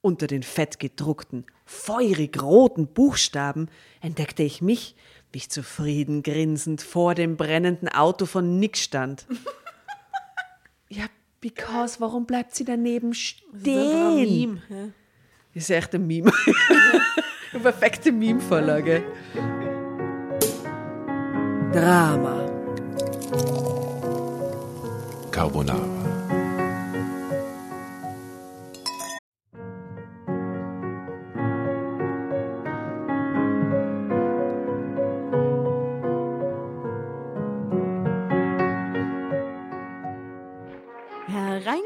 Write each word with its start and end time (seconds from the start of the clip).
Unter 0.00 0.28
den 0.28 0.44
fettgedruckten, 0.44 1.44
feurig 1.64 2.40
roten 2.40 2.86
Buchstaben 2.86 3.68
entdeckte 4.00 4.44
ich 4.44 4.62
mich, 4.62 4.94
wie 5.32 5.38
ich 5.38 5.50
zufrieden 5.50 6.22
grinsend 6.22 6.82
vor 6.82 7.14
dem 7.14 7.36
brennenden 7.36 7.88
Auto 7.88 8.24
von 8.24 8.60
Nick 8.60 8.76
stand. 8.76 9.26
ja, 10.88 11.04
because, 11.40 12.00
warum 12.00 12.26
bleibt 12.26 12.54
sie 12.54 12.64
daneben 12.64 13.12
stehen? 13.12 14.18
Ist, 14.18 14.30
Meme, 14.30 14.62
ja. 14.68 14.88
ist 15.54 15.70
echt 15.70 15.94
ein 15.94 16.06
Meme. 16.06 16.32
Eine 17.52 17.62
perfekte 17.62 18.12
Meme-Vorlage. 18.12 19.02
Drama. 21.72 22.46
Carbonara. 25.30 25.97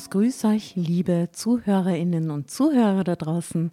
Servus, 0.00 0.10
grüß 0.10 0.44
euch, 0.46 0.76
liebe 0.76 1.28
Zuhörerinnen 1.30 2.30
und 2.30 2.50
Zuhörer 2.50 3.04
da 3.04 3.16
draußen. 3.16 3.70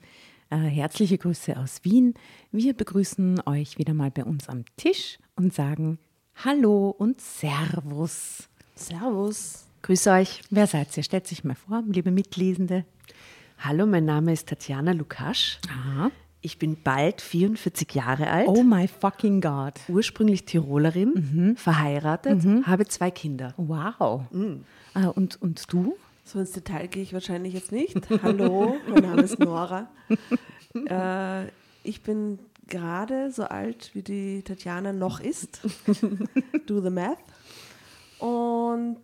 Äh, 0.50 0.58
herzliche 0.58 1.18
Grüße 1.18 1.56
aus 1.56 1.80
Wien. 1.84 2.16
Wir 2.52 2.74
begrüßen 2.74 3.44
euch 3.46 3.78
wieder 3.78 3.94
mal 3.94 4.12
bei 4.12 4.26
uns 4.26 4.50
am 4.50 4.66
Tisch 4.76 5.20
und 5.38 5.54
sagen 5.54 6.00
Hallo 6.44 6.90
und 6.90 7.22
Servus. 7.22 8.50
Servus. 8.76 9.68
Grüß 9.84 10.08
euch. 10.08 10.42
Wer 10.50 10.68
seid 10.68 10.98
ihr? 10.98 11.04
Stellt 11.04 11.28
sich 11.28 11.46
mal 11.46 11.56
vor, 11.56 11.84
liebe 11.88 12.12
Mitlesende. 12.12 12.84
Hallo, 13.60 13.86
mein 13.86 14.04
Name 14.04 14.34
ist 14.34 14.50
Tatjana 14.50 14.92
Lukasch. 14.92 15.60
Aha. 15.70 16.12
Ich 16.42 16.60
bin 16.60 16.78
bald 16.84 17.22
44 17.22 17.94
Jahre 17.94 18.30
alt. 18.30 18.50
Oh 18.50 18.64
my 18.64 18.90
fucking 18.90 19.40
God. 19.40 19.76
Ursprünglich 19.88 20.44
Tirolerin, 20.44 21.56
verheiratet, 21.58 22.44
habe 22.66 22.86
zwei 22.86 23.12
Kinder. 23.12 23.54
Wow. 23.56 24.24
Äh, 24.94 25.06
und, 25.08 25.42
und 25.42 25.72
du? 25.72 25.96
So 26.28 26.40
ins 26.40 26.52
Detail 26.52 26.90
gehe 26.90 27.04
ich 27.04 27.14
wahrscheinlich 27.14 27.54
jetzt 27.54 27.72
nicht. 27.72 27.96
Hallo, 28.22 28.76
mein 28.90 29.02
Name 29.02 29.22
ist 29.22 29.40
Nora. 29.40 29.88
äh, 30.74 31.48
ich 31.84 32.02
bin 32.02 32.38
gerade 32.68 33.32
so 33.32 33.44
alt, 33.44 33.92
wie 33.94 34.02
die 34.02 34.42
Tatjana 34.44 34.92
noch 34.92 35.22
ist. 35.22 35.62
Do 36.68 36.82
the 36.82 36.90
math. 36.90 37.18
Und 38.20 39.00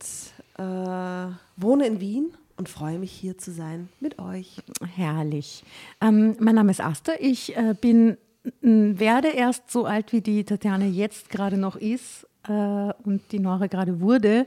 äh, 0.58 1.32
wohne 1.56 1.88
in 1.88 2.02
Wien 2.02 2.34
und 2.58 2.68
freue 2.68 3.00
mich 3.00 3.14
hier 3.14 3.38
zu 3.38 3.54
sein 3.54 3.88
mit 4.02 4.20
euch. 4.20 4.58
Herrlich. 4.94 5.64
Ähm, 6.02 6.36
mein 6.42 6.56
Name 6.56 6.72
ist 6.72 6.82
Asta. 6.82 7.14
Ich 7.22 7.56
äh, 7.56 7.74
bin, 7.80 8.18
werde 8.60 9.30
erst 9.30 9.72
so 9.72 9.86
alt, 9.86 10.12
wie 10.12 10.20
die 10.20 10.44
Tatjana 10.44 10.88
jetzt 10.88 11.30
gerade 11.30 11.56
noch 11.56 11.78
ist 11.78 12.28
äh, 12.48 12.52
und 13.04 13.22
die 13.32 13.40
Nora 13.40 13.68
gerade 13.68 14.00
wurde 14.02 14.46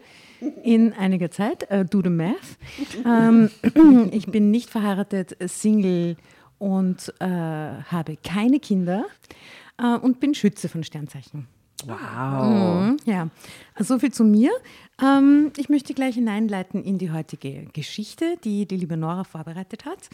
in 0.63 0.93
einiger 0.93 1.31
Zeit. 1.31 1.71
Äh, 1.71 1.85
do 1.85 2.03
the 2.03 2.11
math. 2.11 2.59
Ähm, 3.05 3.51
ich 4.13 4.27
bin 4.27 4.51
nicht 4.51 4.71
verheiratet, 4.71 5.37
Single 5.47 6.17
und 6.59 7.13
äh, 7.21 7.27
habe 7.27 8.17
keine 8.23 8.61
Kinder 8.61 9.05
äh, 9.79 9.97
und 9.97 10.21
bin 10.21 10.35
Schütze 10.35 10.69
von 10.69 10.85
Sternzeichen. 10.85 11.47
Wow. 11.85 12.87
Mhm, 12.87 12.97
ja, 13.05 13.29
so 13.79 13.99
viel 13.99 14.13
zu 14.13 14.25
mir. 14.25 14.51
Ähm, 15.03 15.53
ich 15.57 15.69
möchte 15.69 15.93
gleich 15.93 16.15
hineinleiten 16.15 16.83
in 16.83 16.99
die 16.99 17.11
heutige 17.11 17.67
Geschichte, 17.73 18.37
die 18.45 18.67
die 18.67 18.79
liebe 18.79 18.97
Nora 18.97 19.25
vorbereitet 19.25 19.85
hat. 19.85 20.09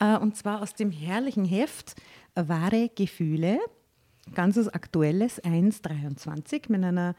Äh, 0.00 0.16
und 0.18 0.36
zwar 0.36 0.62
aus 0.62 0.74
dem 0.74 0.90
herrlichen 0.90 1.44
Heft 1.44 1.96
Wahre 2.34 2.90
Gefühle, 2.94 3.58
ganzes 4.34 4.68
aktuelles 4.68 5.42
1,23 5.42 6.64
mit 6.68 6.84
einer 6.84 7.14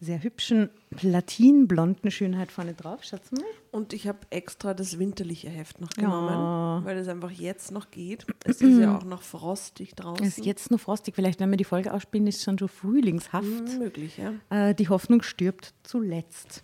sehr 0.00 0.22
hübschen 0.22 0.70
platinblonden 0.90 2.12
Schönheit 2.12 2.52
vorne 2.52 2.74
drauf. 2.74 3.02
Schaut's 3.02 3.32
mal. 3.32 3.42
Und 3.72 3.92
ich 3.92 4.06
habe 4.06 4.18
extra 4.30 4.72
das 4.72 4.98
winterliche 4.98 5.48
Heft 5.48 5.80
noch 5.80 5.90
genommen, 5.90 6.84
weil 6.84 6.96
es 6.98 7.08
einfach 7.08 7.32
jetzt 7.32 7.72
noch 7.72 7.90
geht. 7.90 8.24
Es 8.44 8.60
ist 8.60 8.78
ja 8.78 8.96
auch 8.96 9.04
noch 9.04 9.22
frostig 9.22 9.96
draußen. 9.96 10.24
Es 10.24 10.38
ist 10.38 10.46
jetzt 10.46 10.70
noch 10.70 10.78
frostig. 10.78 11.16
Vielleicht, 11.16 11.40
wenn 11.40 11.50
wir 11.50 11.56
die 11.56 11.64
Folge 11.64 11.92
ausspielen, 11.92 12.28
ist 12.28 12.36
es 12.36 12.44
schon 12.44 12.58
so 12.58 12.68
frühlingshaft. 12.68 13.44
Hm, 13.44 13.78
möglich, 13.78 14.18
ja. 14.18 14.34
Äh, 14.68 14.74
die 14.74 14.88
Hoffnung 14.88 15.22
stirbt 15.22 15.74
zuletzt. 15.82 16.62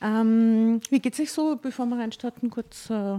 Ähm, 0.00 0.80
wie 0.88 1.00
geht 1.00 1.14
es 1.14 1.20
euch 1.20 1.32
so, 1.32 1.56
bevor 1.60 1.86
wir 1.86 1.98
reinstarten, 1.98 2.48
kurz? 2.48 2.88
Äh, 2.90 3.18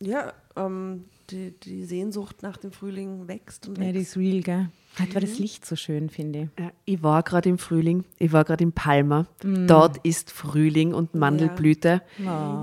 Ja, 0.00 0.34
ähm, 0.56 1.06
die, 1.30 1.52
die 1.62 1.84
Sehnsucht 1.84 2.42
nach 2.42 2.56
dem 2.56 2.72
Frühling 2.72 3.28
wächst 3.28 3.68
und 3.68 3.78
ja, 3.78 3.92
die 3.92 3.98
wächst. 3.98 4.10
ist 4.10 4.16
real, 4.16 4.40
gell? 4.40 4.68
Heute 4.98 5.14
war 5.14 5.20
das 5.20 5.38
Licht 5.38 5.64
so 5.64 5.76
schön, 5.76 6.10
finde 6.10 6.50
ich. 6.56 6.62
Ja, 6.62 6.72
ich 6.84 7.02
war 7.02 7.22
gerade 7.22 7.48
im 7.48 7.58
Frühling, 7.58 8.04
ich 8.18 8.32
war 8.32 8.44
gerade 8.44 8.64
in 8.64 8.72
Palma. 8.72 9.26
Dort 9.40 9.98
ist 10.04 10.32
Frühling 10.32 10.92
und 10.94 11.14
Mandelblüte. 11.14 12.02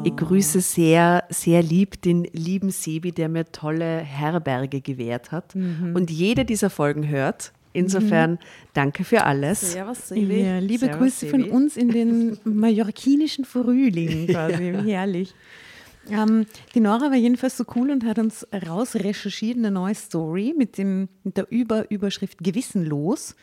Ich 0.04 0.16
grüße 0.16 0.60
sehr, 0.60 1.24
sehr 1.30 1.64
lieb 1.64 2.02
den 2.02 2.26
lieben 2.34 2.70
Sebi, 2.70 3.14
der 3.14 3.30
mir 3.30 3.46
tolle 3.52 4.00
Herberge 4.00 4.82
gewährt 4.82 5.32
hat. 5.32 5.56
Und 5.56 6.12
jede 6.12 6.44
dieser 6.44 6.70
Folgen 6.70 7.08
hört. 7.08 7.54
Insofern 7.74 8.40
danke 8.74 9.04
für 9.04 9.24
alles. 9.24 9.74
Servus, 9.74 10.08
Sevi. 10.08 10.42
Ja, 10.42 10.58
liebe 10.58 10.88
Servus, 10.88 11.00
Grüße 11.00 11.28
von 11.28 11.42
Sevi. 11.42 11.52
uns 11.52 11.78
in 11.78 11.90
den 11.90 12.38
mallorquinischen 12.44 13.46
Frühling 13.46 14.28
quasi. 14.28 14.74
Herrlich. 14.86 15.34
Ähm, 16.10 16.46
die 16.74 16.80
Nora 16.80 17.10
war 17.10 17.16
jedenfalls 17.16 17.58
so 17.58 17.66
cool 17.76 17.92
und 17.92 18.06
hat 18.06 18.20
uns 18.20 18.48
raus 18.68 18.96
recherchiert 18.96 19.58
eine 19.58 19.72
neue 19.72 19.96
Story 19.96 20.54
mit, 20.58 20.78
dem, 20.78 21.10
mit 21.24 21.38
der 21.38 21.52
Überüberschrift 21.52 22.40
Gewissenlos 22.40 23.36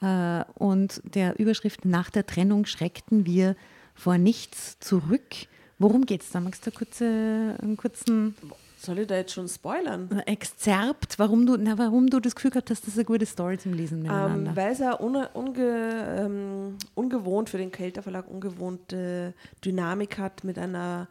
äh, 0.00 0.44
und 0.54 1.00
der 1.04 1.38
Überschrift 1.38 1.84
Nach 1.84 2.10
der 2.10 2.26
Trennung 2.26 2.66
schreckten 2.66 3.26
wir 3.26 3.56
vor 3.94 4.18
nichts 4.18 4.78
zurück. 4.80 5.34
Worum 5.78 6.06
geht 6.06 6.22
es 6.22 6.30
da? 6.30 6.40
Magst 6.40 6.66
du 6.66 6.70
kurz, 6.70 7.00
äh, 7.00 7.04
einen 7.04 7.76
kurzen 7.76 8.34
Soll 8.76 8.98
ich 9.00 9.06
da 9.06 9.16
jetzt 9.16 9.32
schon 9.32 9.48
spoilern? 9.48 10.22
Exzerpt, 10.26 11.18
warum 11.18 11.46
du, 11.46 11.56
na, 11.56 11.78
warum 11.78 12.08
du 12.10 12.20
das 12.20 12.34
Gefühl 12.34 12.50
gehabt 12.50 12.70
hast, 12.70 12.82
das 12.82 12.88
ist 12.88 12.98
eine 12.98 13.06
gute 13.06 13.26
Story 13.26 13.58
zum 13.58 13.72
Lesen 13.72 13.98
Ähm, 13.98 14.02
miteinander? 14.02 14.56
weil 14.56 14.72
es 14.72 14.78
ja 14.78 14.92
unge, 14.92 15.28
unge, 15.32 16.16
ähm, 16.18 16.76
ungewohnt 16.94 17.48
für 17.48 17.58
den 17.58 17.70
Kelter 17.70 18.02
Verlag 18.02 18.28
ungewohnte 18.28 19.32
Dynamik 19.64 20.18
hat 20.18 20.44
mit 20.44 20.58
einer 20.58 21.08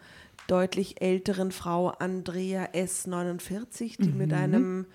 deutlich 0.47 1.01
älteren 1.01 1.51
Frau, 1.51 1.89
Andrea 1.89 2.65
S49, 2.73 4.01
die 4.01 4.11
mit 4.11 4.33
einem 4.33 4.85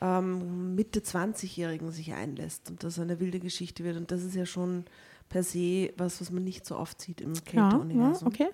ähm, 0.00 0.74
Mitte 0.74 1.00
20-Jährigen 1.00 1.90
sich 1.90 2.12
einlässt 2.12 2.70
und 2.70 2.82
das 2.82 2.98
eine 2.98 3.20
wilde 3.20 3.40
Geschichte 3.40 3.84
wird. 3.84 3.96
Und 3.96 4.10
das 4.10 4.22
ist 4.22 4.34
ja 4.34 4.46
schon 4.46 4.84
per 5.28 5.42
se 5.42 5.92
was, 5.96 6.20
was 6.20 6.30
man 6.30 6.44
nicht 6.44 6.66
so 6.66 6.76
oft 6.76 7.00
sieht 7.00 7.20
im 7.20 7.34
ja, 7.34 7.40
ja, 7.40 7.50
Kelter-Universum. 7.50 8.28
okay. 8.28 8.48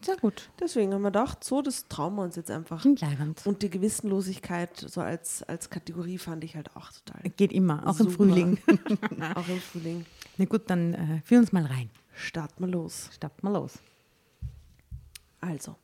Sehr 0.00 0.16
gut. 0.16 0.50
Deswegen 0.58 0.94
haben 0.94 1.02
wir 1.02 1.10
gedacht, 1.10 1.44
so, 1.44 1.62
das 1.62 1.86
trauen 1.88 2.16
wir 2.16 2.22
uns 2.22 2.36
jetzt 2.36 2.50
einfach. 2.50 2.80
Klingt 2.80 3.00
leibend. 3.00 3.46
Und 3.46 3.62
die 3.62 3.70
Gewissenlosigkeit 3.70 4.76
so 4.76 5.00
als, 5.00 5.42
als 5.42 5.70
Kategorie 5.70 6.18
fand 6.18 6.42
ich 6.42 6.56
halt 6.56 6.74
auch 6.74 6.90
total. 6.90 7.30
Geht 7.36 7.52
immer, 7.52 7.86
auch 7.86 8.00
im 8.00 8.10
Super. 8.10 8.12
Frühling. 8.12 8.58
Auch 9.34 9.48
im 9.48 9.60
Frühling. 9.60 10.06
Na 10.38 10.46
gut, 10.46 10.62
dann 10.68 10.94
äh, 10.94 11.20
führ 11.24 11.38
uns 11.38 11.52
mal 11.52 11.66
rein. 11.66 11.90
Starten 12.14 12.64
wir 12.64 12.68
los. 12.68 13.10
Starten 13.12 13.46
wir 13.46 13.52
los. 13.52 13.78
Also, 15.42 15.76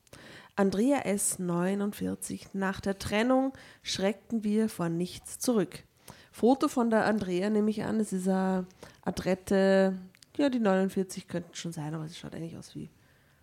Andrea 0.57 1.01
S. 1.01 1.39
49. 1.39 2.49
Nach 2.55 2.81
der 2.81 2.99
Trennung 2.99 3.53
schreckten 3.83 4.43
wir 4.45 4.69
vor 4.71 4.89
nichts 4.89 5.39
zurück. 5.39 5.85
Foto 6.33 6.69
von 6.69 6.89
der 6.91 7.05
Andrea 7.05 7.51
nehme 7.51 7.69
ich 7.71 7.85
an. 7.85 8.01
Es 8.01 8.13
ist 8.13 8.29
eine 8.29 8.65
Adrette, 9.03 9.99
ja, 10.37 10.49
die 10.49 10.61
49 10.61 11.27
könnten 11.29 11.55
schon 11.55 11.73
sein, 11.73 11.95
aber 11.95 12.07
sie 12.09 12.15
schaut 12.15 12.35
eigentlich 12.35 12.57
aus 12.57 12.75
wie 12.77 12.89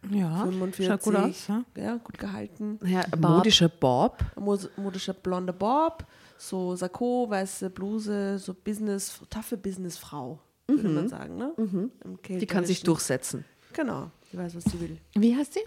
Ja, 0.10 0.44
45. 0.44 0.88
schaut 0.88 1.02
gut 1.02 1.16
aus. 1.16 1.48
Ja? 1.48 1.64
Ja, 1.76 1.96
gut 1.98 2.18
gehalten. 2.18 2.80
Ja, 2.86 3.04
modischer 3.18 3.68
Bob. 3.70 4.24
Modischer 4.38 5.14
blonder 5.14 5.52
Bob, 5.54 6.06
so 6.38 6.76
Sakko, 6.76 7.30
weiße 7.30 7.70
Bluse, 7.70 8.40
so 8.40 8.54
Business, 8.54 9.20
taffe 9.30 9.58
Businessfrau, 9.58 10.40
würde 10.68 10.90
man 10.90 11.10
sagen, 11.10 11.38
ne? 11.38 11.52
Im 11.58 11.92
Die 12.40 12.46
kann 12.48 12.66
sich 12.66 12.84
durchsetzen. 12.84 13.44
Genau, 13.74 14.10
die 14.32 14.38
weiß, 14.38 14.56
was 14.56 14.64
sie 14.64 14.80
will. 14.80 14.98
Wie 15.16 15.36
heißt 15.36 15.54
sie? 15.54 15.60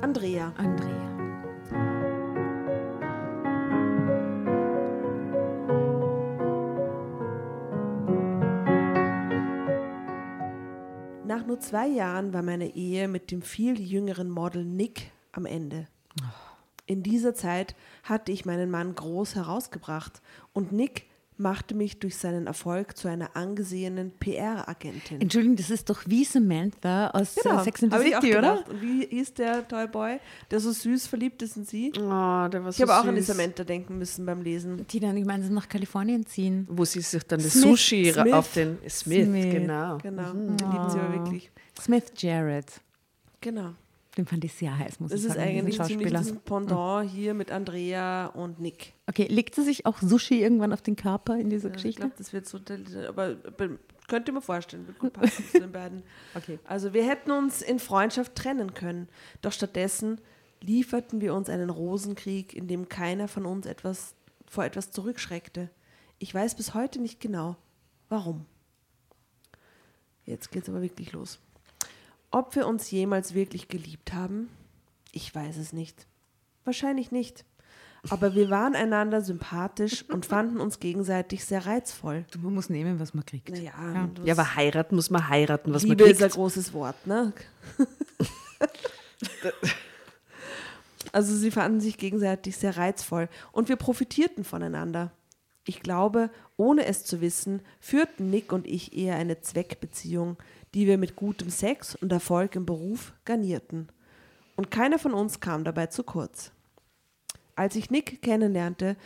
Andrea. 0.00 0.52
Andrea. 0.56 1.10
Nach 11.26 11.46
nur 11.46 11.60
zwei 11.60 11.86
Jahren 11.88 12.32
war 12.32 12.42
meine 12.42 12.74
Ehe 12.74 13.08
mit 13.08 13.30
dem 13.30 13.42
viel 13.42 13.80
jüngeren 13.80 14.30
Model 14.30 14.64
Nick 14.64 15.10
am 15.32 15.44
Ende. 15.44 15.86
In 16.86 17.02
dieser 17.02 17.34
Zeit 17.34 17.76
hatte 18.02 18.32
ich 18.32 18.44
meinen 18.44 18.70
Mann 18.70 18.94
groß 18.94 19.34
herausgebracht 19.34 20.22
und 20.52 20.72
Nick 20.72 21.09
machte 21.40 21.74
mich 21.74 21.98
durch 21.98 22.16
seinen 22.16 22.46
Erfolg 22.46 22.96
zu 22.96 23.08
einer 23.08 23.34
angesehenen 23.36 24.12
PR-Agentin. 24.20 25.20
Entschuldigung, 25.20 25.56
das 25.56 25.70
ist 25.70 25.90
doch 25.90 26.02
wie 26.06 26.24
Samantha 26.24 27.10
aus 27.10 27.36
äh, 27.38 27.64
Sex 27.64 27.82
and 27.82 27.92
the 27.94 28.00
ich 28.06 28.14
City, 28.14 28.36
oder? 28.36 28.64
Und 28.68 28.80
wie 28.82 29.06
hieß 29.06 29.34
der 29.34 29.66
Toy 29.66 29.86
Boy, 29.88 30.20
der 30.50 30.60
so 30.60 30.70
süß 30.70 31.06
verliebt 31.06 31.42
ist 31.42 31.56
in 31.56 31.64
sie? 31.64 31.92
Oh, 31.96 31.98
der 32.00 32.62
war 32.62 32.68
Ich 32.70 32.76
so 32.76 32.82
habe 32.82 32.98
auch 32.98 33.04
an 33.04 33.14
die. 33.16 33.22
Samantha 33.22 33.64
denken 33.64 33.98
müssen 33.98 34.24
beim 34.26 34.42
Lesen. 34.42 34.86
Die 34.88 35.00
dann 35.00 35.16
gemeinsam 35.16 35.54
nach 35.54 35.68
Kalifornien 35.68 36.26
ziehen. 36.26 36.66
Wo 36.70 36.84
sie 36.84 37.00
sich 37.00 37.22
dann 37.24 37.40
das 37.42 37.52
Smith. 37.52 37.62
Sushi 37.64 38.12
Smith. 38.12 38.32
auf 38.32 38.52
den 38.52 38.78
Smith, 38.88 39.26
Smith. 39.26 39.52
genau. 39.52 39.98
Genau, 39.98 40.32
der 40.32 40.68
liebt 40.68 40.90
sie 40.92 40.98
aber 40.98 41.12
wirklich. 41.14 41.50
Smith 41.80 42.04
Jarrett. 42.18 42.66
Genau. 43.40 43.70
Den 44.20 44.26
fand 44.26 44.44
ich 44.44 44.52
sehr 44.52 44.76
heiß, 44.78 45.00
muss 45.00 45.12
Das 45.12 45.20
ich 45.20 45.28
ist 45.28 45.32
sagen. 45.36 45.48
diesen 45.48 45.58
eigentlich 45.60 45.82
ziemlich 45.82 46.12
das 46.12 46.32
Pendant 46.44 47.10
hier 47.10 47.32
mit 47.32 47.50
Andrea 47.50 48.26
und 48.26 48.60
Nick. 48.60 48.92
Okay, 49.06 49.26
legt 49.28 49.54
sie 49.54 49.62
sich 49.64 49.86
auch 49.86 49.96
Sushi 50.02 50.42
irgendwann 50.42 50.74
auf 50.74 50.82
den 50.82 50.94
Körper 50.94 51.38
in 51.38 51.48
dieser 51.48 51.68
Ja, 51.68 51.74
ich 51.74 51.82
Geschichte? 51.82 52.00
glaube, 52.02 52.14
das 52.18 52.34
wird 52.34 52.46
so, 52.46 52.58
aber 53.08 53.34
be- 53.36 53.78
könnte 54.08 54.30
ich 54.30 54.34
mir 54.34 54.42
vorstellen, 54.42 54.86
wird 54.86 54.98
gut 54.98 55.12
passen 55.14 55.42
zu 55.50 55.60
den 55.60 55.72
beiden. 55.72 56.02
Okay. 56.34 56.58
Also 56.64 56.92
wir 56.92 57.02
hätten 57.08 57.30
uns 57.30 57.62
in 57.62 57.78
Freundschaft 57.78 58.34
trennen 58.34 58.74
können, 58.74 59.08
doch 59.40 59.52
stattdessen 59.52 60.20
lieferten 60.60 61.22
wir 61.22 61.32
uns 61.34 61.48
einen 61.48 61.70
Rosenkrieg, 61.70 62.52
in 62.52 62.68
dem 62.68 62.90
keiner 62.90 63.26
von 63.26 63.46
uns 63.46 63.64
etwas 63.64 64.14
vor 64.46 64.64
etwas 64.64 64.90
zurückschreckte. 64.90 65.70
Ich 66.18 66.34
weiß 66.34 66.56
bis 66.56 66.74
heute 66.74 67.00
nicht 67.00 67.20
genau, 67.20 67.56
warum. 68.10 68.44
Jetzt 70.26 70.52
geht's 70.52 70.68
aber 70.68 70.82
wirklich 70.82 71.12
los. 71.12 71.38
Ob 72.30 72.54
wir 72.54 72.66
uns 72.66 72.90
jemals 72.90 73.34
wirklich 73.34 73.68
geliebt 73.68 74.12
haben? 74.12 74.48
Ich 75.12 75.34
weiß 75.34 75.56
es 75.56 75.72
nicht. 75.72 76.06
Wahrscheinlich 76.64 77.10
nicht. 77.10 77.44
Aber 78.08 78.34
wir 78.34 78.48
waren 78.48 78.74
einander 78.74 79.20
sympathisch 79.20 80.04
und 80.08 80.24
fanden 80.26 80.58
uns 80.60 80.78
gegenseitig 80.80 81.44
sehr 81.44 81.66
reizvoll. 81.66 82.24
Du, 82.30 82.38
man 82.38 82.54
muss 82.54 82.70
nehmen, 82.70 82.98
was 83.00 83.12
man 83.14 83.26
kriegt. 83.26 83.50
Naja, 83.50 84.08
das- 84.14 84.24
Ja, 84.26 84.34
aber 84.34 84.54
heiraten 84.54 84.94
muss 84.94 85.10
man 85.10 85.28
heiraten, 85.28 85.74
was 85.74 85.82
Liebe 85.82 86.04
man 86.04 86.12
ist 86.12 86.18
ein 86.18 86.28
kriegt. 86.28 86.34
großes 86.36 86.72
Wort, 86.72 87.06
ne? 87.06 87.32
also 91.12 91.34
sie 91.34 91.50
fanden 91.50 91.80
sich 91.80 91.98
gegenseitig 91.98 92.56
sehr 92.56 92.76
reizvoll 92.76 93.28
und 93.52 93.68
wir 93.68 93.76
profitierten 93.76 94.44
voneinander. 94.44 95.10
Ich 95.66 95.80
glaube, 95.80 96.30
ohne 96.56 96.86
es 96.86 97.04
zu 97.04 97.20
wissen, 97.20 97.60
führten 97.80 98.30
Nick 98.30 98.52
und 98.52 98.66
ich 98.66 98.96
eher 98.96 99.16
eine 99.16 99.40
Zweckbeziehung, 99.40 100.36
die 100.74 100.86
wir 100.86 100.98
mit 100.98 101.16
gutem 101.16 101.50
Sex 101.50 101.94
und 101.94 102.12
Erfolg 102.12 102.56
im 102.56 102.66
Beruf 102.66 103.12
garnierten. 103.24 103.88
Und 104.56 104.70
keiner 104.70 104.98
von 104.98 105.14
uns 105.14 105.40
kam 105.40 105.64
dabei 105.64 105.86
zu 105.86 106.02
kurz. 106.02 106.52
Als 107.56 107.76
ich 107.76 107.90
Nick 107.90 108.22
kennenlernte, 108.22 108.96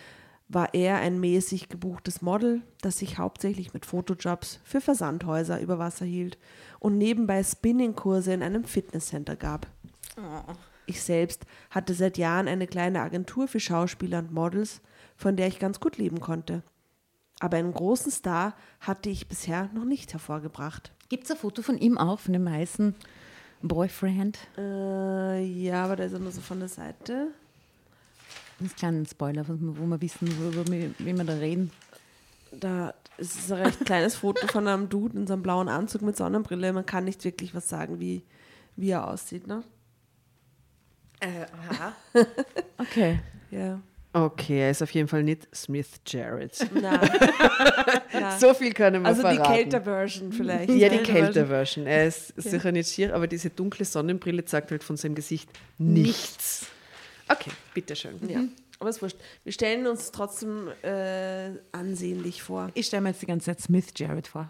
war 0.49 0.75
er 0.75 0.97
ein 0.97 1.19
mäßig 1.21 1.69
gebuchtes 1.69 2.23
Model, 2.23 2.63
das 2.83 2.99
sich 2.99 3.19
hauptsächlich 3.19 3.73
mit 3.73 3.87
Fotojobs 3.87 4.61
für 4.63 4.81
Versandhäuser 4.81 5.61
über 5.61 5.79
Wasser 5.79 6.05
hielt 6.05 6.39
und 6.79 6.99
nebenbei 6.99 7.43
Spinningkurse 7.43 8.33
in 8.33 8.43
einem 8.43 8.65
Fitnesscenter 8.65 9.37
gab. 9.37 9.67
Ich 10.87 11.03
selbst 11.03 11.47
hatte 11.71 11.95
seit 11.95 12.19
Jahren 12.19 12.47
eine 12.47 12.67
kleine 12.67 13.01
Agentur 13.01 13.49
für 13.49 13.61
Schauspieler 13.61 14.19
und 14.19 14.33
Models, 14.33 14.83
von 15.17 15.37
der 15.37 15.49
ich 15.49 15.59
ganz 15.59 15.81
gut 15.81 15.97
leben 15.97 16.21
konnte. 16.21 16.63
Aber 17.45 17.59
einen 17.59 17.75
großen 17.75 18.11
Star 18.11 18.55
hatte 18.81 19.11
ich 19.11 19.29
bisher 19.29 19.69
noch 19.75 19.85
nicht 19.85 20.15
hervorgebracht. 20.15 20.93
Gibt 21.11 21.25
es 21.25 21.31
ein 21.31 21.37
Foto 21.37 21.61
von 21.61 21.77
ihm 21.77 21.99
auch, 21.99 22.19
von 22.19 22.33
dem 22.33 22.49
heißen 22.49 22.95
Boyfriend? 23.61 24.39
Äh, 24.57 25.45
ja, 25.45 25.85
aber 25.85 25.97
da 25.97 26.05
ist 26.05 26.15
er 26.15 26.21
nur 26.21 26.33
so 26.33 26.41
von 26.41 26.61
der 26.61 26.71
Seite. 26.71 27.33
Ein 28.61 28.75
kleinen 28.75 29.05
Spoiler, 29.05 29.45
wo 29.47 29.53
wir, 29.87 30.01
wissen, 30.01 30.27
worüber 30.39 30.73
wir, 30.73 30.95
wie 30.99 31.15
wir 31.15 31.25
da 31.25 31.35
reden. 31.35 31.71
Da 32.51 32.95
es 33.19 33.37
ist 33.37 33.53
ein 33.53 33.61
recht 33.61 33.85
kleines 33.85 34.17
Foto 34.17 34.47
von 34.47 34.67
einem 34.67 34.89
Dude 34.89 35.19
in 35.19 35.27
so 35.27 35.35
einem 35.35 35.43
blauen 35.43 35.69
Anzug 35.69 36.01
mit 36.01 36.17
Sonnenbrille. 36.17 36.73
Man 36.73 36.87
kann 36.87 37.05
nicht 37.05 37.23
wirklich 37.25 37.55
was 37.55 37.69
sagen, 37.69 38.01
wie, 38.01 38.23
wie 38.75 38.89
er 38.89 39.07
aussieht, 39.07 39.47
ne? 39.47 39.63
Okay. 42.79 43.21
Ja. 43.51 43.81
Okay, 44.17 44.61
er 44.61 44.71
ist 44.71 44.81
auf 44.81 44.93
jeden 44.93 45.09
Fall 45.09 45.25
nicht 45.25 45.49
Smith 45.53 45.89
Jarrett. 46.07 46.57
Na, 46.73 47.01
na. 48.13 48.31
So 48.39 48.55
viel 48.55 48.73
können 48.73 49.03
wir 49.03 49.09
also 49.09 49.23
die 49.23 49.35
verraten. 49.35 49.55
Kälter-Version 49.55 50.33
vielleicht. 50.33 50.71
Ja, 50.71 50.89
die 50.89 50.99
Kälter-Version. 50.99 51.85
Er 51.85 52.07
ist 52.07 52.29
sicher 52.41 52.71
nicht 52.71 52.89
schier, 52.89 53.13
aber 53.13 53.27
diese 53.27 53.51
dunkle 53.51 53.85
Sonnenbrille 53.85 54.45
zeigt 54.45 54.71
halt 54.71 54.85
von 54.85 54.97
seinem 54.97 55.17
Gesicht 55.17 55.51
nichts. 55.79 56.69
Okay, 57.29 57.51
bitteschön. 57.75 58.21
Ja, 58.29 58.45
aber 58.79 58.91
ist 58.91 59.03
wurscht. 59.03 59.17
Wir 59.43 59.53
stellen 59.53 59.89
uns 59.89 60.13
trotzdem 60.13 60.69
äh, 60.83 61.51
ansehnlich 61.73 62.41
vor. 62.41 62.71
Ich 62.75 62.87
stelle 62.87 63.03
mir 63.03 63.09
jetzt 63.09 63.23
die 63.23 63.27
ganze 63.27 63.47
Zeit 63.47 63.61
Smith 63.63 63.87
Jarrett 63.97 64.29
vor. 64.29 64.49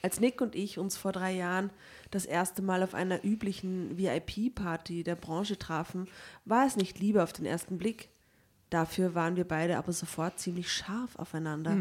Als 0.00 0.20
Nick 0.20 0.40
und 0.40 0.54
ich 0.54 0.78
uns 0.78 0.96
vor 0.96 1.10
drei 1.10 1.32
Jahren 1.32 1.70
das 2.12 2.24
erste 2.24 2.62
Mal 2.62 2.84
auf 2.84 2.94
einer 2.94 3.24
üblichen 3.24 3.98
VIP-Party 3.98 5.02
der 5.02 5.16
Branche 5.16 5.58
trafen, 5.58 6.06
war 6.44 6.66
es 6.66 6.76
nicht 6.76 7.00
Liebe 7.00 7.20
auf 7.20 7.32
den 7.32 7.46
ersten 7.46 7.78
Blick. 7.78 8.10
Dafür 8.74 9.14
waren 9.14 9.36
wir 9.36 9.46
beide 9.46 9.78
aber 9.78 9.92
sofort 9.92 10.40
ziemlich 10.40 10.72
scharf 10.72 11.14
aufeinander. 11.14 11.76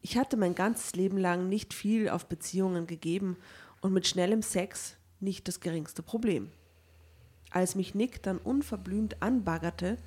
Ich 0.00 0.16
hatte 0.16 0.38
mein 0.38 0.54
ganzes 0.54 0.94
Leben 0.94 1.18
lang 1.18 1.50
nicht 1.50 1.74
viel 1.74 2.08
auf 2.08 2.24
Beziehungen 2.24 2.86
gegeben 2.86 3.36
und 3.82 3.92
mit 3.92 4.06
schnellem 4.06 4.40
Sex 4.40 4.96
nicht 5.20 5.48
das 5.48 5.60
geringste 5.60 6.02
Problem. 6.02 6.48
Als 7.50 7.74
mich 7.74 7.94
Nick 7.94 8.22
dann 8.22 8.38
unverblümt 8.38 9.20
anbaggerte, 9.20 9.98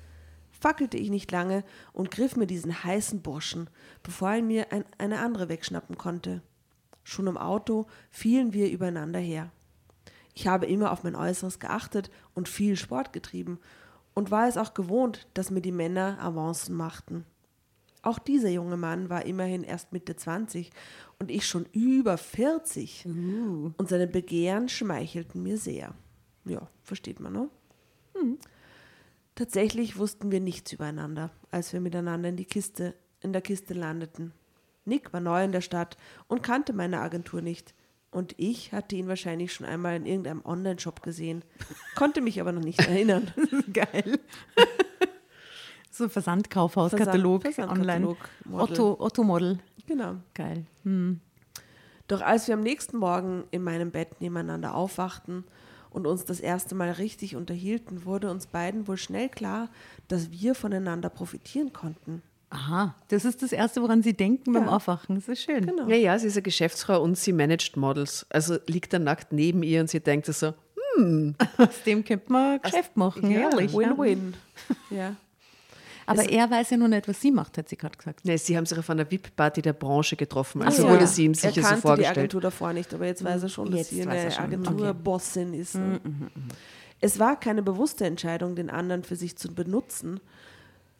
fackelte 0.50 0.96
ich 0.96 1.08
nicht 1.08 1.30
lange 1.30 1.62
und 1.92 2.10
griff 2.10 2.34
mir 2.34 2.48
diesen 2.48 2.82
heißen 2.82 3.22
Burschen, 3.22 3.70
bevor 4.02 4.32
er 4.32 4.42
mir 4.42 4.72
ein, 4.72 4.84
eine 4.98 5.20
andere 5.20 5.48
wegschnappen 5.48 5.96
konnte. 5.96 6.42
Schon 7.04 7.28
im 7.28 7.38
Auto 7.38 7.86
fielen 8.10 8.52
wir 8.52 8.72
übereinander 8.72 9.20
her. 9.20 9.52
Ich 10.34 10.48
habe 10.48 10.66
immer 10.66 10.90
auf 10.90 11.04
mein 11.04 11.14
Äußeres 11.14 11.60
geachtet 11.60 12.10
und 12.34 12.48
viel 12.48 12.74
Sport 12.74 13.12
getrieben 13.12 13.60
und 14.14 14.30
war 14.30 14.48
es 14.48 14.56
auch 14.56 14.74
gewohnt, 14.74 15.26
dass 15.34 15.50
mir 15.50 15.60
die 15.62 15.72
Männer 15.72 16.18
Avancen 16.20 16.76
machten. 16.76 17.24
Auch 18.02 18.18
dieser 18.18 18.48
junge 18.48 18.76
Mann 18.76 19.08
war 19.08 19.24
immerhin 19.26 19.62
erst 19.62 19.92
Mitte 19.92 20.16
20 20.16 20.70
und 21.20 21.30
ich 21.30 21.46
schon 21.46 21.66
über 21.72 22.18
40. 22.18 23.04
Und 23.78 23.88
seine 23.88 24.08
Begehren 24.08 24.68
schmeichelten 24.68 25.42
mir 25.42 25.56
sehr. 25.56 25.94
Ja, 26.44 26.68
versteht 26.82 27.20
man, 27.20 27.32
ne? 27.32 27.48
Tatsächlich 29.34 29.96
wussten 29.98 30.30
wir 30.30 30.40
nichts 30.40 30.72
übereinander, 30.72 31.30
als 31.50 31.72
wir 31.72 31.80
miteinander 31.80 32.28
in, 32.28 32.36
die 32.36 32.44
Kiste, 32.44 32.94
in 33.20 33.32
der 33.32 33.40
Kiste 33.40 33.72
landeten. 33.72 34.32
Nick 34.84 35.12
war 35.12 35.20
neu 35.20 35.44
in 35.44 35.52
der 35.52 35.60
Stadt 35.60 35.96
und 36.26 36.42
kannte 36.42 36.72
meine 36.72 37.00
Agentur 37.00 37.40
nicht. 37.40 37.72
Und 38.12 38.34
ich 38.36 38.72
hatte 38.72 38.94
ihn 38.94 39.08
wahrscheinlich 39.08 39.52
schon 39.52 39.66
einmal 39.66 39.96
in 39.96 40.06
irgendeinem 40.06 40.42
Online-Shop 40.44 41.02
gesehen, 41.02 41.42
konnte 41.96 42.20
mich 42.20 42.40
aber 42.40 42.52
noch 42.52 42.62
nicht 42.62 42.78
erinnern. 42.86 43.32
Geil. 43.72 44.20
so 45.90 46.04
ein 46.04 46.10
Versandkaufhauskatalog 46.10 47.42
Versand- 47.42 47.70
online. 47.72 48.06
Versandkatalog, 48.06 48.18
Model. 48.44 48.62
Otto, 48.72 48.96
Otto 49.04 49.24
Model. 49.24 49.58
Genau. 49.86 50.16
Geil. 50.34 50.66
Hm. 50.84 51.20
Doch 52.06 52.20
als 52.20 52.46
wir 52.48 52.54
am 52.54 52.60
nächsten 52.60 52.98
Morgen 52.98 53.44
in 53.50 53.62
meinem 53.62 53.90
Bett 53.90 54.20
nebeneinander 54.20 54.74
aufwachten 54.74 55.44
und 55.88 56.06
uns 56.06 56.24
das 56.26 56.40
erste 56.40 56.74
Mal 56.74 56.90
richtig 56.92 57.34
unterhielten, 57.36 58.04
wurde 58.04 58.30
uns 58.30 58.46
beiden 58.46 58.86
wohl 58.88 58.98
schnell 58.98 59.30
klar, 59.30 59.70
dass 60.08 60.30
wir 60.30 60.54
voneinander 60.54 61.08
profitieren 61.08 61.72
konnten. 61.72 62.22
Aha, 62.54 62.94
das 63.08 63.24
ist 63.24 63.42
das 63.42 63.52
Erste, 63.52 63.80
woran 63.82 64.02
Sie 64.02 64.12
denken 64.12 64.52
beim 64.52 64.68
Aufwachen. 64.68 65.14
Das 65.16 65.26
ist 65.28 65.42
schön. 65.42 65.64
Genau. 65.66 65.88
Ja, 65.88 65.96
ja, 65.96 66.18
sie 66.18 66.26
ist 66.26 66.36
eine 66.36 66.42
Geschäftsfrau 66.42 67.02
und 67.02 67.16
sie 67.16 67.32
managt 67.32 67.76
Models. 67.78 68.26
Also 68.28 68.58
liegt 68.66 68.92
er 68.92 68.98
nackt 68.98 69.32
neben 69.32 69.62
ihr 69.62 69.80
und 69.80 69.88
sie 69.88 70.00
denkt 70.00 70.26
sich 70.26 70.36
so, 70.36 70.52
Aus 71.56 71.82
dem 71.86 72.04
könnte 72.04 72.30
man 72.30 72.60
Geschäft 72.60 72.94
machen, 72.98 73.30
Ja, 73.30 73.48
ehrlich. 73.50 73.72
Ja. 73.72 73.78
Win-win. 73.96 74.34
Ja. 74.90 75.16
Aber 76.04 76.28
er 76.28 76.50
weiß 76.50 76.70
ja 76.70 76.76
noch 76.76 76.88
nicht, 76.88 77.06
was 77.08 77.20
sie 77.20 77.30
macht, 77.30 77.56
hat 77.56 77.68
sie 77.68 77.76
gerade 77.76 77.96
gesagt. 77.96 78.24
ne, 78.24 78.36
sie 78.36 78.56
haben 78.56 78.66
sich 78.66 78.76
auf 78.76 78.90
einer 78.90 79.08
VIP-Party 79.10 79.62
der 79.62 79.72
Branche 79.72 80.16
getroffen. 80.16 80.60
Also 80.60 80.82
Ja. 80.84 80.90
wurde 80.92 81.06
sie 81.06 81.24
ihm 81.24 81.32
er 81.32 81.36
sicher 81.36 81.52
so 81.54 81.60
kannte 81.62 81.76
die 81.76 81.80
vorgestellt. 81.82 82.18
Agentur 82.18 82.40
davor 82.40 82.72
nicht, 82.72 82.92
aber 82.92 83.06
jetzt 83.06 83.24
weiß 83.24 83.44
er 83.44 83.48
schon, 83.48 83.70
dass 83.70 83.78
Jetzt 83.80 83.90
sie 83.90 84.02
eine. 84.06 84.36
Agenturbossin 84.38 85.54
ist. 85.54 85.76
ne? 85.76 86.00
Es 87.00 87.18
war 87.18 87.38
keine 87.38 87.62
bewusste 87.62 88.04
Entscheidung, 88.04 88.56
den 88.56 88.68
anderen 88.68 89.04
für 89.04 89.16
sich 89.16 89.36
zu 89.36 89.54
benutzen, 89.54 90.20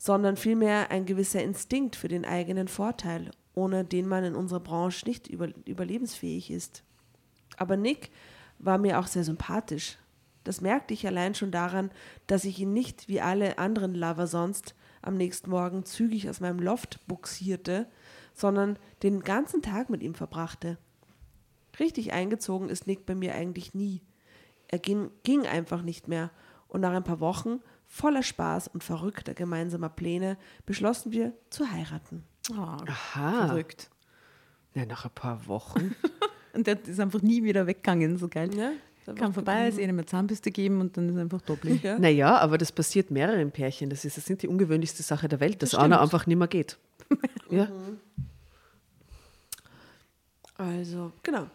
sondern 0.03 0.37
vielmehr 0.37 0.91
ein 0.91 1.07
gewisser 1.07 1.45
Instinkt 1.45 1.95
für 1.95 2.09
den 2.09 2.25
eigenen 2.25 2.67
Vorteil, 2.67 3.31
ohne 3.55 3.85
den 3.85 4.09
man 4.09 4.25
in 4.25 4.35
unserer 4.35 4.59
Branche 4.59 5.07
nicht 5.07 5.29
über, 5.29 5.51
überlebensfähig 5.65 6.51
ist. 6.51 6.83
Aber 7.57 7.77
Nick 7.77 8.11
war 8.59 8.79
mir 8.79 8.99
auch 8.99 9.07
sehr 9.07 9.23
sympathisch. 9.23 9.99
Das 10.43 10.61
merkte 10.61 10.93
ich 10.93 11.07
allein 11.07 11.37
schon 11.37 11.53
daran, 11.53 11.93
dass 12.27 12.45
ich 12.45 12.59
ihn 12.59 12.73
nicht 12.73 13.07
wie 13.07 13.21
alle 13.21 13.59
anderen 13.59 13.95
Lover 13.95 14.27
sonst 14.27 14.75
am 15.03 15.17
nächsten 15.17 15.51
Morgen 15.51 15.85
zügig 15.85 16.29
aus 16.29 16.41
meinem 16.41 16.59
Loft 16.59 17.07
buxierte, 17.07 17.87
sondern 18.35 18.81
den 19.05 19.21
ganzen 19.21 19.63
Tag 19.63 19.89
mit 19.89 20.03
ihm 20.03 20.17
verbrachte. 20.17 20.79
Richtig 21.79 22.13
eingezogen 22.13 22.71
ist 22.71 22.89
Nick 22.89 23.07
bei 23.07 23.15
mir 23.15 23.37
eigentlich 23.37 23.73
nie. 23.73 24.03
Er 24.67 24.81
ging, 24.81 25.13
ging 25.23 25.47
einfach 25.47 25.83
nicht 25.83 26.09
mehr 26.09 26.33
und 26.67 26.81
nach 26.81 26.93
ein 26.93 27.05
paar 27.05 27.21
Wochen 27.21 27.61
voller 27.93 28.23
Spaß 28.23 28.69
und 28.69 28.83
verrückter 28.83 29.35
gemeinsamer 29.35 29.91
Pläne 29.91 30.39
beschlossen 30.65 31.13
wir 31.13 31.35
zu 31.51 31.71
heiraten. 31.71 32.25
Oh, 32.51 32.55
Aha. 32.57 33.49
verrückt. 33.49 33.91
Ja, 34.75 34.87
nach 34.87 35.05
ein 35.05 35.11
paar 35.15 35.47
Wochen. 35.47 35.95
Und 36.55 36.67
der 36.67 36.83
ist 36.87 37.01
einfach 37.01 37.23
nie 37.23 37.43
wieder 37.45 37.67
weggegangen, 37.67 38.19
so 38.19 38.29
geil. 38.29 38.51
Ja, 38.55 38.73
Kam 39.15 39.33
vorbei, 39.33 39.69
ist 39.69 39.79
ihnen 39.79 39.91
eine 39.91 40.05
Zahnbürste 40.05 40.51
geben 40.51 40.81
und 40.83 40.97
dann 40.97 41.09
ist 41.09 41.17
einfach 41.17 41.41
doppelt. 41.41 41.83
Ja. 41.83 41.99
Naja, 41.99 42.37
aber 42.39 42.59
das 42.59 42.71
passiert 42.71 43.11
mehreren 43.11 43.51
Pärchen. 43.51 43.89
Das 43.89 44.05
ist 44.05 44.19
das 44.19 44.27
sind 44.27 44.43
die 44.43 44.49
ungewöhnlichste 44.49 45.03
Sache 45.03 45.29
der 45.29 45.41
Welt, 45.41 45.63
dass 45.63 45.71
Das 45.71 45.81
einer 45.81 45.97
stimmt. 45.97 46.03
einfach 46.13 46.27
nicht 46.27 46.37
mehr 46.37 46.49
geht. 46.49 46.79
ja. 47.51 47.69
Also, 50.57 51.13
genau. 51.23 51.47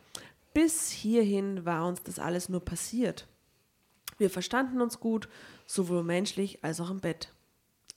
Bis 0.54 0.90
hierhin 0.90 1.64
war 1.64 1.88
uns 1.88 2.02
das 2.04 2.18
alles 2.20 2.50
nur 2.50 2.62
passiert. 2.66 3.28
Wir 4.18 4.30
verstanden 4.32 4.82
uns 4.82 5.00
gut, 5.00 5.30
sowohl 5.68 6.04
menschlich 6.04 6.64
als 6.64 6.82
auch 6.82 6.90
im 6.90 7.02
Bett. 7.02 7.32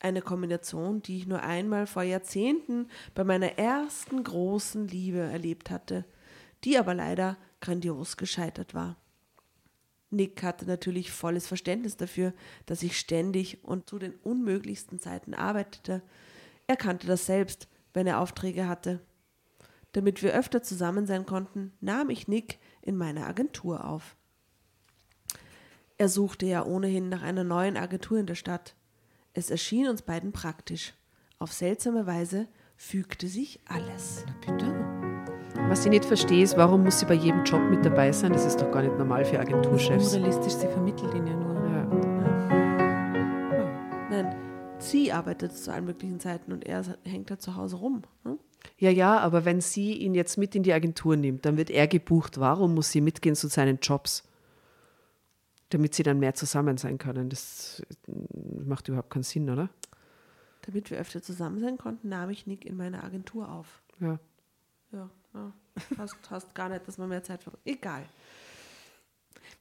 Eine 0.00 0.20
Kombination, 0.20 1.02
die 1.02 1.18
ich 1.18 1.26
nur 1.26 1.42
einmal 1.42 1.86
vor 1.86 2.02
Jahrzehnten 2.02 2.88
bei 3.14 3.24
meiner 3.24 3.58
ersten 3.58 4.22
großen 4.22 4.86
Liebe 4.88 5.20
erlebt 5.20 5.70
hatte, 5.70 6.04
die 6.64 6.78
aber 6.78 6.94
leider 6.94 7.38
grandios 7.60 8.16
gescheitert 8.16 8.74
war. 8.74 8.96
Nick 10.10 10.42
hatte 10.42 10.66
natürlich 10.66 11.12
volles 11.12 11.46
Verständnis 11.46 11.96
dafür, 11.96 12.34
dass 12.66 12.82
ich 12.82 12.98
ständig 12.98 13.62
und 13.62 13.88
zu 13.88 13.98
den 13.98 14.14
unmöglichsten 14.14 14.98
Zeiten 14.98 15.34
arbeitete. 15.34 16.02
Er 16.66 16.76
kannte 16.76 17.06
das 17.06 17.26
selbst, 17.26 17.68
wenn 17.94 18.06
er 18.06 18.20
Aufträge 18.20 18.66
hatte. 18.66 19.00
Damit 19.92 20.22
wir 20.22 20.34
öfter 20.34 20.62
zusammen 20.62 21.06
sein 21.06 21.26
konnten, 21.26 21.72
nahm 21.80 22.10
ich 22.10 22.26
Nick 22.26 22.58
in 22.82 22.96
meine 22.96 23.26
Agentur 23.26 23.84
auf. 23.84 24.16
Er 26.00 26.08
suchte 26.08 26.46
ja 26.46 26.64
ohnehin 26.64 27.10
nach 27.10 27.20
einer 27.20 27.44
neuen 27.44 27.76
Agentur 27.76 28.16
in 28.18 28.24
der 28.24 28.34
Stadt. 28.34 28.74
Es 29.34 29.50
erschien 29.50 29.86
uns 29.86 30.00
beiden 30.00 30.32
praktisch. 30.32 30.94
Auf 31.38 31.52
seltsame 31.52 32.06
Weise 32.06 32.48
fügte 32.74 33.28
sich 33.28 33.60
alles. 33.68 34.24
Bitte? 34.40 34.74
Was 35.68 35.84
ich 35.84 35.90
nicht 35.90 36.06
verstehe, 36.06 36.42
ist, 36.42 36.56
warum 36.56 36.84
muss 36.84 37.00
sie 37.00 37.04
bei 37.04 37.12
jedem 37.12 37.44
Job 37.44 37.60
mit 37.68 37.84
dabei 37.84 38.12
sein? 38.12 38.32
Das 38.32 38.46
ist 38.46 38.62
doch 38.62 38.72
gar 38.72 38.80
nicht 38.80 38.96
normal 38.96 39.26
für 39.26 39.38
Agenturchefs. 39.38 40.14
Unrealistisch, 40.14 40.54
sie 40.54 40.68
vermittelt 40.68 41.12
ihn 41.12 41.26
ja 41.26 41.36
nur. 41.36 41.54
Ja. 41.68 41.84
Nein, 44.08 44.34
sie 44.78 45.12
arbeitet 45.12 45.54
zu 45.54 45.70
allen 45.70 45.84
möglichen 45.84 46.18
Zeiten 46.18 46.50
und 46.54 46.64
er 46.64 46.82
hängt 47.04 47.30
da 47.30 47.38
zu 47.38 47.56
Hause 47.56 47.76
rum. 47.76 48.04
Ne? 48.24 48.38
ja, 48.78 48.88
ja, 48.88 49.18
aber 49.18 49.44
wenn 49.44 49.60
sie 49.60 49.92
ihn 49.98 50.14
jetzt 50.14 50.38
mit 50.38 50.54
in 50.54 50.62
die 50.62 50.72
Agentur 50.72 51.16
nimmt, 51.16 51.44
dann 51.44 51.58
wird 51.58 51.68
er 51.68 51.86
gebucht. 51.86 52.40
Warum 52.40 52.72
muss 52.72 52.90
sie 52.90 53.02
mitgehen 53.02 53.36
zu 53.36 53.48
seinen 53.48 53.80
Jobs? 53.82 54.29
Damit 55.70 55.94
sie 55.94 56.02
dann 56.02 56.18
mehr 56.18 56.34
zusammen 56.34 56.76
sein 56.76 56.98
können. 56.98 57.28
Das 57.30 57.82
äh, 58.06 58.12
macht 58.64 58.88
überhaupt 58.88 59.10
keinen 59.10 59.22
Sinn, 59.22 59.48
oder? 59.48 59.70
Damit 60.62 60.90
wir 60.90 60.98
öfter 60.98 61.22
zusammen 61.22 61.60
sein 61.60 61.78
konnten, 61.78 62.08
nahm 62.08 62.30
ich 62.30 62.46
Nick 62.46 62.64
in 62.64 62.76
meine 62.76 63.02
Agentur 63.02 63.50
auf. 63.50 63.82
Ja. 64.00 64.18
Ja, 64.92 65.10
ja. 65.34 65.52
Hast, 65.96 66.16
hast 66.28 66.54
gar 66.54 66.68
nicht, 66.68 66.86
dass 66.86 66.98
man 66.98 67.08
mehr 67.08 67.22
Zeit 67.22 67.42
verbringt. 67.42 67.66
Egal. 67.66 68.04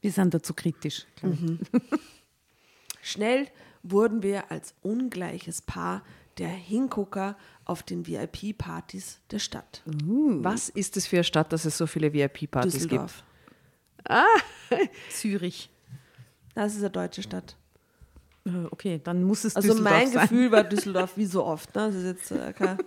Wir 0.02 0.12
sind 0.12 0.34
dazu 0.34 0.54
kritisch. 0.54 1.06
ich. 1.22 1.82
Schnell 3.02 3.48
wurden 3.84 4.24
wir 4.24 4.52
als 4.52 4.74
ungleiches 4.82 5.62
Paar 5.62 6.04
der 6.38 6.50
Hingucker 6.50 7.38
auf 7.66 7.84
den 7.84 8.08
VIP-Partys 8.08 9.20
der 9.32 9.40
Stadt. 9.40 9.84
Was 9.86 10.70
ist 10.70 10.98
es 10.98 11.06
für 11.06 11.18
eine 11.18 11.24
Stadt, 11.24 11.52
dass 11.52 11.66
es 11.66 11.78
so 11.78 11.86
viele 11.86 12.14
VIP-Partys 12.14 12.88
gibt? 12.88 12.92
Düsseldorf. 12.94 13.24
Zürich. 15.10 15.70
Das 16.56 16.74
ist 16.74 16.80
eine 16.80 16.90
deutsche 16.90 17.24
Stadt. 17.24 17.56
Äh, 18.46 18.50
Okay, 18.72 19.00
dann 19.04 19.24
muss 19.24 19.44
es 19.46 19.56
Also 19.56 19.70
Düsseldorf 19.70 19.94
mein 19.94 20.08
sein. 20.12 20.22
Gefühl 20.24 20.52
war 20.52 20.64
Düsseldorf 20.76 21.12
wie 21.18 21.26
so 21.26 21.44
oft. 21.46 21.76
Ne? 21.76 21.88
Das 21.88 21.96
ist 21.96 22.04
jetzt 22.06 22.32
äh, 22.32 22.54
kein, 22.54 22.78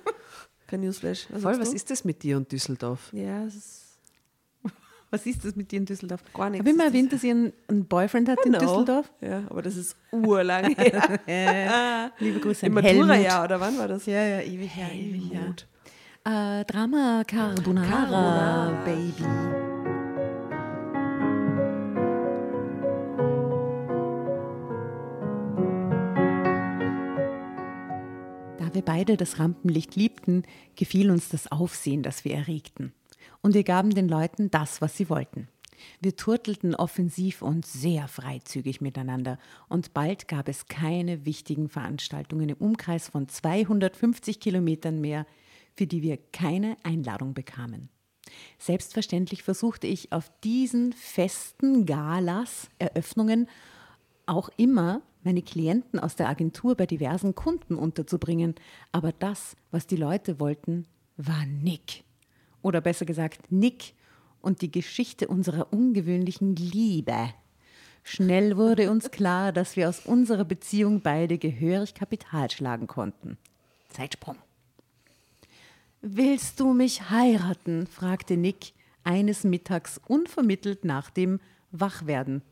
kein 0.67 0.81
Newsflash. 0.81 1.27
Was 1.31 1.43
Voll, 1.43 1.61
was 1.61 1.73
ist 1.73 1.91
das 1.91 2.05
mit 2.05 2.23
dir 2.23 2.37
und 2.37 2.51
Düsseldorf? 2.51 3.11
Ja, 3.13 3.45
es 3.45 3.55
ist 3.55 3.79
Was 5.11 5.27
ist 5.27 5.45
das 5.45 5.55
mit 5.57 5.71
dir 5.71 5.77
in 5.79 5.85
Düsseldorf? 5.85 6.23
Gar 6.33 6.49
nichts 6.51 6.61
Habe 6.61 6.71
ich 6.71 6.77
mal 6.77 6.85
das. 6.85 6.93
erwähnt, 6.95 7.13
dass 7.13 7.23
ihr 7.23 7.31
einen, 7.33 7.53
einen 7.69 7.85
Boyfriend 7.85 8.29
hat 8.31 8.39
in 8.47 8.53
Genau. 8.53 8.65
Düsseldorf? 8.65 9.13
Ja, 9.21 9.43
aber 9.51 9.61
das 9.63 9.77
ist 9.77 9.95
urlang 10.11 10.75
her. 10.75 12.11
Liebe 12.19 12.41
Grüße 12.41 12.65
Im 12.67 12.77
an 12.79 12.83
Helmut. 12.85 13.07
Matura-Jahr, 13.09 13.45
oder 13.45 13.61
wann 13.61 13.77
war 13.79 13.89
das? 13.89 14.07
Ja, 14.07 14.25
ja, 14.25 14.41
ewig 14.41 14.75
her, 14.75 14.91
ewig 14.93 15.31
her. 15.33 15.55
Äh, 16.25 16.65
Drama 16.65 17.23
Carbonara, 17.27 17.87
Carbonara. 17.91 18.85
Baby. 18.85 19.62
Wir 28.83 28.95
beide 28.95 29.17
das 29.17 29.39
Rampenlicht 29.39 29.95
liebten, 29.95 30.43
gefiel 30.75 31.13
uns 31.13 31.29
das 31.29 31.53
Aufsehen, 31.53 32.03
das 32.03 32.25
wir 32.25 32.35
erregten. 32.35 32.93
Und 33.41 33.55
wir 33.55 33.63
gaben 33.63 33.91
den 33.91 34.09
Leuten 34.09 34.51
das, 34.51 34.81
was 34.81 34.97
sie 34.97 35.09
wollten. 35.09 35.47
Wir 36.01 36.17
turtelten 36.17 36.75
offensiv 36.75 37.43
und 37.43 37.65
sehr 37.65 38.09
freizügig 38.09 38.81
miteinander 38.81 39.39
und 39.69 39.95
bald 39.95 40.27
gab 40.27 40.49
es 40.49 40.67
keine 40.67 41.25
wichtigen 41.25 41.69
Veranstaltungen 41.69 42.49
im 42.49 42.57
Umkreis 42.57 43.09
von 43.09 43.29
250 43.29 44.41
Kilometern 44.41 45.01
mehr, 45.01 45.27
für 45.77 45.87
die 45.87 46.03
wir 46.03 46.19
keine 46.33 46.77
Einladung 46.83 47.35
bekamen. 47.35 47.89
Selbstverständlich 48.59 49.45
versuchte 49.45 49.87
ich 49.87 50.11
auf 50.11 50.29
diesen 50.43 50.93
festen 50.93 51.87
Galas, 51.87 52.69
Eröffnungen, 52.81 53.49
auch 54.27 54.49
immer 54.57 55.03
meine 55.25 55.43
Klienten 55.43 55.99
aus 55.99 56.17
der 56.17 56.29
Agentur 56.29 56.75
bei 56.75 56.87
diversen 56.87 57.35
Kunden 57.35 57.77
unterzubringen. 57.77 58.55
Aber 58.91 59.13
das, 59.13 59.57
was 59.71 59.87
die 59.87 59.97
Leute 59.97 60.41
wollten, 60.41 60.87
war 61.17 61.45
Nick. 61.47 62.05
Oder 62.63 62.81
besser 62.81 63.05
gesagt, 63.05 63.51
Nick 63.51 63.95
und 64.41 64.63
die 64.63 64.71
Geschichte 64.71 65.29
unserer 65.29 65.73
ungewöhnlichen 65.73 66.57
Liebe. 66.57 67.33
Schnell 68.05 68.57
wurde 68.57 68.91
uns 68.91 69.11
klar, 69.11 69.53
dass 69.53 69.77
wir 69.77 69.89
aus 69.89 70.01
unserer 70.01 70.45
Beziehung 70.45 71.01
beide 71.01 71.39
gehörig 71.39 71.95
Kapital 71.95 72.51
schlagen 72.51 72.89
konnten. 72.89 73.39
Zeitsprung. 73.89 74.37
Willst 76.01 76.59
du 76.59 76.73
mich 76.73 77.11
heiraten? 77.11 77.87
fragte 77.87 78.37
Nick 78.37 78.73
eines 79.05 79.45
Mittags 79.45 80.01
unvermittelt 80.09 80.85
nach 80.85 81.11
dem 81.11 81.39
Wachwerden. 81.71 82.43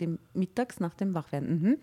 Dem 0.00 0.18
Mittags, 0.34 0.80
nach 0.80 0.94
dem 0.94 1.14
Wachwerden. 1.14 1.62
Mhm. 1.62 1.78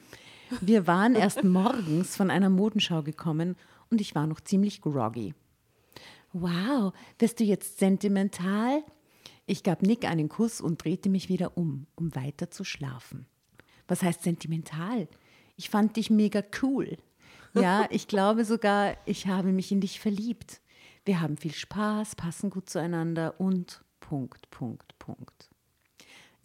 Wir 0.61 0.87
waren 0.87 1.15
erst 1.15 1.43
morgens 1.43 2.15
von 2.15 2.29
einer 2.29 2.49
Modenschau 2.49 3.03
gekommen 3.03 3.55
und 3.89 4.01
ich 4.01 4.15
war 4.15 4.27
noch 4.27 4.41
ziemlich 4.41 4.81
groggy. 4.81 5.33
Wow, 6.33 6.93
wirst 7.19 7.39
du 7.39 7.43
jetzt 7.43 7.79
sentimental? 7.79 8.83
Ich 9.45 9.63
gab 9.63 9.81
Nick 9.81 10.05
einen 10.05 10.27
Kuss 10.27 10.59
und 10.59 10.83
drehte 10.83 11.09
mich 11.09 11.29
wieder 11.29 11.55
um, 11.57 11.85
um 11.95 12.15
weiter 12.15 12.49
zu 12.49 12.63
schlafen. 12.63 13.25
Was 13.87 14.01
heißt 14.01 14.23
sentimental? 14.23 15.07
Ich 15.55 15.69
fand 15.69 15.95
dich 15.95 16.09
mega 16.09 16.43
cool. 16.61 16.97
Ja, 17.53 17.87
ich 17.89 18.07
glaube 18.07 18.43
sogar, 18.43 18.97
ich 19.05 19.27
habe 19.27 19.51
mich 19.51 19.71
in 19.71 19.81
dich 19.81 19.99
verliebt. 19.99 20.61
Wir 21.05 21.21
haben 21.21 21.37
viel 21.37 21.53
Spaß, 21.53 22.15
passen 22.15 22.49
gut 22.49 22.69
zueinander 22.69 23.39
und 23.39 23.83
Punkt, 23.99 24.49
Punkt, 24.49 24.97
Punkt. 24.99 25.49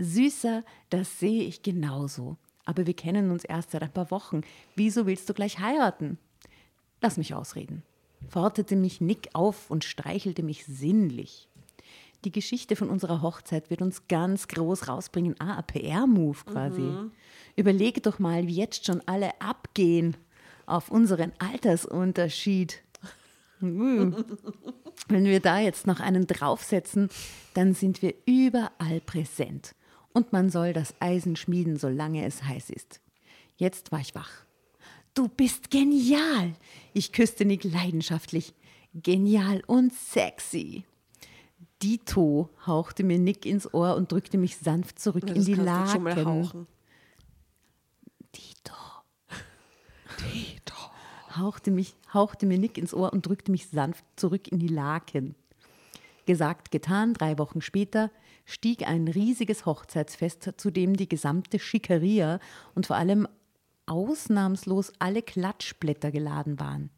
Süßer, 0.01 0.65
das 0.89 1.21
sehe 1.21 1.45
ich 1.45 1.63
genauso. 1.63 2.37
Aber 2.65 2.87
wir 2.87 2.95
kennen 2.95 3.31
uns 3.31 3.45
erst 3.45 3.73
seit 3.73 3.83
ein 3.83 3.93
paar 3.93 4.11
Wochen. 4.11 4.41
Wieso 4.75 5.07
willst 5.07 5.29
du 5.29 5.35
gleich 5.35 5.59
heiraten? 5.59 6.19
Lass 7.01 7.17
mich 7.17 7.35
ausreden. 7.35 7.83
Forderte 8.29 8.77
mich 8.77 9.01
Nick 9.01 9.29
auf 9.35 9.71
und 9.71 9.85
streichelte 9.85 10.43
mich 10.43 10.67
sinnlich. 10.67 11.49
Die 12.25 12.33
Geschichte 12.33 12.77
von 12.77 12.91
unserer 12.91 13.23
Hochzeit 13.23 13.71
wird 13.71 13.81
uns 13.81 14.07
ganz 14.09 14.47
groß 14.49 14.89
rausbringen. 14.89 15.37
Ah, 15.39 15.57
ein 15.57 15.67
PR-Move 15.67 16.39
quasi. 16.45 16.81
Mhm. 16.81 17.13
Überleg 17.57 18.03
doch 18.03 18.19
mal, 18.19 18.47
wie 18.47 18.57
jetzt 18.57 18.87
schon 18.87 19.03
alle 19.07 19.41
abgehen 19.41 20.17
auf 20.67 20.91
unseren 20.91 21.33
Altersunterschied. 21.39 22.83
Wenn 23.61 24.15
wir 25.09 25.41
da 25.41 25.59
jetzt 25.59 25.87
noch 25.87 26.01
einen 26.01 26.27
draufsetzen, 26.27 27.09
dann 27.55 27.75
sind 27.75 28.03
wir 28.03 28.15
überall 28.27 29.01
präsent. 29.05 29.75
Und 30.13 30.33
man 30.33 30.51
soll 30.51 30.73
das 30.73 30.95
Eisen 31.01 31.37
schmieden, 31.37 31.77
solange 31.77 32.25
es 32.25 32.43
heiß 32.43 32.71
ist. 32.71 33.01
Jetzt 33.57 33.93
war 33.93 34.01
ich 34.01 34.15
wach. 34.15 34.45
Du 35.15 35.29
bist 35.29 35.71
genial! 35.71 36.55
Ich 36.93 37.13
küsste 37.13 37.45
Nick 37.45 37.65
leidenschaftlich. 37.65 38.55
Genial 38.95 39.63
und 39.67 39.93
sexy. 39.93 40.85
Dito 41.83 42.51
hauchte 42.67 43.05
mir 43.05 43.19
Nick 43.19 43.47
ins 43.47 43.73
Ohr 43.73 43.97
und 43.97 44.13
drückte 44.13 44.37
mich 44.39 44.57
sanft 44.57 44.99
zurück 44.99 45.29
ja, 45.29 45.35
in 45.35 45.45
die 45.45 45.55
Laken. 45.55 46.67
Dito. 48.35 48.75
Dito. 50.33 50.75
Hauchte, 51.37 51.71
mich, 51.71 51.95
hauchte 52.13 52.47
mir 52.47 52.59
Nick 52.59 52.77
ins 52.77 52.93
Ohr 52.93 53.13
und 53.13 53.27
drückte 53.27 53.51
mich 53.51 53.69
sanft 53.69 54.05
zurück 54.17 54.49
in 54.49 54.59
die 54.59 54.69
Laken. 54.69 55.35
Gesagt, 56.27 56.71
getan, 56.71 57.15
drei 57.15 57.39
Wochen 57.39 57.61
später 57.61 58.11
stieg 58.51 58.87
ein 58.87 59.09
riesiges 59.09 59.67
Hochzeitsfest, 59.67 60.53
zu 60.57 60.71
dem 60.71 60.97
die 60.97 61.09
gesamte 61.09 61.59
Schickeria 61.59 62.41
und 62.75 62.87
vor 62.87 62.97
allem 62.97 63.27
ausnahmslos 63.87 64.93
alle 64.99 65.23
Klatschblätter 65.23 66.11
geladen 66.11 66.61
waren. 66.61 66.91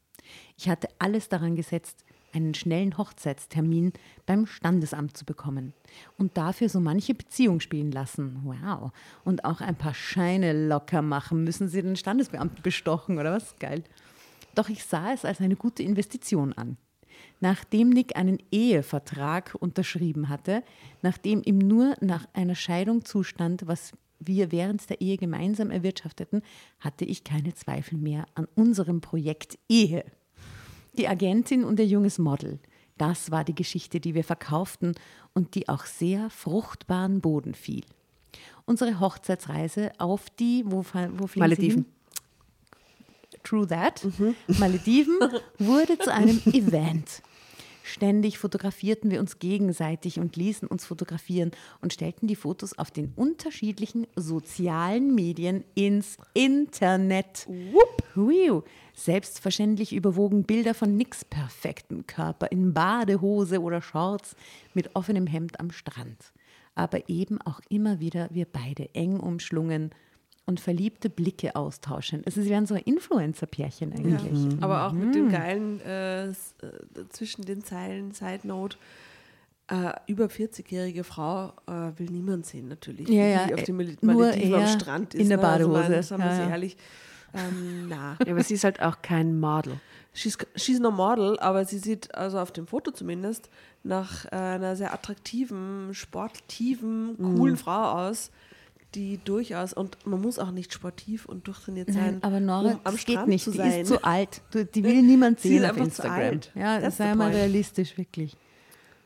Ich 0.57 0.69
hatte 0.69 0.89
alles 0.99 1.29
daran 1.29 1.57
gesetzt, 1.57 2.05
einen 2.35 2.55
schnellen 2.55 2.97
Hochzeitstermin 2.97 3.93
beim 4.25 4.47
Standesamt 4.47 5.17
zu 5.17 5.25
bekommen 5.25 5.75
und 6.17 6.37
dafür 6.37 6.69
so 6.69 6.81
manche 6.81 7.15
Beziehung 7.15 7.61
spielen 7.61 7.93
lassen. 7.93 8.41
Wow. 8.45 8.91
Und 9.25 9.45
auch 9.45 9.61
ein 9.61 9.77
paar 9.77 9.95
Scheine 9.95 10.69
locker 10.69 11.03
machen. 11.03 11.45
Müssen 11.45 11.69
Sie 11.69 11.83
den 11.83 11.97
Standesbeamten 11.97 12.63
bestochen 12.63 13.19
oder 13.19 13.33
was? 13.33 13.59
Geil. 13.59 13.85
Doch 14.55 14.69
ich 14.69 14.85
sah 14.85 15.13
es 15.13 15.25
als 15.25 15.41
eine 15.41 15.57
gute 15.57 15.83
Investition 15.83 16.53
an. 16.55 16.77
Nachdem 17.43 17.91
Nick 17.91 18.15
einen 18.15 18.39
Ehevertrag 18.53 19.57
unterschrieben 19.59 20.29
hatte, 20.29 20.63
nachdem 21.03 21.43
ihm 21.45 21.59
nur 21.59 21.97
nach 22.01 22.25
einer 22.35 22.55
Scheidung 22.55 23.05
zustand, 23.05 23.67
was 23.67 23.91
wir 24.21 24.53
während 24.53 24.89
der 24.89 25.01
Ehe 25.01 25.17
gemeinsam 25.17 25.73
erwirtschafteten, 25.73 26.43
hatte 26.79 27.05
ich 27.05 27.25
keine 27.25 27.53
Zweifel 27.53 27.99
mehr 27.99 28.27
an 28.37 28.47
unserem 28.55 29.01
Projekt 29.01 29.59
Ehe. 29.69 30.05
Die 30.97 31.09
Agentin 31.09 31.65
und 31.65 31.81
ihr 31.81 31.87
junges 31.87 32.21
Model. 32.21 32.61
Das 32.97 33.33
war 33.33 33.43
die 33.43 33.57
Geschichte, 33.57 33.99
die 33.99 34.15
wir 34.15 34.23
verkauften 34.23 34.95
und 35.35 35.57
die 35.57 35.69
auch 35.69 35.85
sehr 35.85 36.31
fruchtbaren 36.31 37.21
Boden 37.21 37.55
fiel. 37.55 37.83
Unsere 38.67 39.01
Hochzeitsreise 39.01 39.91
auf 39.99 40.31
die, 40.31 40.63
wo, 40.65 40.85
wo 40.85 41.29
Malediven. 41.35 41.87
True 43.43 43.67
that. 43.67 44.05
Mhm. 44.05 44.37
Malediven 44.59 45.19
wurde 45.59 45.99
zu 45.99 46.13
einem 46.13 46.41
Event. 46.53 47.21
Ständig 47.83 48.39
fotografierten 48.39 49.11
wir 49.11 49.21
uns 49.21 49.39
gegenseitig 49.39 50.19
und 50.19 50.37
ließen 50.37 50.69
uns 50.69 50.85
fotografieren 50.85 51.51
und 51.81 51.93
stellten 51.93 52.29
die 52.29 52.37
Fotos 52.37 52.79
auf 52.79 52.91
den 52.91 53.13
unterschiedlichen 53.17 54.07
sozialen 54.17 55.15
Medien 55.15 55.65
ins 55.75 56.17
Internet. 56.35 57.47
Whoop. 57.49 58.03
Selbstverständlich 58.95 59.95
überwogen 59.95 60.45
Bilder 60.45 60.75
von 60.75 60.97
nix 60.97 61.25
perfekten 61.25 62.07
Körper 62.07 62.53
in 62.53 62.75
Badehose 62.75 63.61
oder 63.61 63.81
Shorts 63.81 64.37
mit 64.75 64.95
offenem 64.95 65.27
Hemd 65.27 65.59
am 65.61 65.71
Strand. 65.71 66.33
Aber 66.75 67.09
eben 67.09 67.41
auch 67.41 67.61
immer 67.69 68.01
wieder 68.01 68.29
wir 68.33 68.47
beide 68.47 68.95
eng 68.95 69.19
umschlungen 69.19 69.91
und 70.47 70.61
verliebte 70.61 71.09
Blicke 71.09 71.55
austauschen. 71.55 72.23
Also 72.27 72.43
sie 72.43 72.51
wären 72.51 72.67
so 72.67 72.75
Influencer-Pärchen 72.75 73.93
eigentlich. 73.93 74.53
Ja, 74.53 74.59
aber 74.61 74.87
auch 74.87 74.93
mhm. 74.93 75.07
mit 75.07 75.15
dem 75.15 75.31
geilen 75.31 75.81
äh, 75.83 76.29
äh, 76.29 76.33
zwischen 77.11 77.45
den 77.45 77.63
Zeilen 77.63 78.13
Side 78.13 78.41
Note. 78.45 78.77
Äh, 79.69 79.93
über 80.07 80.27
40-jährige 80.27 81.05
Frau 81.05 81.53
äh, 81.67 81.93
will 81.97 82.11
niemand 82.11 82.47
sehen 82.47 82.67
natürlich, 82.69 83.09
ja, 83.09 83.25
ja, 83.25 83.47
die 83.47 83.55
auf 83.55 83.63
dem 83.63 83.77
Malediven 83.77 84.55
am 84.55 84.67
Strand 84.67 85.15
ist. 85.15 85.21
In 85.21 85.29
der 85.29 85.39
ne? 85.39 85.45
also 85.45 85.69
Badehose. 85.71 86.03
Sagen 86.03 86.25
wir 86.25 86.33
ja, 86.33 86.51
ehrlich. 86.51 86.77
Ähm, 87.33 87.89
na. 87.89 88.17
Ja, 88.27 88.33
aber 88.33 88.43
sie 88.43 88.55
ist 88.55 88.65
halt 88.65 88.83
auch 88.83 89.01
kein 89.01 89.39
Model. 89.39 89.81
She's, 90.13 90.37
she's 90.57 90.79
no 90.79 90.91
Model, 90.91 91.39
aber 91.39 91.65
sie 91.65 91.79
sieht 91.79 92.15
also 92.15 92.39
auf 92.39 92.53
dem 92.53 92.67
Foto 92.67 92.91
zumindest 92.91 93.49
nach 93.83 94.27
äh, 94.27 94.37
einer 94.37 94.77
sehr 94.77 94.93
attraktiven, 94.93 95.95
sportiven, 95.95 97.17
coolen 97.17 97.55
mm. 97.55 97.59
Frau 97.59 98.09
aus 98.09 98.31
die 98.95 99.19
durchaus, 99.25 99.73
und 99.73 99.97
man 100.07 100.21
muss 100.21 100.39
auch 100.39 100.51
nicht 100.51 100.73
sportiv 100.73 101.27
und 101.27 101.47
durchtrainiert 101.47 101.93
sein, 101.93 102.05
Nein, 102.05 102.19
aber 102.23 102.41
Nora, 102.41 102.73
um 102.73 102.81
am 102.85 102.99
Strand 102.99 103.19
geht 103.21 103.27
nicht. 103.29 103.45
zu 103.45 103.53
sein. 103.53 103.73
Die 103.73 103.81
ist 103.81 103.89
zu 103.89 104.05
alt. 104.05 104.43
Die 104.75 104.85
will 104.85 105.03
niemand 105.03 105.41
sehen 105.41 105.65
auf 105.65 105.77
Instagram. 105.77 106.41
Ja, 106.55 106.81
das 106.81 106.97
sei 106.99 107.15
mal 107.15 107.31
realistisch, 107.31 107.97
wirklich. 107.97 108.37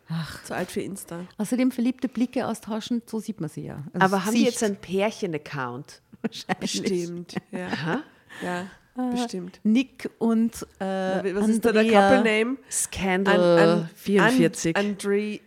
Ach. 0.08 0.42
Zu 0.44 0.54
alt 0.54 0.70
für 0.70 0.80
Insta. 0.80 1.26
Außerdem 1.36 1.72
verliebte 1.72 2.08
Blicke 2.08 2.46
austauschen, 2.46 3.02
so 3.06 3.18
sieht 3.18 3.40
man 3.40 3.50
sie 3.50 3.64
ja. 3.64 3.82
Also 3.92 4.04
aber 4.04 4.24
haben 4.24 4.34
die 4.34 4.44
jetzt 4.44 4.62
einen 4.62 4.76
Pärchen-Account? 4.76 6.00
Wahrscheinlich. 6.22 6.82
Bestimmt. 6.82 7.34
Ja. 7.50 7.66
Aha. 7.66 8.02
ja. 8.42 8.66
Ah, 8.96 9.10
bestimmt. 9.10 9.60
Nick 9.62 10.10
und 10.18 10.54
äh, 10.78 10.84
Was 10.84 10.86
Andrea. 10.86 11.46
ist 11.48 11.64
da 11.64 11.72
der 11.72 11.84
Couple-Name? 11.84 12.56
Scandal 12.70 13.58
an, 13.58 13.68
an, 13.80 13.90
44. 13.94 14.76
An, 14.76 14.86
Andre, 14.86 15.40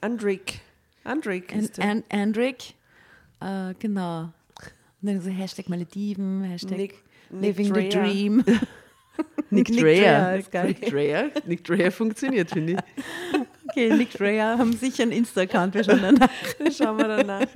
Andrik. 0.00 0.60
Andrik 1.04 1.54
ist 1.54 1.78
and, 1.78 2.04
and, 2.10 2.12
Andrik 2.12 2.74
äh, 3.40 3.74
genau. 3.78 4.32
Und 5.02 5.08
dann 5.08 5.20
so 5.20 5.30
Hashtag 5.30 5.68
Malediven, 5.68 6.42
Hashtag 6.44 6.78
Nick, 6.78 6.94
Living 7.30 7.72
Nick 7.72 7.92
the 7.92 7.98
Dream. 7.98 8.44
Nick, 9.50 9.68
Nick 9.70 9.80
Dreher. 9.80 10.42
Nick 10.64 10.90
Dreher. 10.90 11.30
Nick 11.46 11.64
Dreher 11.64 11.92
funktioniert, 11.92 12.50
finde 12.50 12.72
ich. 12.74 12.78
Okay, 13.70 13.94
Nick 13.96 14.10
Dreher 14.12 14.58
haben 14.58 14.72
sicher 14.72 15.04
einen 15.04 15.12
Insta-Account. 15.12 15.74
Wir 15.74 15.84
schauen 15.84 16.02
danach. 16.02 16.30
schauen 16.76 16.98
wir 16.98 17.08
danach. 17.08 17.46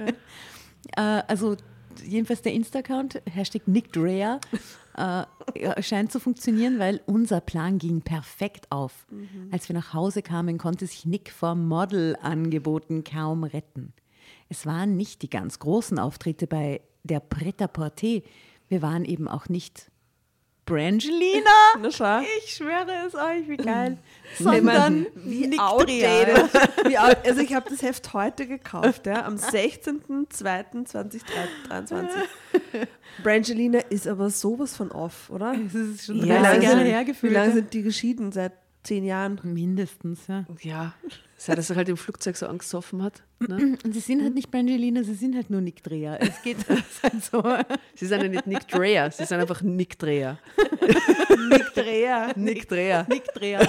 Ja. 0.97 1.19
Äh, 1.19 1.23
also 1.27 1.57
jedenfalls 2.05 2.43
der 2.43 2.53
Insta-Account, 2.53 3.23
Hashtag 3.31 3.67
Nick 3.67 3.93
Dreher, 3.93 4.41
äh, 4.97 5.83
scheint 5.83 6.13
zu 6.13 6.21
funktionieren, 6.21 6.79
weil 6.79 7.01
unser 7.07 7.41
Plan 7.41 7.79
ging 7.79 8.03
perfekt 8.03 8.71
auf. 8.71 9.07
Mhm. 9.11 9.49
Als 9.51 9.69
wir 9.69 9.75
nach 9.75 9.95
Hause 9.95 10.23
kamen, 10.23 10.59
konnte 10.59 10.87
sich 10.87 11.05
Nick 11.07 11.31
vor 11.31 11.55
Model-Angeboten 11.55 13.05
kaum 13.05 13.45
retten. 13.45 13.93
Es 14.51 14.67
waren 14.67 14.97
nicht 14.97 15.23
die 15.23 15.31
ganz 15.31 15.61
großen 15.61 15.99
Auftritte 16.01 16.47
bei 16.49 16.81
der 17.05 17.21
Pret-à-Porter. 17.21 18.21
Wir 18.69 18.83
waren 18.83 19.05
eben 19.05 19.29
auch 19.29 19.49
nicht 19.49 19.89
Brangelina. 20.67 21.51
ich 22.45 22.55
schwöre 22.55 23.07
es 23.07 23.15
euch, 23.15 23.49
wie 23.49 23.57
geil. 23.57 23.97
Sondern 24.39 25.07
wie 25.15 25.47
Nick 25.47 25.61
outdated. 25.61 26.53
wie 26.89 26.99
also 26.99 27.41
ich 27.41 27.55
habe 27.55 27.71
das 27.71 27.81
Heft 27.83 28.13
heute 28.13 28.47
gekauft, 28.49 29.07
ja, 29.07 29.25
am 29.25 29.37
16.02.2023. 29.37 32.09
Brangelina 33.23 33.79
ist 33.89 34.09
aber 34.09 34.31
sowas 34.31 34.77
von 34.77 34.91
off, 34.91 35.31
oder? 35.31 35.55
Es 35.67 35.75
ist 35.75 36.07
schon 36.07 36.27
Ja, 36.27 36.41
30 36.41 36.51
also- 36.51 36.63
Jahre 36.67 36.85
Wie 36.85 36.89
hergefühlt. 36.91 37.33
lange 37.33 37.53
sind 37.53 37.73
die 37.73 37.83
geschieden? 37.83 38.33
Seit 38.33 38.53
zehn 38.83 39.05
Jahren. 39.05 39.39
Mindestens, 39.45 40.27
ja. 40.27 40.45
Ja, 40.61 40.93
seit 41.41 41.57
er 41.57 41.63
sich 41.63 41.75
halt 41.77 41.89
im 41.89 41.97
Flugzeug 41.97 42.37
so 42.37 42.47
angesoffen 42.47 43.03
hat. 43.03 43.23
Ne? 43.41 43.79
Und 43.85 43.93
sie 43.93 44.01
sind 44.01 44.23
halt 44.23 44.35
nicht 44.35 44.51
Brangelina, 44.51 45.03
sie 45.03 45.15
sind 45.15 45.35
halt 45.35 45.49
nur 45.49 45.63
Nick 45.63 45.83
Dreher. 45.83 46.19
Es 46.21 46.43
geht 46.43 46.59
halt 47.03 47.25
so. 47.25 47.43
Sie 47.95 48.07
sind 48.07 48.23
ja 48.23 48.29
nicht 48.29 48.47
Nick 48.47 48.69
Dreher, 48.69 49.11
sie 49.11 49.25
sind 49.25 49.41
einfach 49.41 49.63
Nick 49.63 49.99
Dreher. 49.99 50.39
Nick 51.49 51.75
Dreher. 51.75 52.33
Nick 52.37 52.69
Dreher. 52.69 53.07
Nick 53.09 53.25
Dreher. 53.33 53.67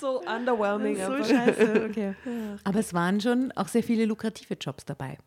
so 0.00 0.20
underwhelming. 0.20 0.96
So 0.96 1.16
scheiße, 1.24 1.86
okay. 1.88 2.14
Aber 2.62 2.78
es 2.78 2.94
waren 2.94 3.20
schon 3.20 3.50
auch 3.52 3.68
sehr 3.68 3.82
viele 3.82 4.04
lukrative 4.04 4.54
Jobs 4.54 4.84
dabei. 4.84 5.18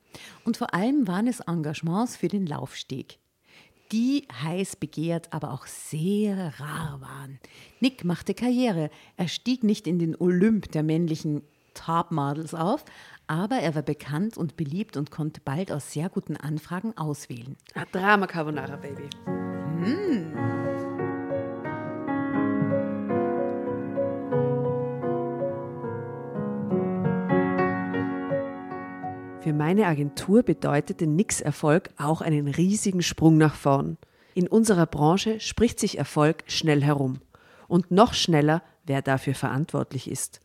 Und 0.45 0.55
vor 0.55 0.73
allem 0.73 1.07
waren 1.07 1.27
es 1.27 1.41
Engagements 1.41 2.15
für 2.15 2.29
den 2.29 2.45
Laufsteg, 2.45 3.19
die 3.91 4.27
heiß 4.43 4.75
begehrt, 4.75 5.33
aber 5.33 5.51
auch 5.51 5.65
sehr 5.65 6.59
rar 6.59 7.01
waren. 7.01 7.39
Nick 7.79 8.03
machte 8.03 8.33
Karriere. 8.33 8.89
Er 9.17 9.27
stieg 9.27 9.63
nicht 9.63 9.87
in 9.87 9.99
den 9.99 10.15
Olymp 10.19 10.71
der 10.71 10.83
männlichen 10.83 11.41
Top-Models 11.73 12.53
auf, 12.53 12.83
aber 13.27 13.57
er 13.57 13.75
war 13.75 13.83
bekannt 13.83 14.37
und 14.37 14.57
beliebt 14.57 14.97
und 14.97 15.11
konnte 15.11 15.41
bald 15.43 15.71
aus 15.71 15.93
sehr 15.93 16.09
guten 16.09 16.35
Anfragen 16.35 16.97
auswählen. 16.97 17.55
Ah, 17.73 17.85
Drama 17.91 18.27
Carbonara, 18.27 18.75
Baby. 18.75 19.09
Für 29.41 29.53
meine 29.53 29.85
Agentur 29.85 30.43
bedeutete 30.43 31.07
Nix 31.07 31.39
Erfolg 31.39 31.91
auch 31.97 32.19
einen 32.19 32.49
riesigen 32.49 33.01
Sprung 33.01 33.37
nach 33.37 33.55
vorn. 33.55 33.97
In 34.33 34.49
unserer 34.49 34.85
Branche 34.85 35.39
spricht 35.39 35.79
sich 35.79 35.97
Erfolg 35.97 36.43
schnell 36.47 36.83
herum. 36.83 37.21
Und 37.69 37.89
noch 37.89 38.13
schneller, 38.13 38.61
wer 38.85 39.01
dafür 39.01 39.35
verantwortlich 39.35 40.11
ist. 40.11 40.41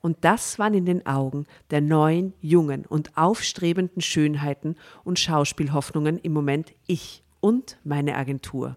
Und 0.00 0.18
das 0.20 0.60
waren 0.60 0.74
in 0.74 0.86
den 0.86 1.06
Augen 1.06 1.46
der 1.72 1.80
neuen, 1.80 2.34
jungen 2.40 2.86
und 2.86 3.16
aufstrebenden 3.16 4.00
Schönheiten 4.00 4.76
und 5.02 5.18
Schauspielhoffnungen 5.18 6.18
im 6.18 6.32
Moment 6.32 6.72
ich 6.86 7.24
und 7.40 7.78
meine 7.82 8.14
Agentur. 8.14 8.76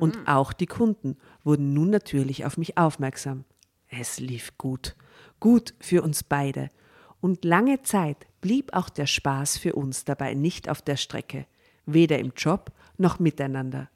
Und 0.00 0.18
auch 0.26 0.52
die 0.52 0.66
Kunden 0.66 1.16
wurden 1.44 1.72
nun 1.74 1.90
natürlich 1.90 2.44
auf 2.44 2.56
mich 2.56 2.76
aufmerksam. 2.76 3.44
Es 3.88 4.18
lief 4.18 4.58
gut. 4.58 4.96
Gut 5.38 5.74
für 5.78 6.02
uns 6.02 6.24
beide. 6.24 6.70
Und 7.20 7.44
lange 7.44 7.82
Zeit 7.82 8.26
blieb 8.40 8.72
auch 8.74 8.88
der 8.88 9.06
Spaß 9.06 9.58
für 9.58 9.74
uns 9.74 10.04
dabei 10.04 10.34
nicht 10.34 10.68
auf 10.68 10.82
der 10.82 10.96
Strecke, 10.96 11.46
weder 11.86 12.18
im 12.18 12.32
Job 12.36 12.72
noch 12.98 13.18
miteinander. 13.18 13.88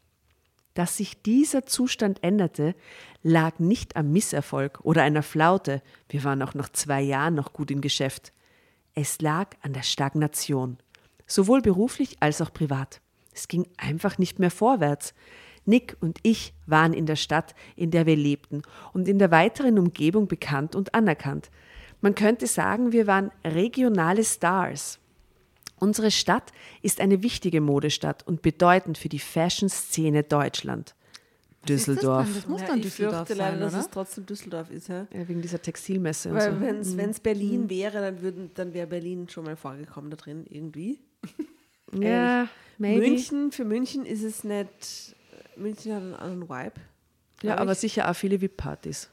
Dass 0.74 0.96
sich 0.96 1.20
dieser 1.22 1.66
Zustand 1.66 2.22
änderte, 2.22 2.74
lag 3.22 3.58
nicht 3.58 3.96
am 3.96 4.12
Misserfolg 4.12 4.80
oder 4.82 5.02
einer 5.02 5.22
Flaute, 5.22 5.82
wir 6.08 6.24
waren 6.24 6.42
auch 6.42 6.54
nach 6.54 6.68
zwei 6.70 7.00
Jahren 7.00 7.34
noch 7.34 7.52
gut 7.52 7.70
im 7.70 7.80
Geschäft. 7.80 8.32
Es 8.94 9.20
lag 9.20 9.56
an 9.62 9.72
der 9.72 9.82
Stagnation, 9.82 10.78
sowohl 11.26 11.60
beruflich 11.60 12.16
als 12.20 12.40
auch 12.40 12.52
privat. 12.52 13.00
Es 13.32 13.48
ging 13.48 13.68
einfach 13.76 14.18
nicht 14.18 14.38
mehr 14.38 14.50
vorwärts. 14.50 15.14
Nick 15.64 15.96
und 16.00 16.18
ich 16.22 16.54
waren 16.66 16.92
in 16.92 17.06
der 17.06 17.16
Stadt, 17.16 17.54
in 17.76 17.90
der 17.90 18.06
wir 18.06 18.16
lebten 18.16 18.62
und 18.92 19.08
in 19.08 19.18
der 19.18 19.30
weiteren 19.30 19.78
Umgebung 19.78 20.26
bekannt 20.26 20.74
und 20.74 20.94
anerkannt. 20.94 21.50
Man 22.00 22.14
könnte 22.14 22.46
sagen, 22.46 22.92
wir 22.92 23.06
waren 23.06 23.30
regionale 23.44 24.24
Stars. 24.24 24.98
Unsere 25.78 26.10
Stadt 26.10 26.52
ist 26.82 27.00
eine 27.00 27.22
wichtige 27.22 27.60
Modestadt 27.60 28.26
und 28.26 28.42
bedeutend 28.42 28.98
für 28.98 29.08
die 29.08 29.18
Fashion-Szene 29.18 30.22
Deutschland. 30.22 30.94
Düsseldorf. 31.68 32.26
Das 32.34 32.46
muss 32.48 32.60
Ja, 32.62 32.66
dann 32.68 32.78
ich 32.78 32.84
Düsseldorf 32.84 33.16
fürchte 33.28 33.34
leider, 33.34 33.50
sein, 33.52 33.60
dass 33.60 33.72
oder? 33.74 33.82
es 33.82 33.90
trotzdem 33.90 34.26
Düsseldorf 34.26 34.70
ist. 34.70 34.88
Ja? 34.88 35.06
Ja, 35.12 35.28
wegen 35.28 35.42
dieser 35.42 35.60
Textilmesse 35.60 36.30
und 36.30 36.36
Weil 36.36 36.84
so. 36.84 36.96
wenn 36.96 37.10
es 37.10 37.20
Berlin 37.20 37.68
wäre, 37.68 38.00
dann, 38.00 38.22
würden, 38.22 38.50
dann 38.54 38.72
wäre 38.72 38.86
Berlin 38.86 39.28
schon 39.28 39.44
mal 39.44 39.56
vorgekommen 39.56 40.10
da 40.10 40.16
drin 40.16 40.46
irgendwie. 40.48 41.00
Ja, 41.92 42.46
maybe. 42.78 43.00
München, 43.00 43.50
für 43.50 43.64
München 43.64 44.06
ist 44.06 44.22
es 44.22 44.44
nicht. 44.44 45.16
München 45.56 45.92
hat 45.92 46.02
einen 46.02 46.14
anderen 46.14 46.48
Vibe. 46.48 46.80
Ja, 47.42 47.56
aber 47.58 47.72
ich. 47.72 47.78
sicher 47.78 48.08
auch 48.08 48.14
viele 48.14 48.40
VIP-Partys. 48.40 49.10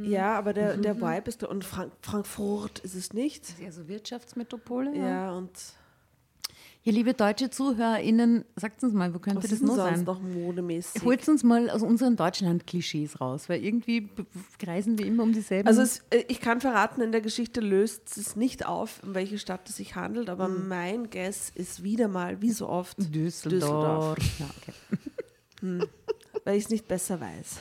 Ja, 0.00 0.36
aber 0.38 0.52
der, 0.54 0.76
der 0.76 1.00
Vibe 1.00 1.28
ist. 1.28 1.44
Und 1.44 1.64
Frank 1.64 1.92
Frankfurt 2.02 2.78
ist 2.80 2.94
es 2.94 3.12
nicht. 3.12 3.42
Das 3.44 3.50
ist 3.50 3.60
eher 3.60 3.72
so 3.72 3.86
Wirtschaftsmetropole. 3.88 4.96
Ja, 4.96 5.32
und 5.32 5.50
Ja, 6.84 6.92
liebe 6.92 7.12
deutsche 7.12 7.50
ZuhörerInnen, 7.50 8.44
sagt 8.56 8.82
uns 8.82 8.94
mal, 8.94 9.12
wo 9.14 9.18
könnte 9.18 9.42
was 9.42 9.50
das 9.50 9.60
nur 9.60 9.76
sein? 9.76 10.04
noch 10.04 10.20
modemäßig? 10.22 11.02
Holt 11.04 11.28
uns 11.28 11.44
mal 11.44 11.68
aus 11.68 11.82
unseren 11.82 12.16
Deutschland-Klischees 12.16 13.20
raus, 13.20 13.48
weil 13.50 13.62
irgendwie 13.62 14.08
kreisen 14.58 14.96
wir 14.98 15.04
immer 15.04 15.22
um 15.24 15.32
dieselben. 15.34 15.68
Also 15.68 15.82
es, 15.82 16.02
äh, 16.10 16.24
ich 16.28 16.40
kann 16.40 16.60
verraten, 16.62 17.02
in 17.02 17.12
der 17.12 17.20
Geschichte 17.20 17.60
löst 17.60 18.16
es 18.16 18.36
nicht 18.36 18.64
auf, 18.66 19.02
um 19.02 19.14
welche 19.14 19.38
Stadt 19.38 19.68
es 19.68 19.76
sich 19.76 19.96
handelt, 19.96 20.30
aber 20.30 20.46
Hm. 20.46 20.66
mein 20.68 21.10
Guess 21.10 21.50
ist 21.54 21.82
wieder 21.82 22.08
mal, 22.08 22.40
wie 22.40 22.50
so 22.52 22.68
oft, 22.68 22.96
Düsseldorf. 23.14 24.16
Ja, 24.38 24.46
okay. 24.62 25.86
weil 26.44 26.56
ich 26.56 26.64
es 26.64 26.70
nicht 26.70 26.88
besser 26.88 27.20
weiß. 27.20 27.60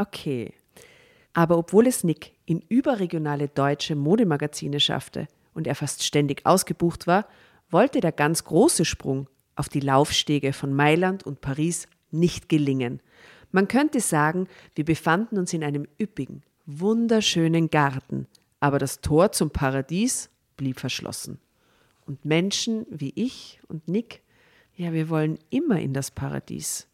Okay. 0.00 0.54
Aber 1.34 1.58
obwohl 1.58 1.86
es 1.86 2.04
Nick 2.04 2.32
in 2.46 2.62
überregionale 2.68 3.48
deutsche 3.48 3.94
Modemagazine 3.94 4.80
schaffte 4.80 5.28
und 5.52 5.66
er 5.66 5.74
fast 5.74 6.02
ständig 6.02 6.46
ausgebucht 6.46 7.06
war, 7.06 7.26
wollte 7.68 8.00
der 8.00 8.12
ganz 8.12 8.44
große 8.44 8.86
Sprung 8.86 9.28
auf 9.56 9.68
die 9.68 9.80
Laufstege 9.80 10.54
von 10.54 10.72
Mailand 10.72 11.24
und 11.24 11.42
Paris 11.42 11.86
nicht 12.10 12.48
gelingen. 12.48 13.00
Man 13.52 13.68
könnte 13.68 14.00
sagen, 14.00 14.48
wir 14.74 14.86
befanden 14.86 15.38
uns 15.38 15.52
in 15.52 15.62
einem 15.62 15.86
üppigen, 16.00 16.42
wunderschönen 16.64 17.68
Garten, 17.68 18.26
aber 18.58 18.78
das 18.78 19.02
Tor 19.02 19.32
zum 19.32 19.50
Paradies 19.50 20.30
blieb 20.56 20.80
verschlossen. 20.80 21.38
Und 22.06 22.24
Menschen 22.24 22.86
wie 22.90 23.12
ich 23.14 23.60
und 23.68 23.86
Nick, 23.86 24.22
ja, 24.76 24.94
wir 24.94 25.10
wollen 25.10 25.38
immer 25.50 25.78
in 25.78 25.92
das 25.92 26.10
Paradies. 26.10 26.88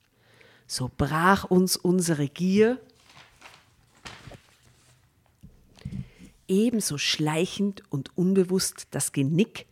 So 0.66 0.90
brach 0.94 1.44
uns 1.44 1.76
unsere 1.76 2.26
Gier 2.26 2.80
ebenso 6.48 6.98
schleichend 6.98 7.82
und 7.90 8.16
unbewusst 8.16 8.88
das 8.90 9.12
Genick, 9.12 9.66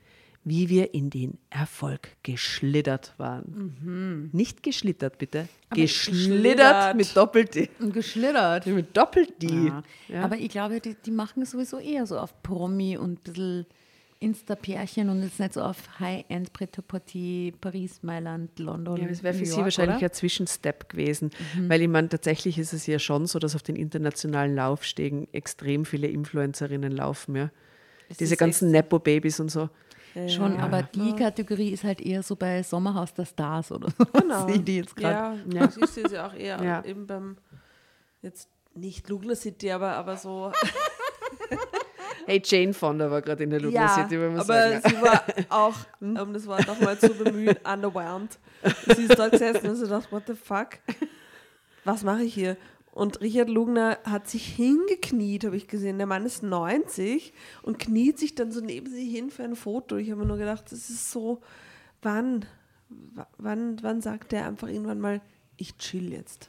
wie 0.44 0.68
wir 0.68 0.92
in 0.92 1.08
den 1.08 1.38
Erfolg 1.48 2.16
geschlittert 2.22 3.14
waren. 3.16 4.28
Nicht 4.32 4.62
geschlittert, 4.62 5.16
bitte. 5.18 5.48
Geschlittert 5.70 6.94
geschlittert. 6.94 6.96
mit 6.96 7.16
Doppel-D. 7.16 7.70
Und 7.80 7.94
geschlittert. 7.94 8.66
Mit 8.66 8.96
Doppel-D. 8.96 9.72
Ja. 10.08 10.22
Aber 10.22 10.36
ich 10.36 10.50
glaube, 10.50 10.80
die, 10.80 10.94
die 10.94 11.10
machen 11.10 11.44
sowieso 11.46 11.78
eher 11.78 12.06
so 12.06 12.18
auf 12.18 12.42
Promi 12.42 12.98
und 12.98 13.20
ein 13.20 13.32
bisschen 13.32 13.66
Insta-Pärchen 14.24 15.08
und 15.10 15.22
jetzt 15.22 15.38
nicht 15.38 15.52
so 15.54 15.62
auf 15.62 15.76
High-End 16.00 16.52
Prêt-à-Porter, 16.52 17.56
Paris, 17.60 18.02
Mailand, 18.02 18.58
London. 18.58 18.96
Ja, 18.96 19.06
das 19.08 19.22
wäre 19.22 19.34
für 19.34 19.40
New 19.40 19.46
Sie 19.46 19.52
York, 19.52 19.64
wahrscheinlich 19.64 19.96
oder? 19.98 20.06
ein 20.06 20.12
Zwischenstep 20.12 20.88
gewesen, 20.88 21.30
weil 21.68 21.82
ich 21.82 21.88
meine, 21.88 22.08
tatsächlich 22.08 22.58
ist 22.58 22.72
es 22.72 22.86
ja 22.86 22.98
schon 22.98 23.26
so, 23.26 23.38
dass 23.38 23.54
auf 23.54 23.62
den 23.62 23.76
internationalen 23.76 24.54
Laufstegen 24.54 25.28
extrem 25.32 25.84
viele 25.84 26.08
Influencerinnen 26.08 26.92
laufen, 26.92 27.36
ja. 27.36 27.50
Diese 28.18 28.36
ganzen 28.36 28.70
Nepo-Babys 28.70 29.40
und 29.40 29.50
so. 29.50 29.68
Schon, 30.28 30.58
aber 30.60 30.82
die 30.84 31.12
Kategorie 31.16 31.70
ist 31.70 31.82
halt 31.82 32.00
eher 32.00 32.22
so 32.22 32.36
bei 32.36 32.62
Sommerhaus 32.62 33.12
der 33.14 33.24
Stars 33.24 33.72
oder 33.72 33.88
so. 33.90 34.04
Genau. 34.20 34.46
Sehe 34.46 34.60
die 34.60 34.76
jetzt 34.76 34.94
gerade. 34.94 35.40
Ja, 35.52 35.60
ja. 35.62 35.68
ich 35.76 35.86
sehe 35.90 36.08
sie 36.08 36.18
auch 36.18 36.34
eher 36.34 36.62
Ja. 36.62 36.84
eben 36.84 37.06
beim, 37.06 37.36
jetzt 38.22 38.48
nicht 38.74 39.08
Lugler 39.08 39.34
City, 39.34 39.72
aber, 39.72 39.92
aber 39.96 40.16
so. 40.16 40.52
Hey, 42.26 42.42
Jane 42.44 42.72
Fonda 42.72 43.10
war 43.10 43.22
gerade 43.22 43.44
in 43.44 43.50
der 43.50 43.60
Lugner 43.60 43.80
ja, 43.80 43.88
City, 43.94 44.20
wenn 44.20 44.32
man 44.32 44.40
aber 44.40 44.44
sagen. 44.44 44.82
sie 44.88 45.02
war 45.02 45.24
auch, 45.50 45.74
um 46.00 46.32
das 46.32 46.46
Wort 46.46 46.66
nochmal 46.66 46.98
zu 46.98 47.14
bemühen, 47.14 47.56
underwhelmed. 47.72 48.38
Sie 48.96 49.04
ist 49.04 49.18
dort 49.18 49.32
gesessen 49.32 49.68
und 49.68 49.76
sie 49.76 49.86
dachte, 49.86 50.10
what 50.10 50.24
the 50.26 50.34
fuck? 50.34 50.78
Was 51.84 52.02
mache 52.02 52.22
ich 52.22 52.34
hier? 52.34 52.56
Und 52.92 53.20
Richard 53.20 53.48
Lugner 53.48 53.98
hat 54.04 54.28
sich 54.28 54.46
hingekniet, 54.46 55.44
habe 55.44 55.56
ich 55.56 55.66
gesehen. 55.66 55.98
Der 55.98 56.06
Mann 56.06 56.24
ist 56.24 56.44
90 56.44 57.32
und 57.62 57.78
kniet 57.78 58.18
sich 58.18 58.36
dann 58.36 58.52
so 58.52 58.60
neben 58.60 58.86
sie 58.86 59.08
hin 59.08 59.30
für 59.30 59.42
ein 59.42 59.56
Foto. 59.56 59.96
Ich 59.96 60.10
habe 60.10 60.20
mir 60.20 60.26
nur 60.26 60.38
gedacht, 60.38 60.66
das 60.66 60.90
ist 60.90 61.10
so, 61.10 61.40
wann, 62.02 62.44
wann, 63.36 63.82
wann 63.82 64.00
sagt 64.00 64.30
der 64.30 64.46
einfach 64.46 64.68
irgendwann 64.68 65.00
mal, 65.00 65.20
ich 65.56 65.76
chill 65.76 66.12
jetzt? 66.12 66.48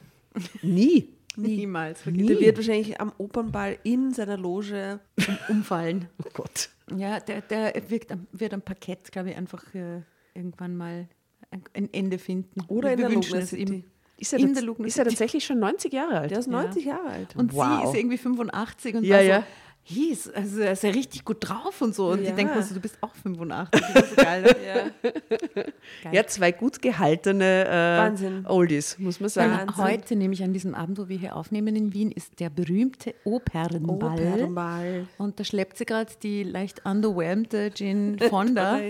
Nie. 0.62 1.15
Niemals. 1.36 2.00
Der 2.04 2.14
wird 2.40 2.56
wahrscheinlich 2.56 3.00
am 3.00 3.12
Opernball 3.18 3.78
in 3.84 4.12
seiner 4.12 4.36
Loge 4.36 5.00
umfallen. 5.48 6.08
Oh 6.24 6.28
Gott. 6.32 6.70
Ja, 6.96 7.18
der, 7.20 7.40
der 7.42 7.74
wird, 7.88 8.12
am- 8.12 8.26
wird 8.32 8.54
am 8.54 8.62
Parkett, 8.62 9.10
glaube 9.10 9.30
ich, 9.30 9.36
einfach 9.36 9.62
äh, 9.74 10.02
irgendwann 10.34 10.76
mal 10.76 11.08
ein, 11.50 11.62
ein 11.74 11.88
Ende 11.92 12.18
finden. 12.18 12.60
oder 12.68 12.92
in 12.92 12.98
der 12.98 13.10
es 13.10 13.50
City. 13.50 13.62
ihm. 13.62 13.84
Ist 14.18 14.32
er, 14.32 14.38
ist 14.38 14.98
er 14.98 15.04
tatsächlich 15.04 15.44
schon 15.44 15.58
90 15.58 15.92
Jahre 15.92 16.20
alt? 16.20 16.30
Der 16.30 16.38
ist 16.38 16.46
90 16.48 16.84
Jahre 16.86 17.08
alt. 17.10 17.36
Und 17.36 17.52
Wow. 17.54 17.82
sie 17.82 17.88
ist 17.90 17.96
irgendwie 17.98 18.16
85 18.16 18.94
und 18.94 19.04
Ja, 19.04 19.16
war 19.16 19.22
so, 19.22 19.28
ja. 19.28 19.46
Hieß. 19.88 20.30
Also 20.34 20.60
er 20.60 20.72
ist 20.72 20.82
ja 20.82 20.90
richtig 20.90 21.24
gut 21.24 21.36
drauf 21.40 21.80
und 21.80 21.94
so. 21.94 22.08
Und 22.08 22.22
Ja. 22.22 22.30
die 22.30 22.36
denken 22.36 22.60
so, 22.62 22.74
du 22.74 22.80
bist 22.80 22.98
auch 23.00 23.14
85. 23.22 23.80
Das 23.94 24.02
ist 24.04 24.10
so 24.10 24.16
geil. 24.16 24.42
ne? 24.42 24.56
Ja. 24.66 25.12
Geil. 26.02 26.12
Ja, 26.12 26.26
zwei 26.26 26.50
gut 26.52 26.82
gehaltene 26.82 27.66
äh, 27.66 27.98
Wahnsinn. 27.98 28.44
Oldies, 28.46 28.98
muss 28.98 29.20
man 29.20 29.28
sagen. 29.28 29.52
Wahnsinn. 29.52 29.76
Heute, 29.84 30.16
nämlich 30.16 30.42
an 30.42 30.52
diesem 30.52 30.74
Abend, 30.74 30.98
wo 30.98 31.08
wir 31.08 31.16
hier 31.16 31.36
aufnehmen 31.36 31.76
in 31.76 31.92
Wien, 31.94 32.10
ist 32.10 32.40
der 32.40 32.50
berühmte 32.50 33.14
Opernball. 33.24 34.18
Opernball. 34.18 35.06
Und 35.18 35.38
da 35.38 35.44
schleppt 35.44 35.78
sie 35.78 35.84
gerade 35.86 36.12
die 36.22 36.42
leicht 36.42 36.84
underwhelmte 36.84 37.70
Jane 37.74 38.16
Fonda 38.28 38.80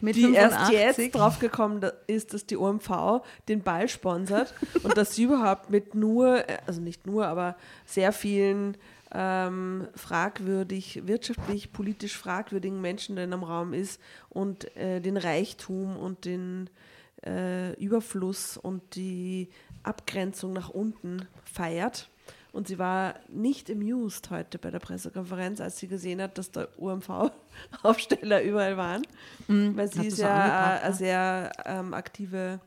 mit 0.00 0.14
die 0.16 0.32
erst 0.32 0.56
85. 0.56 0.74
jetzt 1.06 1.14
draufgekommen 1.14 1.84
ist, 2.06 2.34
dass 2.34 2.46
die 2.46 2.56
OMV 2.56 3.22
den 3.48 3.62
Ball 3.62 3.88
sponsert 3.88 4.54
und 4.84 4.96
dass 4.96 5.14
sie 5.16 5.24
überhaupt 5.24 5.70
mit 5.70 5.94
nur, 5.94 6.48
äh, 6.48 6.58
also 6.66 6.80
nicht 6.80 7.06
nur, 7.06 7.26
aber 7.26 7.56
sehr 7.84 8.12
vielen 8.12 8.76
ähm, 9.18 9.88
fragwürdig, 9.94 11.06
wirtschaftlich, 11.06 11.72
politisch 11.72 12.18
fragwürdigen 12.18 12.82
Menschen 12.82 13.16
in 13.16 13.32
einem 13.32 13.42
Raum 13.42 13.72
ist 13.72 13.98
und 14.28 14.76
äh, 14.76 15.00
den 15.00 15.16
Reichtum 15.16 15.96
und 15.96 16.26
den 16.26 16.68
äh, 17.24 17.72
Überfluss 17.82 18.58
und 18.58 18.94
die 18.94 19.48
Abgrenzung 19.84 20.52
nach 20.52 20.68
unten 20.68 21.26
feiert. 21.50 22.10
Und 22.52 22.68
sie 22.68 22.78
war 22.78 23.14
nicht 23.28 23.70
amused 23.70 24.28
heute 24.28 24.58
bei 24.58 24.70
der 24.70 24.80
Pressekonferenz, 24.80 25.62
als 25.62 25.78
sie 25.78 25.88
gesehen 25.88 26.20
hat, 26.20 26.36
dass 26.36 26.50
da 26.50 26.68
UMV-Aufsteller 26.76 28.42
überall 28.44 28.76
waren. 28.76 29.02
Weil 29.48 29.90
sie 29.90 30.08
ist 30.08 30.18
ja 30.18 30.46
ja. 30.46 30.80
eine 30.82 30.94
sehr 30.94 31.52
ähm, 31.64 31.94
aktive 31.94 32.60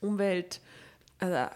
Umwelt, 0.00 0.60
also 1.18 1.48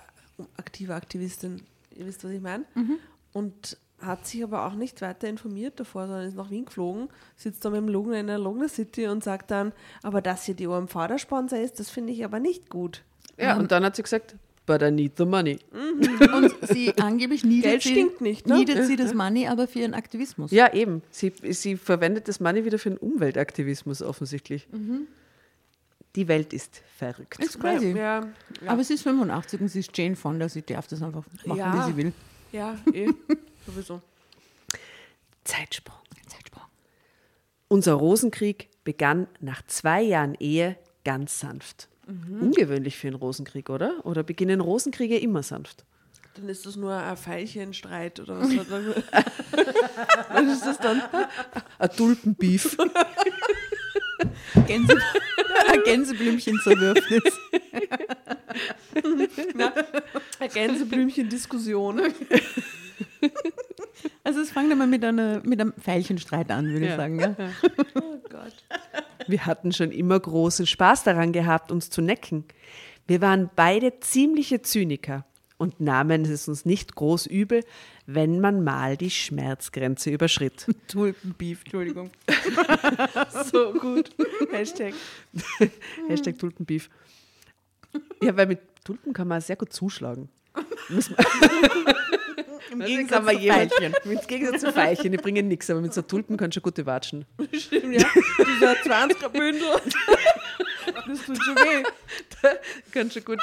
aktive 0.56 0.94
Aktivistin, 0.94 1.62
ihr 1.94 2.06
wisst, 2.06 2.24
was 2.24 2.30
ich 2.30 2.40
meine. 2.40 2.64
Mhm. 2.74 2.98
Und 3.32 3.78
hat 3.98 4.26
sich 4.26 4.42
aber 4.44 4.66
auch 4.66 4.74
nicht 4.74 5.00
weiter 5.00 5.28
informiert 5.28 5.80
davor, 5.80 6.06
sondern 6.06 6.26
ist 6.28 6.36
nach 6.36 6.50
Wien 6.50 6.66
geflogen, 6.66 7.08
sitzt 7.36 7.64
da 7.64 7.70
mit 7.70 7.78
dem 7.78 7.88
Lugner 7.88 8.20
in 8.20 8.26
der 8.26 8.38
Lugner 8.38 8.68
City 8.68 9.06
und 9.08 9.24
sagt 9.24 9.50
dann, 9.50 9.72
aber 10.02 10.20
dass 10.20 10.44
hier 10.44 10.54
die 10.54 10.66
OMV 10.66 10.92
der 11.08 11.18
Sponsor 11.18 11.58
ist, 11.58 11.80
das 11.80 11.88
finde 11.90 12.12
ich 12.12 12.24
aber 12.24 12.38
nicht 12.38 12.68
gut. 12.68 13.02
Ja, 13.38 13.56
und 13.56 13.70
dann 13.72 13.84
hat 13.84 13.96
sie 13.96 14.02
gesagt, 14.02 14.36
but 14.66 14.82
I 14.82 14.90
need 14.90 15.12
the 15.16 15.24
money. 15.24 15.58
Und 15.72 16.54
sie 16.68 16.96
angeblich 16.98 17.44
niedert, 17.44 17.82
Geld 17.82 17.82
sie, 17.82 18.10
nicht, 18.20 18.46
ne? 18.46 18.56
niedert 18.56 18.84
sie 18.86 18.96
das 18.96 19.14
Money 19.14 19.46
aber 19.46 19.66
für 19.68 19.78
ihren 19.80 19.94
Aktivismus. 19.94 20.50
Ja, 20.50 20.72
eben. 20.74 21.02
Sie, 21.10 21.32
sie 21.50 21.76
verwendet 21.76 22.28
das 22.28 22.40
Money 22.40 22.64
wieder 22.64 22.78
für 22.78 22.90
den 22.90 22.98
Umweltaktivismus 22.98 24.02
offensichtlich. 24.02 24.66
Die 26.16 26.28
Welt 26.28 26.52
ist 26.52 26.82
verrückt. 26.96 27.38
Ist 27.42 27.60
crazy. 27.60 27.90
Ja, 27.92 28.20
ja, 28.62 28.70
Aber 28.70 28.82
sie 28.82 28.94
ist 28.94 29.02
85 29.02 29.60
und 29.60 29.68
sie 29.68 29.80
ist 29.80 29.96
Jane 29.96 30.16
Fonda, 30.16 30.48
sie 30.48 30.62
darf 30.62 30.86
das 30.86 31.02
einfach 31.02 31.24
machen, 31.44 31.58
Ja. 31.58 31.74
wie 31.86 31.90
sie 31.92 31.96
will. 31.96 32.12
ja 32.52 32.76
eh, 32.92 33.08
sowieso. 33.66 34.00
Zeitsprung. 35.44 35.96
Zeitsprung. 36.28 36.62
Unser 37.68 37.94
Rosenkrieg 37.94 38.70
begann 38.84 39.26
nach 39.40 39.62
zwei 39.66 40.02
Jahren 40.02 40.34
Ehe 40.34 40.76
ganz 41.04 41.40
sanft. 41.40 41.88
Ungewöhnlich 42.06 42.96
für 42.96 43.08
einen 43.08 43.16
Rosenkrieg, 43.16 43.68
oder? 43.68 44.06
Oder 44.06 44.22
beginnen 44.22 44.60
Rosenkriege 44.60 45.18
immer 45.18 45.42
sanft? 45.42 45.84
Dann 46.34 46.48
ist 46.48 46.64
das 46.64 46.76
nur 46.76 46.92
ein 46.94 47.16
Veilchenstreit 47.16 48.20
oder 48.20 48.40
was? 48.40 48.50
was 50.30 50.52
ist 50.52 50.66
das 50.66 50.78
dann? 50.78 51.02
Ein 51.78 51.90
Tulpenbeef. 51.90 52.76
Gänse, 54.66 54.96
ein 55.68 55.82
Gänseblümchen 55.84 56.60
zerwürfnis. 56.60 57.22
Eine 60.38 60.48
Gänseblümchen-Diskussion. 60.48 62.02
Also 64.24 64.40
es 64.40 64.50
fängt 64.50 64.70
einmal 64.70 64.86
mit, 64.88 65.04
einer, 65.04 65.40
mit 65.44 65.60
einem 65.60 65.72
Veilchenstreit 65.76 66.50
an, 66.50 66.66
würde 66.72 66.84
ich 66.84 66.90
Ja. 66.90 66.96
sagen. 66.96 67.18
Ja? 67.20 67.34
Oh 67.94 68.18
Gott. 68.28 68.54
Wir 69.26 69.46
hatten 69.46 69.72
schon 69.72 69.90
immer 69.92 70.18
großen 70.18 70.66
Spaß 70.66 71.04
daran 71.04 71.32
gehabt, 71.32 71.70
uns 71.72 71.90
zu 71.90 72.02
necken. 72.02 72.44
Wir 73.06 73.20
waren 73.20 73.50
beide 73.54 73.98
ziemliche 74.00 74.62
Zyniker 74.62 75.24
und 75.58 75.80
nahmen 75.80 76.24
es 76.24 76.48
uns 76.48 76.64
nicht 76.66 76.94
groß 76.96 77.26
übel, 77.26 77.64
wenn 78.06 78.40
man 78.40 78.62
mal 78.64 78.96
die 78.96 79.10
Schmerzgrenze 79.10 80.10
überschritt. 80.10 80.66
Tulpenbeef, 80.88 81.60
Entschuldigung. 81.62 82.10
So 83.50 83.72
gut. 83.74 84.10
Hashtag. 84.50 84.92
Hashtag 86.08 86.38
Tulpenbeef. 86.38 86.90
Ja, 88.22 88.36
weil 88.36 88.46
mit 88.46 88.60
Tulpen 88.84 89.12
kann 89.12 89.28
man 89.28 89.40
sehr 89.40 89.56
gut 89.56 89.72
zuschlagen. 89.72 90.28
Im 92.70 92.80
Also 92.80 92.92
Gegensatz 92.92 93.26
zu 93.26 93.26
Veilchen. 93.26 93.94
Mit 94.04 94.28
Gegensatz 94.28 94.60
zu 94.60 94.72
Veilchen, 94.72 95.12
die 95.12 95.18
bringen 95.18 95.48
nichts, 95.48 95.70
aber 95.70 95.80
mit 95.80 95.94
so 95.94 96.02
Tulpen 96.02 96.36
kannst 96.36 96.56
du 96.56 96.60
gute 96.60 96.86
watschen. 96.86 97.24
Stimmt, 97.52 98.00
ja. 98.00 98.08
Dieser 98.38 98.72
20er 98.72 99.28
Bündel. 99.28 99.68
Das 101.06 101.24
tut 101.24 101.42
schon 101.42 101.56
weh. 101.56 101.82
Kannst 102.92 103.16
du 103.16 103.20
gut 103.22 103.40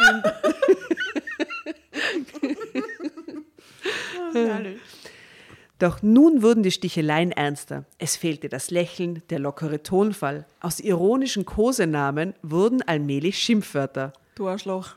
Doch 5.80 6.02
nun 6.02 6.42
wurden 6.42 6.64
die 6.64 6.72
Sticheleien 6.72 7.32
ernster. 7.32 7.84
Es 7.98 8.16
fehlte 8.16 8.48
das 8.48 8.72
Lächeln, 8.72 9.22
der 9.30 9.40
lockere 9.40 9.84
Tonfall. 9.84 10.46
Aus 10.62 10.80
ironischen 10.80 11.46
Kosenamen 11.46 12.34
wurden 12.42 12.82
allmählich 12.82 13.38
Schimpfwörter. 13.40 14.14
Du 14.36 14.48
Arschloch. 14.48 14.96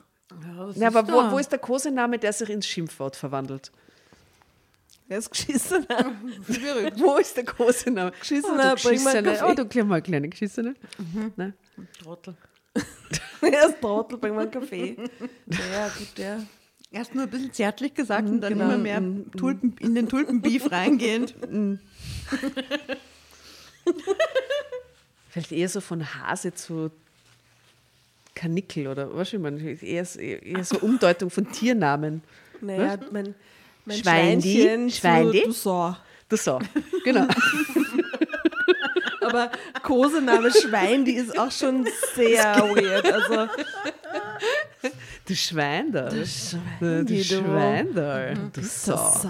Na, 0.75 0.87
aber 0.87 1.07
wo, 1.07 1.31
wo 1.31 1.37
ist 1.39 1.51
der 1.51 1.59
Kosename, 1.59 2.19
der 2.19 2.33
sich 2.33 2.49
ins 2.49 2.67
Schimpfwort 2.67 3.15
verwandelt? 3.15 3.71
Er 5.09 5.19
ist 5.19 5.29
geschissen. 5.29 5.85
Wo 6.97 7.17
ist 7.17 7.37
der 7.37 7.45
Kosename? 7.45 8.11
Geschissener, 8.19 8.73
oh, 8.73 8.75
du 8.75 8.83
bring 8.83 9.03
mal 9.03 9.21
Geschissene. 9.21 9.47
Oh, 9.47 9.53
du 9.53 9.65
kleine, 9.65 10.01
kleine 10.01 10.29
Geschissene. 10.29 10.75
Ne? 11.35 11.53
Trottel. 12.01 12.35
Er 13.41 13.69
ist 13.69 13.79
Trottel, 13.79 14.17
bring 14.17 14.35
mal 14.35 14.41
einen 14.41 14.51
Kaffee. 14.51 14.97
Ja, 15.47 15.87
gut, 15.89 16.17
der. 16.17 16.43
Erst 16.91 17.13
nur 17.13 17.25
ein 17.25 17.29
bisschen 17.29 17.53
zärtlich 17.53 17.93
gesagt 17.93 18.27
und 18.27 18.41
dann 18.41 18.53
genau. 18.53 18.65
immer 18.65 18.77
mehr 18.77 19.01
Tulpen, 19.37 19.75
in 19.79 19.93
den 19.93 20.07
Tulpenbeef 20.07 20.71
reingehend. 20.71 21.35
Vielleicht 25.29 25.51
eher 25.51 25.69
so 25.69 25.81
von 25.81 26.13
Hase 26.15 26.53
zu 26.53 26.91
Kanickel 28.35 28.87
oder 28.87 29.13
was 29.15 29.33
ich 29.33 29.39
meine, 29.39 29.59
eher, 29.61 30.05
so- 30.05 30.19
eher 30.19 30.63
so 30.63 30.79
Umdeutung 30.79 31.29
von 31.29 31.51
Tiernamen. 31.51 32.23
Naja, 32.61 32.97
mein, 33.11 33.35
mein 33.87 33.97
Schweindi, 33.97 34.61
Schweinchen 34.61 34.89
Schweindi. 34.91 35.41
zu 35.41 35.47
Dussault. 35.47 35.95
Das 36.29 36.43
so, 36.43 36.59
genau. 37.03 37.25
Aber 39.21 39.49
Kosename 39.83 40.51
Schwein, 40.51 41.03
die 41.05 41.13
ist 41.13 41.37
auch 41.37 41.51
schon 41.51 41.85
sehr 42.15 42.55
weird. 42.75 43.11
Also, 43.11 43.47
Du 45.25 45.35
Schwein 45.35 45.91
da. 45.91 46.09
Du 46.09 46.25
Schweindi, 46.25 47.17
du. 47.17 47.23
Schwein 47.23 47.93
da. 47.93 48.33
Du 48.33 48.61
so. 48.63 48.93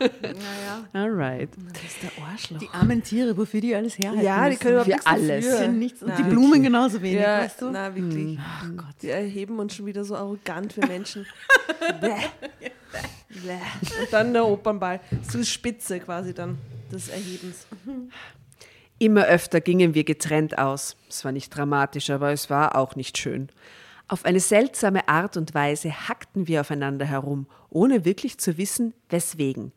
Naja. 0.00 0.84
Alright. 0.92 1.48
Das 1.72 1.82
ist 1.84 2.02
der 2.02 2.10
Arschloch. 2.24 2.58
Die 2.58 2.68
armen 2.72 3.02
Tiere, 3.02 3.36
wofür 3.36 3.60
die 3.60 3.74
alles 3.74 3.96
herhalten 3.98 4.24
Ja, 4.24 4.44
die 4.44 4.50
müssen. 4.50 4.60
können 4.60 4.72
überhaupt 4.74 4.90
Für 4.90 4.92
nichts 4.96 5.06
alles. 5.06 5.50
dafür. 5.50 5.68
nichts. 5.68 6.02
Und 6.02 6.18
die. 6.18 6.22
Blumen 6.24 6.62
genauso 6.62 7.00
wenig, 7.00 7.20
Ja, 7.22 7.38
weißt 7.42 7.62
du? 7.62 7.70
na 7.70 7.94
wirklich. 7.94 8.38
Ach 8.42 8.64
Gott. 8.76 8.94
Die 9.02 9.10
erheben 9.10 9.58
uns 9.60 9.76
schon 9.76 9.86
wieder 9.86 10.04
so 10.04 10.16
arrogant 10.16 10.72
für 10.72 10.84
Menschen. 10.86 11.26
Und 13.34 14.12
dann 14.12 14.32
der 14.32 14.46
Opernball. 14.46 15.00
So 15.28 15.38
die 15.38 15.44
Spitze 15.44 16.00
quasi 16.00 16.34
dann 16.34 16.58
des 16.92 17.08
Erhebens. 17.08 17.66
Immer 18.98 19.24
öfter 19.24 19.60
gingen 19.60 19.94
wir 19.94 20.04
getrennt 20.04 20.58
aus. 20.58 20.96
Es 21.08 21.24
war 21.24 21.32
nicht 21.32 21.50
dramatisch, 21.50 22.10
aber 22.10 22.32
es 22.32 22.48
war 22.48 22.76
auch 22.76 22.96
nicht 22.96 23.18
schön. 23.18 23.48
Auf 24.06 24.24
eine 24.24 24.40
seltsame 24.40 25.08
Art 25.08 25.36
und 25.36 25.54
Weise 25.54 26.08
hackten 26.08 26.46
wir 26.46 26.60
aufeinander 26.60 27.06
herum, 27.06 27.46
ohne 27.70 28.04
wirklich 28.04 28.38
zu 28.38 28.58
wissen, 28.58 28.94
weswegen. 29.08 29.72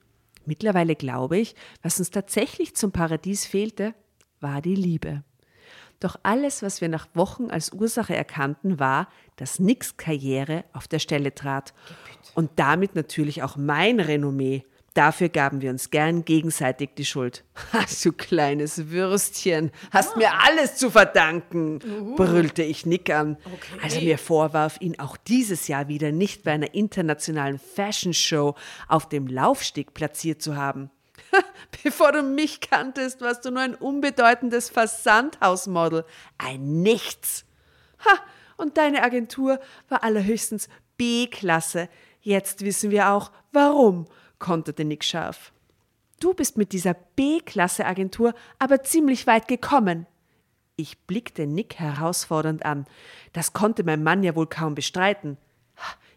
Mittlerweile 0.45 0.95
glaube 0.95 1.37
ich, 1.37 1.55
was 1.81 1.99
uns 1.99 2.11
tatsächlich 2.11 2.75
zum 2.75 2.91
Paradies 2.91 3.45
fehlte, 3.45 3.93
war 4.39 4.61
die 4.61 4.75
Liebe. 4.75 5.23
Doch 5.99 6.17
alles, 6.23 6.61
was 6.61 6.79
wir 6.79 6.89
nach 6.89 7.07
Wochen 7.15 7.49
als 7.49 7.73
Ursache 7.73 8.15
erkannten, 8.15 8.79
war, 8.79 9.07
dass 9.37 9.59
nix 9.59 9.97
Karriere 9.97 10.63
auf 10.73 10.87
der 10.87 10.99
Stelle 10.99 11.33
trat. 11.33 11.73
Und 12.35 12.51
damit 12.55 12.95
natürlich 12.95 13.43
auch 13.43 13.55
mein 13.55 13.99
Renommee. 13.99 14.63
Dafür 14.93 15.29
gaben 15.29 15.61
wir 15.61 15.69
uns 15.69 15.91
gern 15.91 16.25
gegenseitig 16.25 16.89
die 16.97 17.05
Schuld. 17.05 17.43
Ha, 17.73 17.85
du 18.03 18.13
kleines 18.13 18.89
Würstchen, 18.89 19.71
hast 19.91 20.17
mir 20.17 20.31
alles 20.43 20.75
zu 20.75 20.89
verdanken, 20.89 21.79
brüllte 22.15 22.63
ich 22.63 22.85
Nick 22.85 23.11
an, 23.11 23.37
als 23.83 23.95
er 23.95 24.01
mir 24.01 24.17
vorwarf, 24.17 24.77
ihn 24.79 24.99
auch 24.99 25.15
dieses 25.17 25.67
Jahr 25.67 25.87
wieder 25.87 26.11
nicht 26.11 26.43
bei 26.43 26.53
einer 26.53 26.73
internationalen 26.73 27.59
Fashion 27.59 28.13
Show 28.13 28.55
auf 28.87 29.07
dem 29.07 29.27
Laufsteg 29.27 29.93
platziert 29.93 30.41
zu 30.41 30.55
haben. 30.55 30.89
Bevor 31.83 32.11
du 32.11 32.23
mich 32.23 32.61
kanntest, 32.61 33.21
warst 33.21 33.45
du 33.45 33.51
nur 33.51 33.61
ein 33.61 33.75
unbedeutendes 33.75 34.69
Versandhausmodel. 34.69 36.05
Ein 36.37 36.81
Nichts. 36.81 37.45
Ha, 38.05 38.17
und 38.57 38.77
deine 38.77 39.03
Agentur 39.03 39.59
war 39.89 40.03
allerhöchstens 40.03 40.69
B-Klasse. 40.97 41.89
Jetzt 42.27 42.65
wissen 42.65 42.91
wir 42.91 43.13
auch, 43.13 43.31
warum, 43.53 44.03
konterte 44.37 44.83
Nick 44.83 45.05
scharf. 45.05 45.53
Du 46.19 46.33
bist 46.33 46.57
mit 46.57 46.73
dieser 46.73 46.93
B-Klasse-Agentur 46.93 48.33
aber 48.59 48.83
ziemlich 48.83 49.27
weit 49.27 49.47
gekommen. 49.47 50.07
Ich 50.75 50.97
blickte 51.07 51.47
Nick 51.47 51.75
herausfordernd 51.75 52.65
an. 52.65 52.85
Das 53.31 53.53
konnte 53.53 53.85
mein 53.85 54.03
Mann 54.03 54.23
ja 54.23 54.35
wohl 54.35 54.47
kaum 54.47 54.75
bestreiten. 54.75 55.37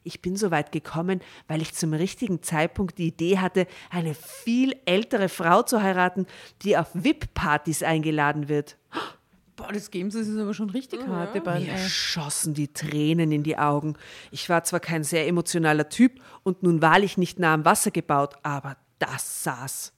Ich 0.03 0.21
bin 0.21 0.35
so 0.35 0.51
weit 0.51 0.73
gekommen, 0.73 1.21
weil 1.47 1.63
ich 1.63 1.75
zum 1.75 1.93
richtigen 1.93 2.43
Zeitpunkt 2.43 2.99
die 2.99 3.07
Idee 3.07 3.39
hatte, 3.39 3.69
eine 3.89 4.15
viel 4.15 4.75
ältere 4.87 5.29
Frau 5.29 5.63
zu 5.63 5.81
heiraten, 5.81 6.27
die 6.63 6.77
auf 6.77 6.89
VIP-Partys 6.93 7.85
eingeladen 7.85 8.49
wird. 8.49 8.77
Boah, 9.61 9.73
das 9.73 9.91
Games 9.91 10.15
ist 10.15 10.37
aber 10.39 10.55
schon 10.55 10.71
richtig 10.71 11.07
hart. 11.07 11.35
Ja. 11.35 11.55
Mir 11.55 11.77
schossen 11.77 12.55
die 12.55 12.73
Tränen 12.73 13.31
in 13.33 13.43
die 13.43 13.59
Augen. 13.59 13.97
Ich 14.31 14.49
war 14.49 14.65
zwar 14.65 14.81
kein 14.81 15.05
sehr 15.05 15.27
emotionaler 15.27 15.89
Typ 15.89 16.21
und 16.43 16.63
nun 16.63 16.83
wahrlich 16.83 17.19
nicht 17.19 17.39
nah 17.39 17.55
am 17.55 17.65
Wasser 17.65 17.91
gebaut, 17.91 18.35
aber 18.43 18.77
das 18.99 19.45
saß. 19.45 19.93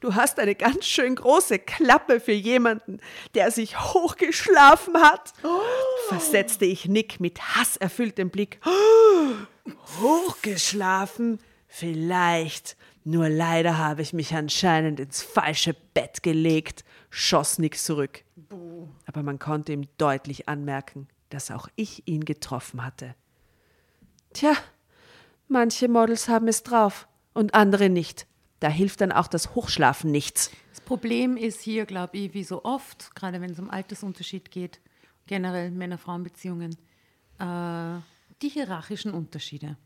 Du 0.00 0.14
hast 0.14 0.38
eine 0.38 0.54
ganz 0.54 0.84
schön 0.84 1.14
große 1.14 1.58
Klappe 1.58 2.20
für 2.20 2.32
jemanden, 2.32 2.98
der 3.34 3.50
sich 3.50 3.78
hochgeschlafen 3.78 4.98
hat, 4.98 5.32
oh. 5.42 5.60
versetzte 6.08 6.66
ich 6.66 6.86
Nick 6.86 7.18
mit 7.18 7.40
hasserfülltem 7.40 8.30
Blick. 8.30 8.60
Oh. 8.66 9.72
Hochgeschlafen? 10.00 11.38
Vielleicht. 11.66 12.76
Nur 13.08 13.28
leider 13.28 13.78
habe 13.78 14.02
ich 14.02 14.12
mich 14.12 14.34
anscheinend 14.34 14.98
ins 14.98 15.22
falsche 15.22 15.76
Bett 15.94 16.24
gelegt, 16.24 16.84
schoss 17.08 17.60
Nick 17.60 17.78
zurück. 17.78 18.24
Aber 19.06 19.22
man 19.22 19.38
konnte 19.38 19.72
ihm 19.72 19.86
deutlich 19.96 20.48
anmerken, 20.48 21.06
dass 21.28 21.52
auch 21.52 21.68
ich 21.76 22.08
ihn 22.08 22.24
getroffen 22.24 22.84
hatte. 22.84 23.14
Tja, 24.32 24.54
manche 25.46 25.86
Models 25.86 26.28
haben 26.28 26.48
es 26.48 26.64
drauf 26.64 27.06
und 27.32 27.54
andere 27.54 27.90
nicht. 27.90 28.26
Da 28.58 28.66
hilft 28.66 29.00
dann 29.00 29.12
auch 29.12 29.28
das 29.28 29.54
Hochschlafen 29.54 30.10
nichts. 30.10 30.50
Das 30.70 30.80
Problem 30.80 31.36
ist 31.36 31.60
hier, 31.60 31.86
glaube 31.86 32.18
ich, 32.18 32.34
wie 32.34 32.42
so 32.42 32.64
oft, 32.64 33.14
gerade 33.14 33.40
wenn 33.40 33.50
es 33.50 33.60
um 33.60 33.70
Altersunterschied 33.70 34.50
geht, 34.50 34.80
generell 35.28 35.70
Männer-Frauen-Beziehungen, 35.70 36.72
äh, 37.38 38.00
die 38.42 38.48
hierarchischen 38.48 39.12
Unterschiede. 39.12 39.76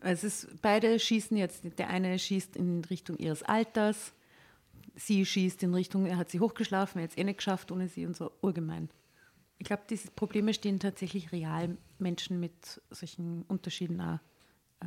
Es 0.00 0.24
ist, 0.24 0.48
beide 0.62 0.98
schießen 0.98 1.36
jetzt, 1.36 1.64
der 1.78 1.88
eine 1.90 2.18
schießt 2.18 2.56
in 2.56 2.84
Richtung 2.84 3.18
ihres 3.18 3.42
Alters, 3.42 4.12
sie 4.96 5.24
schießt 5.24 5.62
in 5.62 5.74
Richtung, 5.74 6.06
er 6.06 6.16
hat 6.16 6.30
sie 6.30 6.40
hochgeschlafen, 6.40 7.00
er 7.00 7.04
hat 7.04 7.10
es 7.10 7.18
eh 7.18 7.24
nicht 7.24 7.38
geschafft 7.38 7.70
ohne 7.70 7.88
sie 7.88 8.06
und 8.06 8.16
so, 8.16 8.30
urgemein. 8.40 8.88
Ich 9.58 9.66
glaube, 9.66 9.82
diese 9.88 10.10
Probleme 10.10 10.54
stehen 10.54 10.80
tatsächlich 10.80 11.32
real 11.32 11.76
Menschen 11.98 12.40
mit 12.40 12.80
solchen 12.90 13.42
Unterschieden 13.42 14.00
auch 14.00 14.18
äh, 14.80 14.86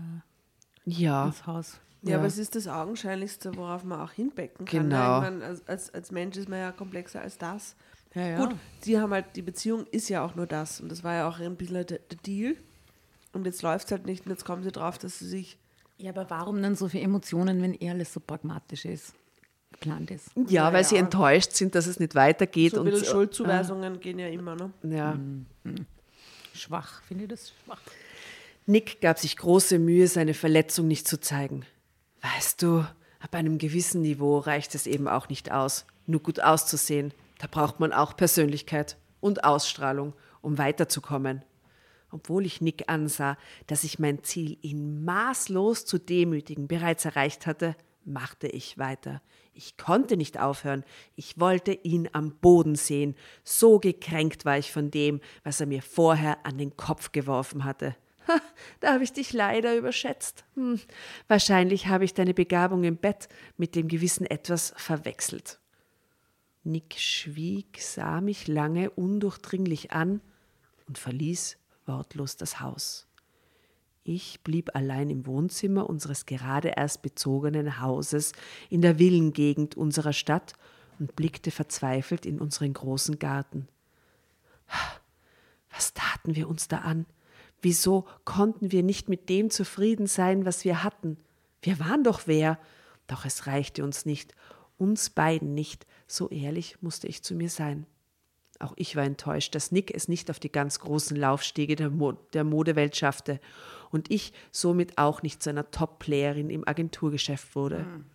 ja. 0.86 1.28
ins 1.28 1.46
Haus. 1.46 1.80
Ja, 2.02 2.12
ja, 2.12 2.18
aber 2.18 2.28
es 2.28 2.38
ist 2.38 2.56
das 2.56 2.68
Augenscheinlichste, 2.68 3.56
worauf 3.56 3.84
man 3.84 4.02
auch 4.02 4.12
hinbecken 4.12 4.66
kann. 4.66 4.90
Genau. 4.90 5.18
Ich 5.18 5.30
meine, 5.30 5.46
als, 5.46 5.68
als, 5.68 5.94
als 5.94 6.12
Mensch 6.12 6.36
ist 6.38 6.50
man 6.50 6.60
ja 6.60 6.72
komplexer 6.72 7.22
als 7.22 7.38
das. 7.38 7.76
Ja, 8.14 8.28
ja. 8.28 8.46
Gut, 8.46 8.56
die 8.84 9.00
haben 9.00 9.14
halt, 9.14 9.36
die 9.36 9.42
Beziehung 9.42 9.86
ist 9.88 10.10
ja 10.10 10.26
auch 10.26 10.36
nur 10.36 10.46
das. 10.46 10.82
Und 10.82 10.90
das 10.90 11.04
war 11.04 11.14
ja 11.14 11.30
auch 11.30 11.40
ein 11.40 11.56
bisschen 11.56 11.86
der, 11.86 12.00
der 12.00 12.18
Deal. 12.26 12.58
Und 13.34 13.46
jetzt 13.46 13.62
läuft 13.62 13.88
es 13.88 13.92
halt 13.92 14.06
nicht 14.06 14.26
und 14.26 14.32
jetzt 14.32 14.46
kommen 14.46 14.64
sie 14.64 14.72
drauf, 14.72 14.98
dass 14.98 15.20
sie 15.20 15.28
sich. 15.28 15.58
Ja, 15.98 16.12
aber 16.12 16.30
warum 16.30 16.62
dann 16.62 16.76
so 16.76 16.88
viele 16.88 17.04
Emotionen, 17.04 17.62
wenn 17.62 17.74
eh 17.80 17.90
alles 17.90 18.14
so 18.14 18.20
pragmatisch 18.20 18.86
ist? 18.86 19.14
Geplant 19.72 20.12
ist. 20.12 20.30
Ja, 20.48 20.72
weil 20.72 20.84
sie 20.84 20.98
enttäuscht 20.98 21.54
sind, 21.54 21.76
dass 21.76 21.88
es 21.88 22.00
nicht 22.00 22.16
weitergeht. 22.16 22.74
So 22.74 22.82
und 22.82 22.96
so, 22.96 23.04
Schuldzuweisungen 23.04 23.96
äh, 23.96 23.98
gehen 23.98 24.20
ja 24.20 24.28
immer, 24.28 24.56
ne? 24.56 24.72
Ja. 24.84 25.16
Mhm. 25.16 25.86
Schwach, 26.54 27.02
finde 27.04 27.24
ich 27.24 27.30
das 27.32 27.54
schwach. 27.66 27.82
Nick 28.66 29.02
gab 29.02 29.20
sich 29.20 29.36
große 29.36 29.80
Mühe, 29.80 30.08
seine 30.08 30.34
Verletzung 30.34 30.88
nicht 30.88 31.08
zu 31.08 31.20
zeigen. 31.20 31.66
Weißt 32.22 32.62
du, 32.62 32.86
ab 33.20 33.34
einem 33.34 33.58
gewissen 33.58 34.02
Niveau 34.02 34.38
reicht 34.38 34.76
es 34.76 34.88
eben 34.88 35.08
auch 35.08 35.28
nicht 35.28 35.52
aus, 35.52 35.86
nur 36.06 36.22
gut 36.22 36.40
auszusehen. 36.40 37.14
Da 37.40 37.48
braucht 37.50 37.80
man 37.80 37.92
auch 37.92 38.16
Persönlichkeit 38.16 38.96
und 39.20 39.44
Ausstrahlung, 39.44 40.14
um 40.42 40.58
weiterzukommen. 40.58 41.42
Obwohl 42.14 42.46
ich 42.46 42.62
Nick 42.62 42.84
ansah, 42.88 43.38
dass 43.66 43.84
ich 43.84 43.98
mein 43.98 44.24
Ziel, 44.24 44.58
ihn 44.62 45.04
maßlos 45.04 45.86
zu 45.86 45.98
demütigen, 45.98 46.68
bereits 46.68 47.06
erreicht 47.06 47.48
hatte, 47.48 47.76
machte 48.06 48.48
ich 48.48 48.78
weiter. 48.78 49.22
Ich 49.54 49.78
konnte 49.78 50.16
nicht 50.16 50.40
aufhören. 50.40 50.84
Ich 51.16 51.40
wollte 51.40 51.72
ihn 51.72 52.10
am 52.14 52.36
Boden 52.36 52.76
sehen. 52.76 53.16
So 53.44 53.80
gekränkt 53.80 54.46
war 54.46 54.58
ich 54.58 54.72
von 54.72 54.92
dem, 54.92 55.22
was 55.44 55.60
er 55.60 55.66
mir 55.66 55.82
vorher 55.82 56.46
an 56.46 56.58
den 56.58 56.78
Kopf 56.78 57.12
geworfen 57.12 57.64
hatte. 57.64 57.96
Ha, 58.28 58.40
da 58.80 58.94
habe 58.94 59.04
ich 59.04 59.14
dich 59.14 59.34
leider 59.34 59.76
überschätzt. 59.76 60.46
Hm. 60.54 60.80
Wahrscheinlich 61.28 61.88
habe 61.88 62.06
ich 62.06 62.14
deine 62.14 62.34
Begabung 62.34 62.84
im 62.84 62.98
Bett 62.98 63.28
mit 63.58 63.76
dem 63.76 63.88
gewissen 63.88 64.26
etwas 64.26 64.74
verwechselt. 64.78 65.60
Nick 66.64 66.94
schwieg, 66.98 67.82
sah 67.82 68.22
mich 68.22 68.48
lange 68.48 68.92
undurchdringlich 68.92 69.92
an 69.92 70.22
und 70.88 70.98
verließ 70.98 71.58
wortlos 71.86 72.38
das 72.38 72.60
Haus. 72.60 73.08
Ich 74.04 74.42
blieb 74.42 74.76
allein 74.76 75.10
im 75.10 75.26
Wohnzimmer 75.26 75.90
unseres 75.90 76.26
gerade 76.26 76.74
erst 76.76 77.02
bezogenen 77.02 77.80
Hauses 77.80 78.34
in 78.70 78.82
der 78.82 78.98
Villengegend 78.98 79.76
unserer 79.76 80.12
Stadt 80.12 80.54
und 81.00 81.16
blickte 81.16 81.52
verzweifelt 81.52 82.26
in 82.26 82.40
unseren 82.40 82.74
großen 82.74 83.18
Garten. 83.18 83.68
Was 85.70 85.94
taten 85.94 86.36
wir 86.36 86.50
uns 86.50 86.68
da 86.68 86.80
an? 86.80 87.06
Wieso 87.62 88.06
konnten 88.26 88.72
wir 88.72 88.84
nicht 88.84 89.08
mit 89.08 89.30
dem 89.30 89.50
zufrieden 89.50 90.06
sein, 90.06 90.46
was 90.46 90.66
wir 90.66 90.84
hatten? 90.84 91.18
Wir 91.62 91.80
waren 91.80 92.04
doch 92.04 92.24
wer. 92.26 92.60
Doch 93.08 93.26
es 93.26 93.48
reichte 93.48 93.84
uns 93.84 94.06
nicht, 94.06 94.34
uns 94.78 95.10
beiden 95.10 95.54
nicht, 95.54 95.86
so 96.08 96.30
ehrlich 96.30 96.82
musste 96.82 97.08
ich 97.08 97.24
zu 97.24 97.36
mir 97.36 97.50
sein. 97.50 97.86
Auch 98.64 98.74
ich 98.76 98.96
war 98.96 99.04
enttäuscht, 99.04 99.56
dass 99.56 99.72
Nick 99.72 99.94
es 99.94 100.08
nicht 100.08 100.30
auf 100.30 100.40
die 100.40 100.52
ganz 100.52 100.80
großen 100.80 101.18
Laufstege 101.18 101.76
der, 101.76 101.90
Mo 101.90 102.14
der 102.34 102.44
Modewelt 102.44 102.96
schaffte 102.96 103.40
und 103.92 104.10
ich 104.10 104.34
somit 104.52 104.98
auch 104.98 105.22
nicht 105.22 105.44
zu 105.44 105.50
einer 105.50 105.70
Top-Playerin 105.70 106.50
im 106.50 106.68
Agenturgeschäft 106.68 107.56
wurde. 107.56 107.80
Mhm 107.80 108.06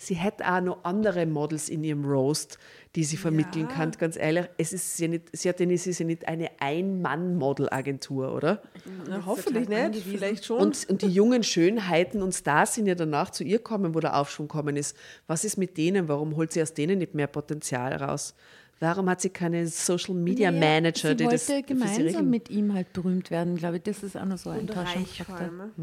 sie 0.00 0.14
hätte 0.14 0.50
auch 0.50 0.60
noch 0.62 0.84
andere 0.84 1.26
Models 1.26 1.68
in 1.68 1.84
ihrem 1.84 2.04
Roast, 2.06 2.58
die 2.96 3.04
sie 3.04 3.18
vermitteln 3.18 3.68
ja. 3.68 3.74
kann. 3.74 3.92
Ganz 3.92 4.16
ehrlich, 4.16 4.46
es 4.56 4.72
ist 4.72 4.98
ja 4.98 5.08
nicht, 5.08 5.28
sie 5.32 5.48
hat 5.48 5.60
ja 5.60 5.66
nicht, 5.66 5.80
es 5.80 5.86
ist 5.86 5.98
ja 6.00 6.06
nicht 6.06 6.26
eine 6.26 6.50
Ein-Mann-Model-Agentur, 6.58 8.34
oder? 8.34 8.62
Na, 9.06 9.24
hoffentlich 9.26 9.68
nicht, 9.68 10.02
vielleicht 10.02 10.46
schon. 10.46 10.58
Und, 10.58 10.88
und, 10.88 11.02
die 11.02 11.08
jungen 11.08 11.42
Schönheiten 11.42 12.22
und 12.22 12.32
Stars 12.32 12.74
sind 12.74 12.86
ja 12.86 12.94
danach 12.94 13.30
zu 13.30 13.44
ihr 13.44 13.58
kommen, 13.58 13.94
wo 13.94 14.00
der 14.00 14.16
Aufschwung 14.16 14.48
gekommen 14.48 14.76
ist. 14.76 14.96
Was 15.26 15.44
ist 15.44 15.58
mit 15.58 15.76
denen? 15.76 16.08
Warum 16.08 16.34
holt 16.34 16.52
sie 16.52 16.62
aus 16.62 16.72
denen 16.72 16.98
nicht 16.98 17.14
mehr 17.14 17.26
Potenzial 17.26 17.92
raus? 17.94 18.34
Warum 18.82 19.10
hat 19.10 19.20
sie 19.20 19.28
keine 19.28 19.66
Social 19.66 20.14
Media 20.14 20.50
naja, 20.50 20.80
Manager, 20.80 21.10
sie 21.10 21.16
die 21.16 21.24
wollte 21.24 21.36
das 21.36 21.66
gemeinsam 21.66 22.30
mit 22.30 22.48
ihm 22.48 22.72
halt 22.72 22.94
berühmt 22.94 23.30
werden, 23.30 23.56
glaube 23.56 23.76
ich. 23.76 23.82
Das 23.82 24.02
ist 24.02 24.16
auch 24.16 24.24
noch 24.24 24.38
so 24.38 24.48
ein 24.48 24.66
Reich, 24.66 25.22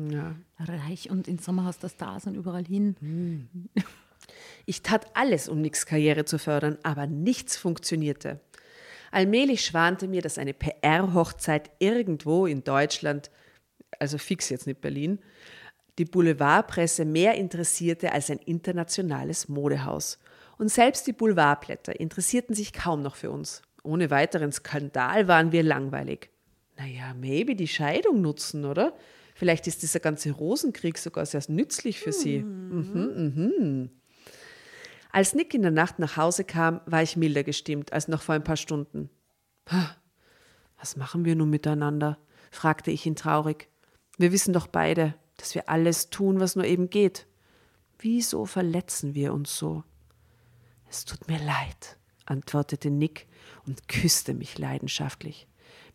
ja. 0.10 0.36
reich 0.58 1.12
und 1.12 1.28
ins 1.28 1.46
Sommerhaus 1.46 1.78
der 1.78 1.90
Stars 1.90 2.26
und 2.26 2.36
überall 2.36 2.66
hin. 2.66 2.96
Hm. 3.00 3.48
Ich 4.66 4.82
tat 4.82 5.06
alles, 5.14 5.48
um 5.48 5.62
Nicks 5.62 5.86
Karriere 5.86 6.26
zu 6.26 6.40
fördern, 6.40 6.78
aber 6.84 7.08
nichts 7.08 7.56
funktionierte. 7.56 8.42
Allmählich 9.12 9.64
schwante 9.64 10.08
mir, 10.08 10.22
dass 10.22 10.38
eine 10.38 10.54
PR-Hochzeit 10.54 11.70
irgendwo 11.80 12.46
in 12.48 12.64
Deutschland, 12.64 13.32
also 14.00 14.18
fix 14.18 14.50
jetzt 14.50 14.68
nicht 14.68 14.82
Berlin, 14.82 15.20
die 15.98 16.06
Boulevardpresse 16.06 17.06
mehr 17.06 17.36
interessierte 17.36 18.12
als 18.12 18.30
ein 18.30 18.40
internationales 18.40 19.48
Modehaus. 19.48 20.20
Und 20.58 20.70
selbst 20.70 21.06
die 21.08 21.14
Boulevardblätter 21.14 22.00
interessierten 22.00 22.56
sich 22.56 22.74
kaum 22.74 23.02
noch 23.02 23.16
für 23.16 23.32
uns. 23.32 23.62
Ohne 23.84 24.10
weiteren 24.10 24.52
Skandal 24.52 25.28
waren 25.28 25.52
wir 25.52 25.64
langweilig. 25.64 26.30
Naja, 26.78 27.14
maybe 27.14 27.56
die 27.56 27.68
Scheidung 27.68 28.22
nutzen, 28.22 28.66
oder? 28.66 28.94
Vielleicht 29.36 29.68
ist 29.68 29.84
dieser 29.84 30.00
ganze 30.00 30.32
Rosenkrieg 30.32 30.98
sogar 30.98 31.26
sehr 31.26 31.44
nützlich 31.48 32.00
für 32.00 32.12
sie. 32.12 32.40
Mhm, 32.40 33.44
mhm. 33.46 33.90
Als 35.12 35.36
Nick 35.36 35.54
in 35.54 35.62
der 35.62 35.72
Nacht 35.72 36.00
nach 36.00 36.18
Hause 36.18 36.44
kam, 36.44 36.82
war 36.86 37.04
ich 37.04 37.18
milder 37.18 37.44
gestimmt 37.44 37.94
als 37.94 38.08
noch 38.08 38.22
vor 38.22 38.36
ein 38.36 38.44
paar 38.44 38.58
Stunden. 38.58 39.10
Was 40.80 40.96
machen 40.96 41.26
wir 41.26 41.36
nun 41.36 41.50
miteinander? 41.50 42.18
fragte 42.52 42.92
ich 42.92 43.06
ihn 43.06 43.16
traurig. 43.16 43.70
Wir 44.18 44.32
wissen 44.32 44.54
doch 44.54 44.68
beide, 44.68 45.14
dass 45.38 45.54
wir 45.54 45.70
alles 45.70 46.10
tun, 46.10 46.40
was 46.40 46.56
nur 46.56 46.66
eben 46.66 46.90
geht. 46.90 47.28
Wieso 48.00 48.46
verletzen 48.46 49.16
wir 49.16 49.34
uns 49.34 49.56
so? 49.58 49.84
Es 50.90 51.06
tut 51.06 51.28
mir 51.28 51.40
leid, 51.40 51.98
antwortete 52.26 52.90
Nick 52.90 53.28
und 53.66 53.88
küsste 53.88 54.34
mich 54.34 54.58
leidenschaftlich. 54.58 55.48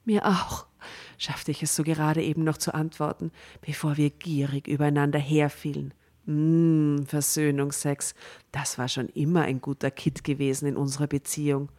Mir 0.05 0.27
auch, 0.27 0.67
schaffte 1.17 1.51
ich 1.51 1.63
es 1.63 1.77
so 1.77 1.83
gerade 1.83 2.23
eben 2.23 2.45
noch 2.45 2.59
zu 2.59 2.75
antworten, 2.75 3.31
bevor 3.61 3.97
wir 3.97 4.11
gierig 4.11 4.67
übereinander 4.67 5.19
herfielen. 5.19 5.95
Mmh, 6.27 7.07
Versöhnungsex, 7.07 8.15
das 8.53 8.79
war 8.79 8.89
schon 8.89 9.09
immer 9.09 9.43
ein 9.43 9.61
guter 9.61 9.91
Kit 9.91 10.25
gewesen 10.25 10.67
in 10.67 10.77
unserer 10.77 11.07
Beziehung. 11.07 11.71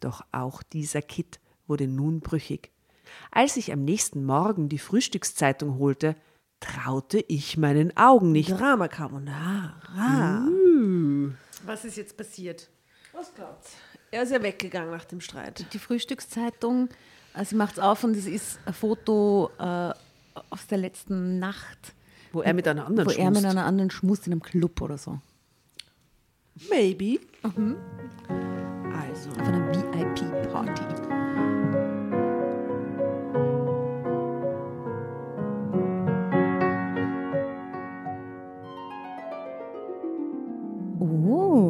Doch 0.00 0.22
auch 0.32 0.62
dieser 0.62 1.02
Kit 1.02 1.40
wurde 1.66 1.88
nun 1.88 2.20
brüchig. 2.20 2.70
Als 3.30 3.56
ich 3.56 3.72
am 3.72 3.84
nächsten 3.84 4.24
Morgen 4.24 4.68
die 4.68 4.78
Frühstückszeitung 4.78 5.78
holte, 5.78 6.16
traute 6.60 7.18
ich 7.28 7.56
meinen 7.56 7.96
Augen 7.96 8.32
nicht. 8.32 8.50
Drama 8.50 8.88
Carbonara. 8.88 10.48
Was 11.66 11.84
ist 11.84 11.96
jetzt 11.96 12.16
passiert? 12.16 12.68
Was 13.12 13.32
glaubt's? 13.34 13.72
Er 14.10 14.22
ist 14.22 14.32
ja 14.32 14.42
weggegangen 14.42 14.90
nach 14.90 15.04
dem 15.04 15.20
Streit. 15.20 15.64
Die 15.72 15.78
Frühstückszeitung, 15.78 16.88
also 17.32 17.50
sie 17.50 17.56
macht 17.56 17.74
es 17.74 17.78
auf 17.78 18.04
und 18.04 18.16
es 18.16 18.26
ist 18.26 18.58
ein 18.66 18.74
Foto 18.74 19.50
äh, 19.58 19.92
aus 20.50 20.66
der 20.68 20.78
letzten 20.78 21.38
Nacht, 21.38 21.94
Wo 22.32 22.42
er 22.42 22.54
mit 22.54 22.66
einer 22.68 22.86
anderen 22.86 23.08
wo 23.08 23.12
er 23.12 23.30
mit 23.30 23.38
schmust. 23.40 23.46
einer 23.56 23.64
anderen 23.66 23.90
schmust 23.90 24.26
in 24.26 24.32
einem 24.32 24.42
Club 24.42 24.80
oder 24.80 24.98
so. 24.98 25.20
Maybe. 26.70 27.18
Also, 27.42 29.30
Auf 29.30 29.48
einer 29.48 29.74
VIP-Party. 29.74 30.24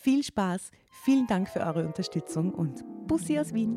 Viel 0.00 0.22
Spaß, 0.22 0.70
vielen 1.04 1.26
Dank 1.26 1.48
für 1.48 1.58
eure 1.58 1.84
Unterstützung 1.84 2.54
und 2.54 2.84
Bussi 3.08 3.36
aus 3.36 3.52
Wien. 3.52 3.76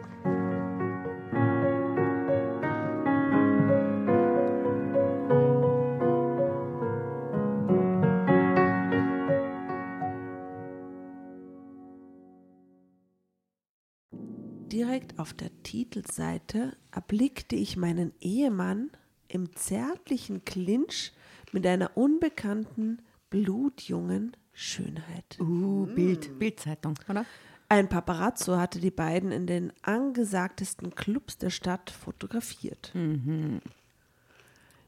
Direkt 14.81 15.19
auf 15.19 15.33
der 15.35 15.51
Titelseite 15.61 16.75
erblickte 16.91 17.55
ich 17.55 17.77
meinen 17.77 18.13
Ehemann 18.19 18.89
im 19.27 19.55
zärtlichen 19.55 20.43
Clinch 20.43 21.11
mit 21.51 21.67
einer 21.67 21.95
unbekannten, 21.95 23.03
blutjungen 23.29 24.35
Schönheit. 24.53 25.37
Uh, 25.39 25.85
Bild, 25.85 26.39
Bildzeitung, 26.39 26.95
oder? 27.07 27.27
Ein 27.69 27.89
Paparazzo 27.89 28.57
hatte 28.57 28.79
die 28.79 28.89
beiden 28.89 29.31
in 29.31 29.45
den 29.45 29.71
angesagtesten 29.83 30.95
Clubs 30.95 31.37
der 31.37 31.51
Stadt 31.51 31.91
fotografiert. 31.91 32.91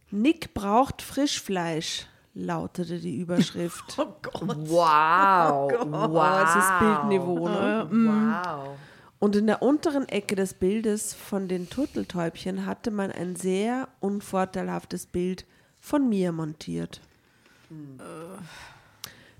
Nick 0.09 0.55
braucht 0.55 1.03
Frischfleisch, 1.03 2.07
lautete 2.33 2.97
die 2.97 3.19
Überschrift. 3.19 3.95
oh 3.99 4.15
Gott. 4.23 4.57
Wow. 4.57 5.71
wow. 5.85 6.43
Es 6.43 6.55
ist 6.55 6.79
Bildniveau, 6.79 7.47
ne? 7.47 7.87
Wow. 7.91 8.75
Und 9.23 9.37
in 9.37 9.47
der 9.47 9.61
unteren 9.61 10.09
Ecke 10.09 10.35
des 10.35 10.53
Bildes 10.53 11.13
von 11.13 11.47
den 11.47 11.69
Turteltäubchen 11.69 12.65
hatte 12.65 12.91
man 12.91 13.09
ein 13.09 13.37
sehr 13.37 13.87
unvorteilhaftes 14.01 15.05
Bild 15.05 15.45
von 15.79 16.09
mir 16.09 16.33
montiert. 16.33 16.99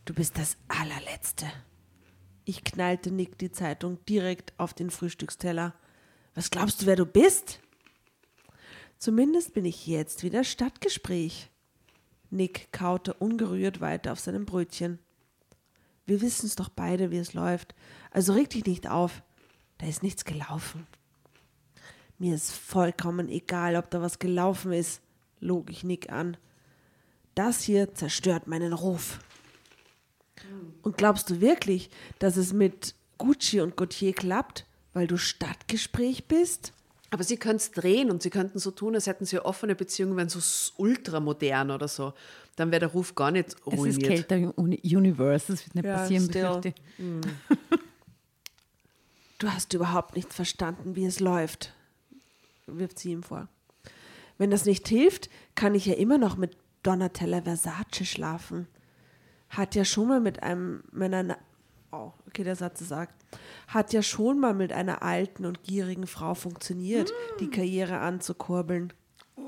Du 0.06 0.14
bist 0.14 0.38
das 0.38 0.56
allerletzte. 0.70 1.48
Ich 2.46 2.64
knallte 2.64 3.12
Nick 3.12 3.38
die 3.40 3.52
Zeitung 3.52 3.98
direkt 4.06 4.54
auf 4.58 4.74
den 4.74 4.90
Frühstücksteller. 4.90 5.74
Was 6.34 6.50
glaubst 6.50 6.82
du, 6.82 6.86
wer 6.86 6.96
du 6.96 7.06
bist? 7.06 7.60
Zumindest 9.00 9.54
bin 9.54 9.66
ich 9.66 9.86
jetzt 9.86 10.24
wieder 10.24 10.46
Stadtgespräch. 10.46 11.50
Nick 12.30 12.72
kaute 12.72 13.16
ungerührt 13.16 13.82
weiter 13.82 14.14
auf 14.14 14.22
seinem 14.22 14.46
Brötchen. 14.46 15.00
Wir 16.06 16.22
wissen 16.22 16.46
es 16.46 16.56
doch 16.56 16.70
beide, 16.70 17.12
wie 17.12 17.18
es 17.18 17.34
läuft. 17.34 17.76
Also 18.12 18.32
reg 18.32 18.50
dich 18.50 18.66
nicht 18.66 18.90
auf. 18.90 19.24
Da 19.84 19.90
ist 19.90 20.02
nichts 20.02 20.24
gelaufen. 20.24 20.88
Mir 22.18 22.36
ist 22.36 22.52
vollkommen 22.54 23.28
egal, 23.28 23.76
ob 23.76 23.90
da 23.90 24.02
was 24.02 24.18
gelaufen 24.18 24.72
ist, 24.72 25.02
log 25.42 25.70
ich 25.70 25.84
Nick 25.84 26.10
an. 26.10 26.38
Das 27.36 27.64
hier 27.64 27.94
zerstört 27.94 28.48
meinen 28.48 28.72
Ruf. 28.72 29.20
Und 30.84 30.96
glaubst 30.96 31.30
du 31.30 31.42
wirklich, 31.42 31.90
dass 32.20 32.38
es 32.38 32.54
mit 32.54 32.96
Gucci 33.18 33.60
und 33.60 33.76
Gautier 33.76 34.14
klappt, 34.14 34.66
weil 34.94 35.06
du 35.06 35.18
Stadtgespräch 35.18 36.30
bist? 36.30 36.72
Aber 37.10 37.26
sie 37.26 37.36
können 37.36 37.58
es 37.58 37.72
drehen 37.72 38.10
und 38.10 38.24
sie 38.24 38.30
könnten 38.30 38.60
so 38.60 38.72
tun, 38.72 38.96
als 38.96 39.06
hätten 39.08 39.26
sie 39.26 39.36
eine 39.38 39.46
offene 39.46 39.76
Beziehung, 39.76 40.16
wenn 40.16 40.30
so 40.30 40.40
ultramodern 40.82 41.72
oder 41.72 41.90
so. 41.90 42.14
Dann 42.56 42.72
wäre 42.72 42.80
der 42.80 42.90
Ruf 42.90 43.16
gar 43.16 43.32
nicht 43.32 43.50
Es 43.50 43.56
ist 43.66 43.66
ruiniert. 43.80 44.04
Kälter 44.04 44.58
Uni 44.58 44.80
Universe, 44.82 45.52
das 45.52 45.66
wird 45.66 45.76
nicht 45.76 45.86
Ja, 45.86 45.96
passieren, 45.98 46.24
still. 46.24 46.42
befürchte 46.44 46.70
ich. 46.70 47.80
Du 49.44 49.52
hast 49.52 49.74
überhaupt 49.74 50.16
nicht 50.16 50.34
verstanden, 50.34 50.96
wie 50.96 51.04
es 51.04 51.20
läuft, 51.20 51.74
wirft 52.66 52.98
sie 52.98 53.12
ihm 53.12 53.24
vor. 53.24 53.50
Wenn 54.38 54.52
das 54.52 54.64
nicht 54.64 54.88
hilft, 54.88 55.30
kann 55.54 55.76
ich 55.76 55.86
ja 55.86 55.96
immer 55.96 56.18
noch 56.18 56.38
mit 56.38 56.56
Donatella 56.82 57.42
Versace 57.42 58.06
schlafen. 58.06 58.70
Hat 59.50 59.76
ja 59.76 59.84
schon 59.84 60.08
mal 60.08 60.22
mit 60.22 60.42
einem, 60.42 60.86
mit 60.94 61.14
einer, 61.14 61.38
oh, 61.92 62.14
okay, 62.26 62.46
der 62.46 62.56
Satz 62.56 62.88
sagt, 62.88 63.22
hat 63.68 63.92
ja 63.92 64.02
schon 64.02 64.40
mal 64.40 64.54
mit 64.54 64.72
einer 64.72 65.02
alten 65.04 65.46
und 65.46 65.62
gierigen 65.64 66.08
Frau 66.08 66.36
funktioniert, 66.36 67.12
die 67.42 67.50
Karriere 67.50 68.00
anzukurbeln. 68.00 68.94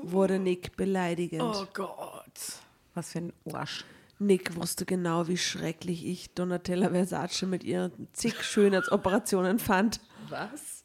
Wurde 0.02 0.38
Nick 0.38 0.76
beleidigend. 0.76 1.40
Oh 1.42 1.66
Gott. 1.72 2.60
Was 2.92 3.12
für 3.12 3.20
ein 3.20 3.32
Arsch. 3.50 3.82
Nick 4.18 4.56
wusste 4.56 4.86
genau, 4.86 5.28
wie 5.28 5.36
schrecklich 5.36 6.06
ich 6.06 6.32
Donatella 6.32 6.90
Versace 6.90 7.42
mit 7.42 7.64
ihren 7.64 8.08
zig 8.12 8.42
Schönheitsoperationen 8.42 9.58
fand. 9.58 10.00
Was? 10.28 10.84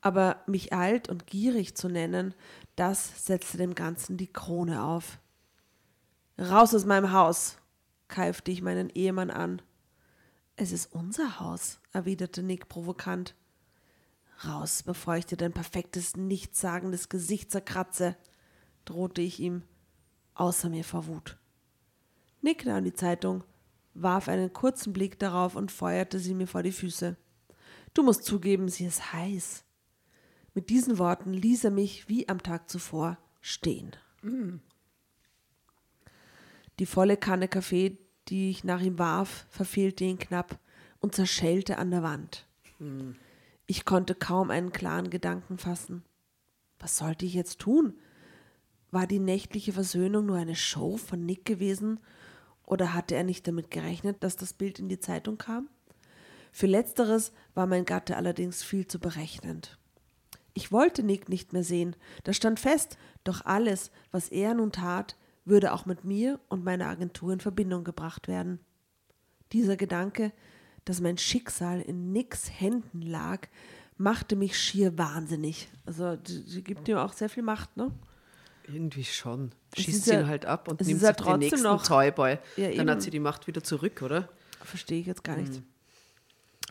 Aber 0.00 0.42
mich 0.46 0.72
alt 0.72 1.08
und 1.08 1.26
gierig 1.26 1.74
zu 1.74 1.88
nennen, 1.88 2.34
das 2.76 3.26
setzte 3.26 3.58
dem 3.58 3.74
Ganzen 3.74 4.16
die 4.16 4.32
Krone 4.32 4.84
auf. 4.84 5.18
Raus 6.38 6.74
aus 6.74 6.84
meinem 6.84 7.12
Haus, 7.12 7.58
keifte 8.08 8.52
ich 8.52 8.62
meinen 8.62 8.90
Ehemann 8.90 9.30
an. 9.30 9.60
Es 10.54 10.70
ist 10.70 10.92
unser 10.92 11.40
Haus, 11.40 11.80
erwiderte 11.92 12.42
Nick 12.42 12.68
provokant. 12.68 13.34
Raus, 14.44 14.82
bevor 14.82 15.16
ich 15.16 15.26
dir 15.26 15.36
dein 15.36 15.52
perfektes, 15.52 16.16
nichtssagendes 16.16 17.08
Gesicht 17.08 17.50
zerkratze, 17.50 18.16
drohte 18.84 19.22
ich 19.22 19.40
ihm, 19.40 19.62
außer 20.34 20.68
mir 20.68 20.84
vor 20.84 21.06
Wut. 21.06 21.38
Nick 22.46 22.64
nahm 22.64 22.84
die 22.84 22.94
Zeitung, 22.94 23.42
warf 23.94 24.28
einen 24.28 24.52
kurzen 24.52 24.92
Blick 24.92 25.18
darauf 25.18 25.56
und 25.56 25.72
feuerte 25.72 26.20
sie 26.20 26.32
mir 26.32 26.46
vor 26.46 26.62
die 26.62 26.70
Füße. 26.70 27.16
Du 27.92 28.04
musst 28.04 28.22
zugeben, 28.22 28.68
sie 28.68 28.86
ist 28.86 29.12
heiß. 29.12 29.64
Mit 30.54 30.70
diesen 30.70 30.98
Worten 30.98 31.32
ließ 31.32 31.64
er 31.64 31.72
mich 31.72 32.08
wie 32.08 32.28
am 32.28 32.40
Tag 32.40 32.70
zuvor 32.70 33.18
stehen. 33.40 33.96
Die 36.78 36.86
volle 36.86 37.16
Kanne 37.16 37.48
Kaffee, 37.48 37.98
die 38.28 38.50
ich 38.50 38.62
nach 38.62 38.80
ihm 38.80 38.96
warf, 38.96 39.46
verfehlte 39.50 40.04
ihn 40.04 40.20
knapp 40.20 40.60
und 41.00 41.16
zerschellte 41.16 41.78
an 41.78 41.90
der 41.90 42.04
Wand. 42.04 42.46
Ich 43.66 43.84
konnte 43.84 44.14
kaum 44.14 44.52
einen 44.52 44.70
klaren 44.70 45.10
Gedanken 45.10 45.58
fassen. 45.58 46.04
Was 46.78 46.96
sollte 46.96 47.26
ich 47.26 47.34
jetzt 47.34 47.58
tun? 47.58 47.94
War 48.92 49.08
die 49.08 49.18
nächtliche 49.18 49.72
Versöhnung 49.72 50.26
nur 50.26 50.36
eine 50.36 50.54
Show 50.54 50.96
von 50.96 51.26
Nick 51.26 51.44
gewesen 51.44 51.98
oder 52.66 52.92
hatte 52.92 53.14
er 53.14 53.24
nicht 53.24 53.46
damit 53.46 53.70
gerechnet, 53.70 54.22
dass 54.22 54.36
das 54.36 54.52
Bild 54.52 54.78
in 54.78 54.88
die 54.88 55.00
Zeitung 55.00 55.38
kam? 55.38 55.68
Für 56.52 56.66
letzteres 56.66 57.32
war 57.54 57.66
mein 57.66 57.84
Gatte 57.84 58.16
allerdings 58.16 58.62
viel 58.62 58.86
zu 58.86 58.98
berechnend. 58.98 59.78
Ich 60.52 60.72
wollte 60.72 61.02
Nick 61.02 61.28
nicht 61.28 61.52
mehr 61.52 61.64
sehen, 61.64 61.96
das 62.24 62.36
stand 62.36 62.58
fest, 62.58 62.96
doch 63.24 63.44
alles, 63.44 63.90
was 64.10 64.28
er 64.28 64.54
nun 64.54 64.72
tat, 64.72 65.16
würde 65.44 65.72
auch 65.72 65.86
mit 65.86 66.04
mir 66.04 66.40
und 66.48 66.64
meiner 66.64 66.88
Agentur 66.88 67.32
in 67.32 67.40
Verbindung 67.40 67.84
gebracht 67.84 68.26
werden. 68.26 68.58
Dieser 69.52 69.76
Gedanke, 69.76 70.32
dass 70.84 71.00
mein 71.00 71.18
Schicksal 71.18 71.80
in 71.80 72.12
Nicks 72.12 72.50
Händen 72.50 73.02
lag, 73.02 73.48
machte 73.98 74.34
mich 74.34 74.58
schier 74.58 74.96
wahnsinnig. 74.98 75.68
Also, 75.84 76.16
die 76.16 76.64
gibt 76.64 76.88
ihm 76.88 76.96
auch 76.96 77.12
sehr 77.12 77.28
viel 77.28 77.42
Macht, 77.42 77.76
ne? 77.76 77.92
Irgendwie 78.68 79.04
schon. 79.04 79.52
Schießt 79.76 80.06
ja- 80.08 80.20
ihn 80.20 80.26
halt 80.26 80.44
ab 80.46 80.68
und 80.68 80.80
nimmt 80.80 80.90
ist 80.96 81.02
ja 81.02 81.08
sich 81.08 81.16
den 81.16 81.24
trotzdem 81.24 81.38
nächsten 81.40 81.62
noch- 81.62 81.86
Toyboy. 81.86 82.38
Ja, 82.56 82.70
Dann 82.72 82.90
hat 82.90 83.02
sie 83.02 83.10
die 83.10 83.20
Macht 83.20 83.46
wieder 83.46 83.62
zurück, 83.62 84.02
oder? 84.02 84.28
Verstehe 84.62 85.00
ich 85.00 85.06
jetzt 85.06 85.22
gar 85.24 85.36
nicht. 85.36 85.62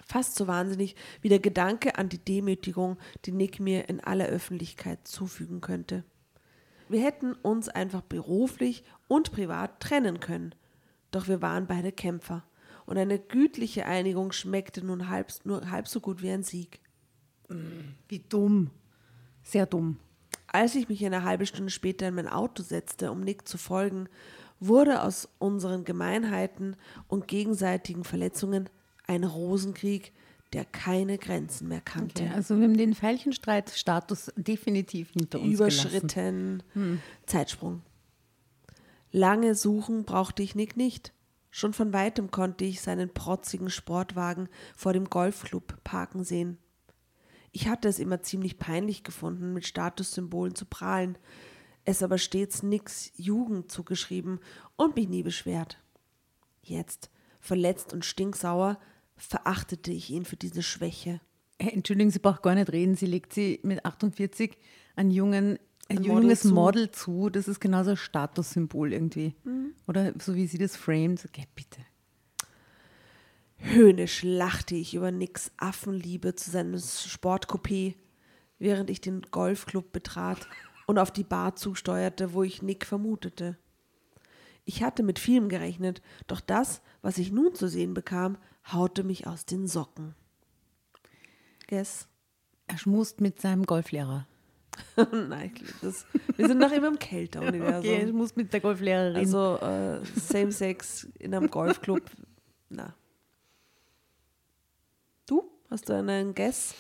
Fast 0.08 0.36
so 0.36 0.48
wahnsinnig 0.48 0.96
wie 1.22 1.30
der 1.30 1.40
Gedanke 1.40 1.98
an 1.98 2.10
die 2.10 2.18
Demütigung, 2.20 2.98
die 3.26 3.32
Nick 3.32 3.60
mir 3.60 3.90
in 3.90 4.00
aller 4.02 4.26
Öffentlichkeit 4.28 5.08
zufügen 5.08 5.62
könnte. 5.62 6.04
Wir 6.90 7.02
hätten 7.02 7.34
uns 7.34 7.70
einfach 7.70 8.02
beruflich 8.02 8.84
und 9.08 9.32
privat 9.32 9.80
trennen 9.80 10.20
können. 10.20 10.54
Doch 11.12 11.28
wir 11.28 11.42
waren 11.42 11.66
beide 11.66 11.92
Kämpfer. 11.92 12.44
Und 12.86 12.98
eine 13.00 13.18
gütliche 13.18 13.86
Einigung 13.88 14.32
schmeckte 14.32 14.86
nun 14.86 15.10
halb, 15.10 15.32
nur 15.44 15.72
halb 15.72 15.88
so 15.88 16.00
gut 16.02 16.22
wie 16.22 16.30
ein 16.30 16.44
Sieg. 16.44 16.82
Wie 18.08 18.20
dumm. 18.20 18.70
Sehr 19.44 19.66
dumm. 19.66 19.98
Als 20.56 20.74
ich 20.76 20.88
mich 20.88 21.06
eine 21.06 21.24
halbe 21.24 21.46
Stunde 21.46 21.70
später 21.70 22.08
in 22.08 22.16
mein 22.16 22.30
Auto 22.30 22.64
setzte, 22.64 23.12
um 23.12 23.20
Nick 23.20 23.46
zu 23.46 23.58
folgen, 23.58 24.08
wurde 24.62 25.02
aus 25.02 25.28
unseren 25.38 25.84
Gemeinheiten 25.84 26.78
und 27.10 27.28
gegenseitigen 27.28 28.06
Verletzungen 28.06 28.70
ein 29.06 29.26
Rosenkrieg, 29.26 30.14
der 30.54 30.64
keine 30.64 31.18
Grenzen 31.18 31.68
mehr 31.68 31.82
kannte. 31.82 32.24
Okay, 32.24 32.32
also 32.34 32.56
wir 32.56 32.64
haben 32.64 32.78
den 32.78 32.96
Veilchenstreit-Status 32.96 34.32
definitiv 34.38 35.12
hinter 35.12 35.42
uns. 35.42 35.56
Überschritten. 35.56 36.64
Zeitsprung. 37.26 37.82
Lange 39.12 39.56
suchen 39.56 40.06
brauchte 40.06 40.42
ich 40.42 40.56
Nick 40.56 40.78
nicht. 40.78 41.12
Schon 41.52 41.74
von 41.74 41.92
weitem 41.92 42.32
konnte 42.32 42.64
ich 42.64 42.80
seinen 42.80 43.14
protzigen 43.14 43.70
Sportwagen 43.70 44.48
vor 44.74 44.94
dem 44.94 45.10
Golfclub 45.10 45.84
parken 45.84 46.24
sehen. 46.24 46.60
Ich 47.56 47.70
hatte 47.70 47.88
es 47.88 48.00
immer 48.00 48.22
ziemlich 48.22 48.60
peinlich 48.60 49.06
gefunden, 49.06 49.54
mit 49.54 49.66
Statussymbolen 49.66 50.56
zu 50.56 50.66
prahlen, 50.66 51.18
es 51.86 52.04
aber 52.04 52.18
stets 52.18 52.64
Nicks 52.64 53.14
Jugend 53.16 53.72
zugeschrieben 53.72 54.42
und 54.76 54.98
mich 54.98 55.08
nie 55.08 55.24
beschwert. 55.24 55.78
Jetzt, 56.62 57.10
verletzt 57.40 57.94
und 57.94 58.04
stinksauer, 58.04 58.78
verachtete 59.16 59.94
ich 59.94 60.10
ihn 60.10 60.26
für 60.26 60.36
diese 60.36 60.64
Schwäche. 60.64 61.22
Äh, 61.58 61.70
Entschuldigung, 61.70 62.12
sie 62.12 62.20
braucht 62.20 62.44
gar 62.44 62.56
nicht 62.56 62.74
reden. 62.74 62.98
Sie 62.98 63.06
legt 63.06 63.32
sie 63.32 63.62
mit 63.64 63.86
48 63.86 64.58
ein, 64.98 65.10
jungen, 65.10 65.58
ein, 65.88 65.96
Model 66.00 66.08
junges 66.08 66.42
zu. 66.42 66.54
Model 66.54 66.92
zu. 66.92 67.30
Das 67.30 67.48
ist 67.48 67.62
genauso 67.62 67.92
ein 67.92 67.98
Statussymbol 67.98 68.92
irgendwie. 68.92 69.34
Oder 69.88 70.12
so 70.20 70.36
wie 70.36 70.48
sie 70.48 70.58
das 70.58 70.76
framed. 70.76 71.24
Okay, 71.24 71.46
bitte. 71.56 71.80
Höhnisch 73.58 74.24
lachte 74.24 74.76
ich 74.76 74.94
über 74.94 75.12
Nicks 75.12 75.52
Affenliebe 75.58 76.36
zu 76.36 76.52
seinem 76.52 76.76
Sportcoupé, 76.76 77.96
während 78.60 78.90
ich 78.90 79.02
den 79.02 79.22
Golfclub 79.32 79.92
betrat 79.92 80.48
und 80.86 81.00
auf 81.00 81.12
die 81.12 81.24
Bar 81.24 81.56
zusteuerte, 81.56 82.34
wo 82.34 82.44
ich 82.44 82.62
Nick 82.62 82.86
vermutete. 82.86 83.58
Ich 84.66 84.84
hatte 84.84 85.04
mit 85.04 85.20
vielem 85.20 85.50
gerechnet, 85.50 86.02
doch 86.28 86.42
das, 86.42 86.82
was 87.02 87.18
ich 87.18 87.32
nun 87.32 87.54
zu 87.54 87.68
sehen 87.68 87.94
bekam, 87.94 88.38
haute 88.72 89.04
mich 89.04 89.28
aus 89.28 89.46
den 89.46 89.68
Socken. 89.68 90.16
Guess? 91.68 92.08
Er 92.68 92.78
schmust 92.78 93.22
mit 93.22 93.40
seinem 93.40 93.64
Golflehrer. 93.64 94.28
Nein, 95.12 95.52
ich 95.56 95.74
das, 95.82 96.06
wir 96.36 96.48
sind 96.48 96.58
noch 96.58 96.72
immer 96.72 96.88
im 96.88 97.00
Kälteuniversum. 97.00 97.90
Okay, 97.90 98.02
er 98.02 98.08
schmust 98.08 98.36
mit 98.36 98.52
der 98.52 98.60
Golflehrerin. 98.60 99.18
Also 99.18 99.58
äh, 99.58 100.02
Same 100.16 100.52
Sex 100.52 101.08
in 101.20 101.34
einem 101.34 101.50
Golfclub. 101.50 102.02
Na. 102.70 102.96
Hast 105.70 105.90
du 105.90 105.94
einen 105.94 106.36
Guess? 106.36 106.76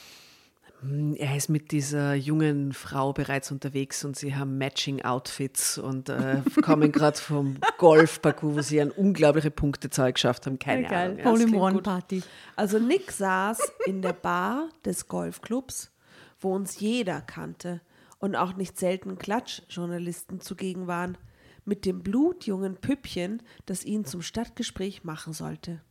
Er 1.17 1.35
ist 1.35 1.49
mit 1.49 1.71
dieser 1.71 2.13
jungen 2.13 2.73
Frau 2.73 3.13
bereits 3.13 3.51
unterwegs 3.51 4.05
und 4.05 4.15
sie 4.15 4.35
haben 4.35 4.57
Matching-Outfits 4.57 5.77
und 5.79 6.09
äh, 6.09 6.41
kommen 6.61 6.91
gerade 6.91 7.17
vom 7.17 7.57
Golfparcours, 7.77 8.55
wo 8.55 8.61
sie 8.61 8.81
eine 8.81 8.93
unglaubliche 8.93 9.51
Punktezahl 9.51 10.13
geschafft 10.13 10.45
haben. 10.45 10.59
Keine 10.59 10.87
Geil. 10.87 11.19
Ahnung. 11.25 11.39
Ja. 11.39 11.47
In 11.47 11.55
One. 11.55 11.81
Party. 11.81 12.21
Also 12.55 12.77
Nick 12.77 13.11
saß 13.11 13.59
in 13.85 14.01
der 14.01 14.13
Bar 14.13 14.69
des 14.83 15.07
Golfclubs, 15.07 15.91
wo 16.39 16.53
uns 16.53 16.79
jeder 16.79 17.21
kannte 17.21 17.81
und 18.19 18.35
auch 18.35 18.55
nicht 18.55 18.77
selten 18.77 19.17
Klatschjournalisten 19.17 20.39
zugegen 20.39 20.87
waren, 20.87 21.17
mit 21.63 21.85
dem 21.85 22.03
blutjungen 22.03 22.75
Püppchen, 22.75 23.41
das 23.65 23.83
ihn 23.83 24.05
zum 24.05 24.21
Stadtgespräch 24.21 25.03
machen 25.03 25.33
sollte. 25.33 25.81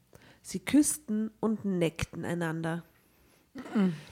Sie 0.46 0.60
küssten 0.60 1.30
und 1.40 1.64
neckten 1.64 2.26
einander. 2.26 2.84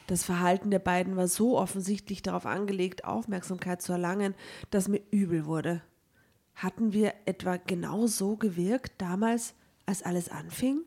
Das 0.07 0.25
Verhalten 0.25 0.71
der 0.71 0.79
beiden 0.79 1.15
war 1.15 1.29
so 1.29 1.59
offensichtlich 1.59 2.23
darauf 2.23 2.47
angelegt, 2.47 3.05
Aufmerksamkeit 3.05 3.83
zu 3.83 3.93
erlangen, 3.93 4.35
dass 4.71 4.89
mir 4.89 5.03
übel 5.11 5.45
wurde. 5.45 5.83
Hatten 6.55 6.95
wir 6.95 7.13
etwa 7.27 7.59
genau 7.59 8.07
so 8.07 8.37
gewirkt 8.37 8.95
damals, 8.97 9.53
als 9.85 10.03
alles 10.03 10.31
anfing? 10.31 10.81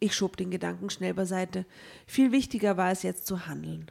Ich 0.00 0.14
schob 0.14 0.38
den 0.38 0.50
Gedanken 0.50 0.88
schnell 0.88 1.12
beiseite. 1.12 1.66
Viel 2.06 2.32
wichtiger 2.32 2.78
war 2.78 2.90
es 2.90 3.02
jetzt 3.02 3.26
zu 3.26 3.46
handeln. 3.46 3.90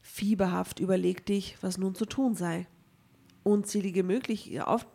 Fieberhaft 0.00 0.80
überlegte 0.80 1.34
ich, 1.34 1.62
was 1.62 1.78
nun 1.78 1.94
zu 1.94 2.04
tun 2.04 2.34
sei. 2.34 2.66
Unzählige 3.44 4.02
mögliche, 4.02 4.66
Auf 4.66 4.88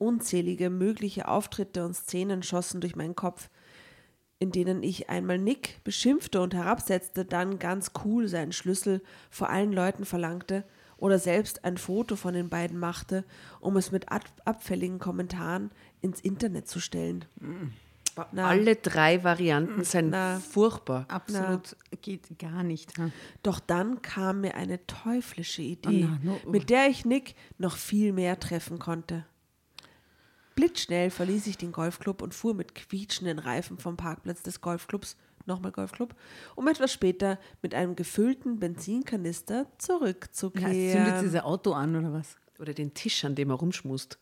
Unzählige 0.00 0.70
mögliche 0.70 1.28
Auftritte 1.28 1.84
und 1.84 1.94
Szenen 1.94 2.42
schossen 2.42 2.80
durch 2.80 2.96
meinen 2.96 3.14
Kopf, 3.14 3.50
in 4.38 4.50
denen 4.50 4.82
ich 4.82 5.10
einmal 5.10 5.38
Nick 5.38 5.84
beschimpfte 5.84 6.40
und 6.40 6.54
herabsetzte, 6.54 7.24
dann 7.26 7.58
ganz 7.58 7.92
cool 8.04 8.26
seinen 8.26 8.52
Schlüssel 8.52 9.02
vor 9.28 9.50
allen 9.50 9.72
Leuten 9.72 10.06
verlangte 10.06 10.64
oder 10.96 11.18
selbst 11.18 11.64
ein 11.64 11.76
Foto 11.76 12.16
von 12.16 12.32
den 12.34 12.48
beiden 12.48 12.78
machte, 12.78 13.24
um 13.60 13.76
es 13.76 13.92
mit 13.92 14.10
ab 14.10 14.24
abfälligen 14.44 14.98
Kommentaren 14.98 15.70
ins 16.00 16.20
Internet 16.20 16.68
zu 16.68 16.80
stellen. 16.80 17.24
Na. 18.32 18.48
Alle 18.48 18.76
drei 18.76 19.22
Varianten 19.24 19.84
sind 19.84 20.10
Na. 20.10 20.40
furchtbar. 20.40 21.06
Absolut 21.08 21.76
geht 22.02 22.38
gar 22.38 22.62
nicht. 22.62 22.98
ha? 22.98 23.10
Doch 23.42 23.60
dann 23.60 24.02
kam 24.02 24.42
mir 24.42 24.54
eine 24.56 24.84
teuflische 24.86 25.62
Idee, 25.62 26.06
Oh 26.10 26.16
na, 26.22 26.32
no. 26.44 26.50
mit 26.50 26.68
der 26.70 26.88
ich 26.88 27.04
Nick 27.04 27.34
noch 27.58 27.76
viel 27.76 28.12
mehr 28.12 28.38
treffen 28.40 28.78
konnte. 28.78 29.24
Blitzschnell 30.54 31.10
verließ 31.10 31.46
ich 31.46 31.56
den 31.58 31.72
Golfclub 31.72 32.22
und 32.22 32.34
fuhr 32.34 32.54
mit 32.54 32.74
quietschenden 32.74 33.38
Reifen 33.38 33.78
vom 33.78 33.96
Parkplatz 33.96 34.42
des 34.42 34.60
Golfclubs, 34.60 35.16
nochmal 35.46 35.72
Golfclub, 35.72 36.14
um 36.56 36.68
etwas 36.68 36.92
später 36.92 37.38
mit 37.62 37.74
einem 37.74 37.96
gefüllten 37.96 38.58
Benzinkanister 38.58 39.62
Ja, 39.62 39.66
zurückzukehren. 39.78 40.92
zündet 40.92 41.20
sie 41.20 41.28
sein 41.28 41.42
Auto 41.42 41.72
an 41.72 41.96
oder 41.96 42.12
was? 42.12 42.36
Oder 42.58 42.74
den 42.74 42.92
Tisch, 42.92 43.24
an 43.24 43.34
dem 43.34 43.48
er 43.48 43.56
rumschmust. 43.56 44.18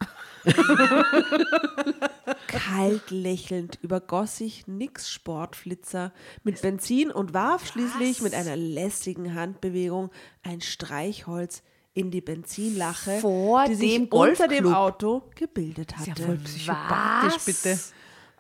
Kalt 2.46 3.10
lächelnd 3.10 3.78
übergoss 3.82 4.40
ich 4.40 4.68
Nicks 4.68 5.10
Sportflitzer 5.10 6.12
mit 6.44 6.62
Benzin 6.62 7.10
und 7.10 7.34
warf 7.34 7.66
schließlich 7.66 8.22
mit 8.22 8.34
einer 8.34 8.54
lässigen 8.54 9.34
Handbewegung 9.34 10.10
ein 10.44 10.60
Streichholz 10.60 11.62
in 11.98 12.10
die 12.10 12.20
Benzinlache, 12.20 13.18
Vor 13.20 13.64
die 13.66 13.74
sich 13.74 13.92
dem 13.94 14.06
unter 14.08 14.46
dem. 14.48 14.72
Auto 14.72 15.22
gebildet 15.34 15.92
Ist 15.98 16.06
ja 16.06 16.12
hatte. 16.12 16.22
voll 16.22 16.36
psychopathisch, 16.38 17.44
bitte. 17.44 17.78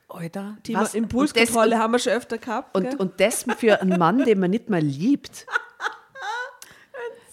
Alter. 0.08 0.56
Thema 0.62 0.80
Was? 0.82 0.94
Impulskontrolle 0.94 1.64
Und 1.66 1.70
das- 1.72 1.80
haben 1.80 1.92
wir 1.92 1.98
schon 1.98 2.12
öfter 2.12 2.38
gehabt. 2.38 2.72
gell? 2.74 2.86
Und, 2.86 3.00
und 3.00 3.20
das 3.20 3.44
für 3.58 3.80
einen 3.82 3.98
Mann, 3.98 4.24
den 4.24 4.38
man 4.40 4.50
nicht 4.50 4.70
mal 4.70 4.80
liebt. 4.80 5.46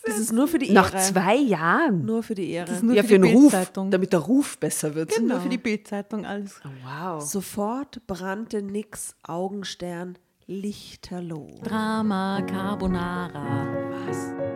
das 0.05 0.19
ist 0.19 0.32
nur 0.34 0.47
für 0.47 0.59
die 0.59 0.65
Ehre. 0.67 0.73
Nach 0.76 0.91
zwei 0.95 1.36
Jahren. 1.36 2.05
Nur 2.05 2.21
für 2.21 2.36
die 2.36 2.49
Ehre. 2.51 2.67
Das 2.67 2.78
ist 2.78 2.84
nur 2.84 2.95
ja, 2.95 3.01
für 3.03 3.09
für 3.09 3.19
die 3.19 3.28
den 3.30 3.38
Ruf, 3.38 3.55
damit 3.89 4.11
der 4.13 4.19
Ruf 4.19 4.57
besser 4.57 4.93
wird. 4.93 5.09
Genau. 5.15 5.36
Nur 5.36 5.41
für 5.43 5.49
die 5.49 5.57
Bildzeitung 5.57 6.26
alles. 6.26 6.59
Wow. 6.84 7.21
Sofort 7.21 8.05
brannte 8.07 8.61
Nicks 8.61 9.15
Augenstern 9.23 10.17
lichterloh. 10.47 11.59
Drama 11.63 12.41
Carbonara. 12.41 13.67
Was? 14.07 14.55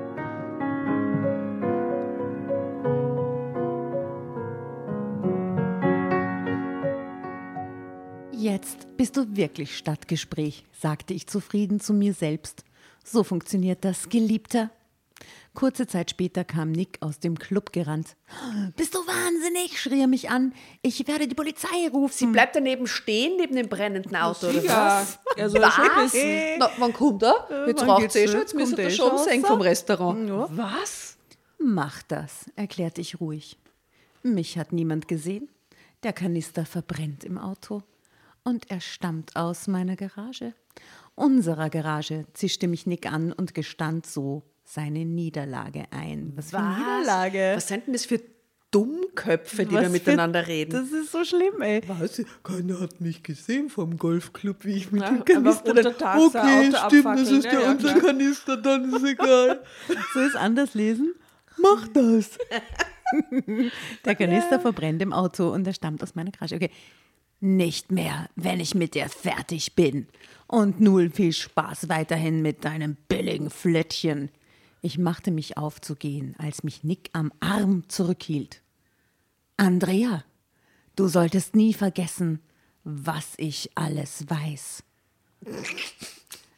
Jetzt 8.40 8.88
bist 8.96 9.18
du 9.18 9.36
wirklich 9.36 9.76
Stadtgespräch, 9.78 10.64
sagte 10.72 11.14
ich 11.14 11.28
zufrieden 11.28 11.82
zu 11.82 11.94
mir 11.94 12.14
selbst. 12.14 12.64
So 13.04 13.26
funktioniert 13.26 13.84
das, 13.84 14.08
Geliebter. 14.08 14.70
Kurze 15.54 15.88
Zeit 15.88 16.12
später 16.12 16.46
kam 16.46 16.72
Nick 16.72 17.00
aus 17.02 17.20
dem 17.20 17.38
Club 17.38 17.74
gerannt. 17.74 18.16
Bist 18.78 18.96
du 18.96 19.00
wahnsinnig? 19.00 19.78
schrie 19.82 20.00
er 20.00 20.08
mich 20.08 20.30
an. 20.30 20.54
Ich 20.82 21.06
werde 21.06 21.28
die 21.28 21.36
Polizei 21.36 21.90
rufen. 21.92 22.14
Sie 22.18 22.28
bleibt 22.28 22.56
daneben 22.56 22.88
stehen, 22.88 23.36
neben 23.36 23.58
dem 23.58 23.68
brennenden 23.68 24.16
Auto, 24.16 24.48
oder 24.48 24.64
Ja, 24.64 25.02
was? 25.02 25.20
er 25.36 25.50
soll 25.50 25.62
schon 25.72 25.84
Was? 25.96 26.14
wissen. 26.14 26.60
Na, 26.60 26.70
wann 26.78 26.94
kommt 26.94 27.24
er? 27.24 27.66
Jetzt 27.68 27.82
wann 27.82 27.90
raucht 27.90 28.02
geht's 28.04 28.16
eh 28.16 28.28
schon, 28.30 28.40
jetzt 28.40 28.56
müsste 28.56 28.76
Kommt 28.78 28.80
er 28.80 28.88
eh 28.88 28.92
schon 28.96 29.10
schon 29.10 29.18
raus? 29.18 29.48
vom 29.48 29.62
Restaurant. 29.62 30.30
Was? 30.56 31.18
Mach 31.58 32.04
das, 32.04 32.46
erklärte 32.56 33.02
ich 33.02 33.20
ruhig. 33.20 33.58
Mich 34.24 34.58
hat 34.58 34.72
niemand 34.72 35.10
gesehen. 35.10 35.50
Der 36.04 36.14
Kanister 36.14 36.66
verbrennt 36.66 37.26
im 37.26 37.38
Auto. 37.38 37.84
Und 38.44 38.70
er 38.72 38.82
stammt 38.82 39.36
aus 39.36 39.68
meiner 39.68 39.96
Garage. 39.96 40.54
Unserer 41.16 41.70
Garage, 41.70 42.26
zischte 42.34 42.68
mich 42.68 42.86
Nick 42.88 43.12
an 43.12 43.32
und 43.34 43.54
gestand 43.54 44.06
so 44.06 44.44
seine 44.64 45.04
Niederlage 45.06 45.86
ein. 45.92 46.34
Was 46.36 46.52
für 46.52 46.60
Niederlage? 46.62 47.54
Was 47.56 47.68
sind 47.68 47.88
denn 47.88 47.94
das 47.94 48.06
für 48.06 48.22
Dummköpfe, 48.72 49.66
die 49.66 49.74
Was 49.74 49.82
da 49.82 49.88
für- 49.88 49.92
miteinander 49.94 50.48
reden? 50.48 50.72
Das 50.72 50.92
ist 50.92 51.12
so 51.12 51.26
schlimm, 51.26 51.62
ey. 51.62 51.82
Was? 51.88 52.22
Keiner 52.44 52.80
hat 52.80 53.02
mich 53.02 53.24
gesehen 53.24 53.70
vom 53.70 53.98
Golfclub, 53.98 54.64
wie 54.64 54.74
ich 54.74 54.92
mit 54.92 55.02
Ja, 55.02 55.10
dem 55.12 55.26
Kanister 55.26 55.72
ein 55.76 55.88
Okay, 55.88 56.72
stimmt, 56.88 57.06
das 57.06 57.32
ist 57.32 57.46
Ja, 57.46 57.54
ja, 57.54 57.62
ja, 57.62 57.72
unser. 57.72 57.94
Kanister, 58.00 58.58
dann 58.58 58.94
ist 58.94 59.04
egal. 59.04 59.64
Soll 60.14 60.24
ich 60.24 60.30
es 60.30 60.36
anders 60.36 60.74
lesen? 60.76 61.14
Mach 61.58 61.88
das. 61.90 62.38
Der 64.06 64.16
Kanister 64.16 64.60
verbrennt 64.60 65.02
im 65.02 65.14
Auto 65.14 65.50
und 65.52 65.66
er 65.68 65.74
stammt 65.74 66.02
aus 66.04 66.14
meiner 66.16 66.32
Garage. 66.32 66.56
Okay. 66.56 66.70
Nicht 67.42 67.92
mehr, 67.92 68.30
wenn 68.36 68.60
ich 68.60 68.76
mit 68.76 68.96
dir 68.96 69.08
fertig 69.08 69.76
bin. 69.76 70.08
Und 70.48 70.82
null 70.82 71.10
viel 71.10 71.32
Spaß 71.32 71.88
weiterhin 71.88 72.42
mit 72.42 72.66
deinem 72.66 72.98
billigen 73.08 73.50
Flittchen. 73.50 74.30
Ich 74.82 74.98
machte 74.98 75.32
mich 75.32 75.58
auf 75.58 75.80
zu 75.80 75.96
gehen, 75.96 76.36
als 76.38 76.64
mich 76.64 76.84
Nick 76.84 77.10
am 77.14 77.32
Arm 77.40 77.88
zurückhielt. 77.88 78.62
Andrea, 79.58 80.24
du 80.96 81.08
solltest 81.08 81.56
nie 81.56 81.74
vergessen, 81.74 82.40
was 82.84 83.34
ich 83.38 83.70
alles 83.76 84.26
weiß. 84.30 84.84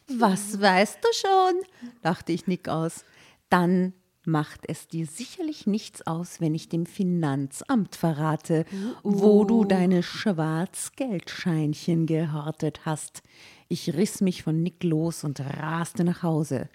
Was 0.07 0.59
weißt 0.59 0.99
du 1.01 1.07
schon? 1.13 1.91
lachte 2.03 2.31
ich 2.31 2.47
Nick 2.47 2.67
aus. 2.67 3.05
Dann 3.49 3.93
macht 4.23 4.61
es 4.67 4.87
dir 4.87 5.05
sicherlich 5.05 5.67
nichts 5.67 6.05
aus, 6.05 6.39
wenn 6.39 6.53
ich 6.53 6.69
dem 6.69 6.85
Finanzamt 6.85 7.95
verrate, 7.95 8.65
wo 9.03 9.45
du 9.45 9.65
deine 9.65 10.03
Schwarzgeldscheinchen 10.03 12.05
gehortet 12.05 12.81
hast. 12.85 13.23
Ich 13.67 13.95
riss 13.95 14.21
mich 14.21 14.43
von 14.43 14.61
Nick 14.61 14.83
los 14.83 15.23
und 15.23 15.39
raste 15.39 16.03
nach 16.03 16.21
Hause. 16.23 16.69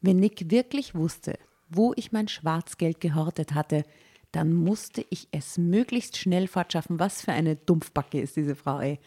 Wenn 0.00 0.16
Nick 0.16 0.50
wirklich 0.50 0.94
wusste, 0.94 1.38
wo 1.68 1.92
ich 1.96 2.12
mein 2.12 2.28
Schwarzgeld 2.28 3.00
gehortet 3.00 3.54
hatte, 3.54 3.84
dann 4.32 4.52
musste 4.52 5.04
ich 5.10 5.28
es 5.32 5.58
möglichst 5.58 6.16
schnell 6.16 6.48
fortschaffen. 6.48 7.00
Was 7.00 7.22
für 7.22 7.32
eine 7.32 7.56
Dumpfbacke 7.56 8.20
ist 8.20 8.36
diese 8.36 8.54
Frau, 8.54 8.78
ey. 8.80 9.00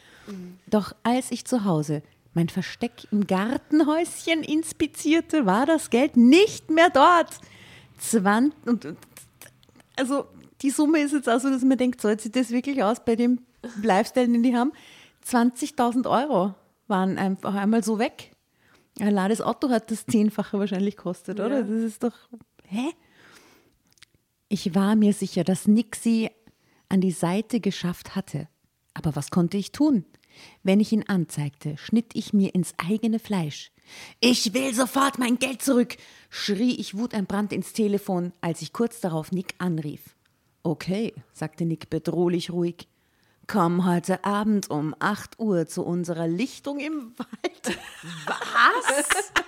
Doch 0.67 0.93
als 1.03 1.31
ich 1.31 1.45
zu 1.45 1.63
Hause 1.63 2.03
mein 2.33 2.49
Versteck 2.49 3.07
im 3.11 3.27
Gartenhäuschen 3.27 4.43
inspizierte, 4.43 5.45
war 5.45 5.65
das 5.65 5.89
Geld 5.91 6.17
nicht 6.17 6.69
mehr 6.71 6.89
dort. 6.89 7.39
Zwan 7.97 8.53
und, 8.65 8.85
und 8.85 8.97
also 9.95 10.25
die 10.61 10.69
Summe 10.69 10.99
ist 10.99 11.13
jetzt 11.13 11.29
auch 11.29 11.39
so, 11.39 11.49
dass 11.49 11.63
man 11.63 11.77
denkt, 11.77 12.01
zahlt 12.01 12.21
sich 12.21 12.31
das 12.31 12.51
wirklich 12.51 12.83
aus 12.83 13.03
bei 13.03 13.15
dem 13.15 13.41
Lifestyle, 13.81 14.27
den 14.27 14.43
die 14.43 14.55
haben? 14.55 14.71
20.000 15.27 16.09
Euro 16.09 16.55
waren 16.87 17.17
einfach 17.17 17.53
einmal 17.53 17.83
so 17.83 17.99
weg. 17.99 18.31
Allein 18.99 19.29
das 19.29 19.41
Auto 19.41 19.69
hat 19.69 19.89
das 19.91 20.05
Zehnfache 20.05 20.59
wahrscheinlich 20.59 20.97
gekostet, 20.97 21.39
oder? 21.39 21.63
Das 21.63 21.69
ist 21.69 22.03
doch, 22.03 22.13
hä? 22.67 22.91
Ich 24.49 24.75
war 24.75 24.95
mir 24.95 25.13
sicher, 25.13 25.43
dass 25.43 25.67
sie 25.95 26.29
an 26.89 27.01
die 27.01 27.11
Seite 27.11 27.59
geschafft 27.59 28.15
hatte. 28.15 28.47
Aber 28.93 29.15
was 29.15 29.31
konnte 29.31 29.57
ich 29.57 29.71
tun? 29.71 30.05
Wenn 30.63 30.79
ich 30.79 30.91
ihn 30.91 31.03
anzeigte, 31.07 31.77
schnitt 31.77 32.11
ich 32.13 32.33
mir 32.33 32.53
ins 32.55 32.73
eigene 32.77 33.19
Fleisch. 33.19 33.71
Ich 34.19 34.53
will 34.53 34.73
sofort 34.73 35.19
mein 35.19 35.37
Geld 35.39 35.61
zurück, 35.61 35.97
schrie 36.29 36.75
ich 36.75 36.97
wutentbrannt 36.97 37.53
ins 37.53 37.73
Telefon, 37.73 38.33
als 38.41 38.61
ich 38.61 38.73
kurz 38.73 38.99
darauf 39.01 39.31
Nick 39.31 39.55
anrief. 39.57 40.15
Okay, 40.63 41.13
sagte 41.33 41.65
Nick 41.65 41.89
bedrohlich 41.89 42.51
ruhig. 42.51 42.87
Komm 43.47 43.85
heute 43.85 44.23
Abend 44.23 44.69
um 44.69 44.95
8 44.99 45.37
Uhr 45.39 45.67
zu 45.67 45.83
unserer 45.83 46.27
Lichtung 46.27 46.79
im 46.79 47.13
Wald. 47.17 47.77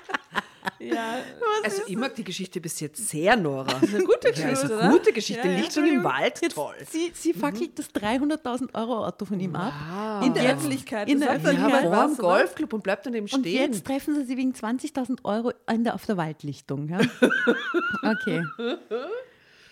Ja, 0.79 1.17
Also 1.63 1.81
ich 1.87 1.95
mag 1.95 2.13
die 2.15 2.23
Geschichte 2.23 2.59
bis 2.61 2.79
jetzt 2.79 3.07
sehr, 3.09 3.35
Nora. 3.35 3.75
eine 3.77 4.03
gute 4.03 4.27
Ja, 4.27 4.31
Geschichte, 4.31 4.47
also 4.49 4.73
oder? 4.75 4.89
gute 4.89 5.13
Geschichte. 5.13 5.47
Ja, 5.47 5.53
ja. 5.53 5.59
Lichtung 5.59 5.85
im 5.87 6.03
Wald, 6.03 6.41
Jetzt, 6.41 6.53
toll. 6.55 6.75
Sie, 6.89 7.11
sie 7.13 7.33
fackelt 7.33 7.77
das 7.79 7.89
300.000 7.93 8.73
Euro 8.75 9.05
Auto 9.05 9.25
von 9.25 9.39
ihm 9.39 9.55
ab. 9.55 10.23
In 10.23 10.33
der 10.33 10.53
Öffentlichkeit. 10.53 11.09
In 11.09 11.19
der 11.19 11.29
Ja, 11.29 11.35
Öffentlichkeit. 11.35 11.83
niemand 11.83 12.15
vor 12.15 12.31
dem? 12.33 12.39
Golfclub 12.39 12.73
und 12.73 12.83
bleibt 12.83 13.05
daneben 13.05 13.27
Und 13.31 13.39
stehen. 13.41 13.71
jetzt 13.71 13.85
treffen 13.85 14.15
sie 14.15 14.25
sie 14.25 14.37
wegen 14.37 14.53
20.000 14.53 15.23
Euro 15.23 15.51
der, 15.71 15.95
auf 15.95 16.05
der 16.05 16.17
Waldlichtung. 16.17 16.89
Ja? 16.89 16.99
Okay. 18.03 18.43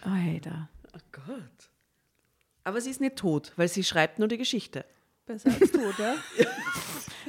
Alter. 0.02 0.70
Oh 0.96 1.00
Gott. 1.12 1.70
Aber 2.64 2.82
sie 2.82 2.90
ist 2.90 3.02
nicht 3.02 3.16
tot, 3.18 3.52
weil 3.56 3.68
sie 3.68 3.84
schreibt 3.84 4.20
nur 4.20 4.28
die 4.28 4.38
Geschichte. 4.38 4.86
Besser 5.26 5.50
als 5.60 5.72
tot, 5.72 5.98
ja? 6.00 6.16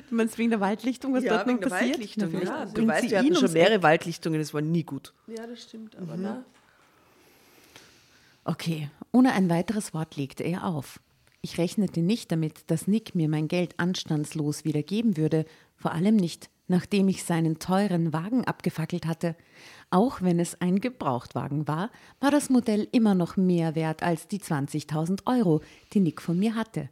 Du 0.08 0.16
meinst 0.16 0.38
wegen 0.38 0.50
der 0.50 0.60
Waldlichtung, 0.60 1.14
was 1.14 1.24
dort 1.24 1.46
noch 1.46 1.60
passiert? 1.60 1.98
Na, 2.16 2.26
vielleicht 2.28 2.46
Ja, 2.48 2.64
du 2.66 2.86
weißt, 2.86 3.10
wir 3.10 3.20
ihn 3.20 3.32
hatten 3.32 3.34
schon 3.36 3.52
mehrere. 3.52 3.82
Waldlichtungen, 3.82 4.40
es 4.40 4.52
war 4.52 4.60
nie 4.60 4.84
gut. 4.84 5.14
Ja, 5.26 5.46
das 5.46 5.62
stimmt, 5.62 5.96
aber 5.96 6.16
na. 6.16 6.44
Okay, 8.44 8.90
ohne 9.12 9.32
ein 9.32 9.48
weiteres 9.48 9.94
Wort 9.94 10.16
legte 10.16 10.44
er 10.44 10.64
auf. 10.64 11.00
Ich 11.40 11.58
rechnete 11.58 12.00
nicht 12.00 12.30
damit, 12.30 12.70
dass 12.70 12.86
Nick 12.86 13.14
mir 13.14 13.28
mein 13.28 13.48
Geld 13.48 13.78
anstandslos 13.78 14.64
wieder 14.64 14.82
geben 14.82 15.16
würde, 15.16 15.44
vor 15.76 15.92
allem 15.92 16.16
nicht, 16.16 16.50
nachdem 16.68 17.08
ich 17.08 17.24
seinen 17.24 17.58
teuren 17.58 18.12
Wagen 18.12 18.44
abgefackelt 18.44 19.06
hatte. 19.06 19.36
Auch 19.90 20.22
wenn 20.22 20.40
es 20.40 20.60
ein 20.60 20.80
Gebrauchtwagen 20.80 21.68
war, 21.68 21.90
war 22.20 22.30
das 22.30 22.50
Modell 22.50 22.88
immer 22.92 23.14
noch 23.14 23.36
mehr 23.36 23.74
wert 23.74 24.02
als 24.02 24.28
die 24.28 24.40
20.000 24.40 25.26
Euro, 25.26 25.60
die 25.92 26.00
Nick 26.00 26.22
von 26.22 26.38
mir 26.38 26.54
hatte. 26.54 26.88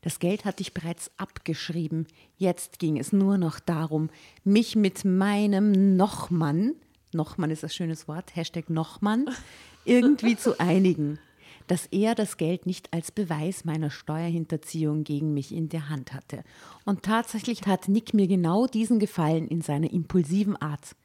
Das 0.00 0.18
Geld 0.18 0.44
hatte 0.44 0.62
ich 0.62 0.74
bereits 0.74 1.10
abgeschrieben. 1.16 2.06
Jetzt 2.36 2.78
ging 2.78 2.98
es 2.98 3.12
nur 3.12 3.38
noch 3.38 3.60
darum, 3.60 4.10
mich 4.44 4.74
mit 4.74 5.04
meinem 5.04 5.96
Nochmann, 5.96 6.74
Nochmann 7.12 7.50
ist 7.50 7.62
das 7.62 7.74
schönes 7.74 8.08
Wort, 8.08 8.34
Hashtag 8.34 8.70
Nochmann, 8.70 9.26
irgendwie 9.84 10.36
zu 10.36 10.58
einigen, 10.58 11.18
dass 11.66 11.86
er 11.86 12.14
das 12.14 12.36
Geld 12.36 12.66
nicht 12.66 12.92
als 12.92 13.12
Beweis 13.12 13.64
meiner 13.64 13.90
Steuerhinterziehung 13.90 15.04
gegen 15.04 15.34
mich 15.34 15.54
in 15.54 15.68
der 15.68 15.88
Hand 15.88 16.12
hatte. 16.12 16.42
Und 16.84 17.02
tatsächlich 17.02 17.60
tat 17.60 17.88
Nick 17.88 18.14
mir 18.14 18.26
genau 18.26 18.66
diesen 18.66 18.98
Gefallen 18.98 19.46
in 19.46 19.60
seiner 19.60 19.92
impulsiven 19.92 20.56
Art, 20.56 20.96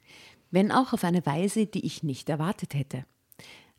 wenn 0.49 0.71
auch 0.71 0.93
auf 0.93 1.03
eine 1.03 1.25
Weise, 1.25 1.65
die 1.65 1.85
ich 1.85 2.03
nicht 2.03 2.29
erwartet 2.29 2.73
hätte. 2.73 3.05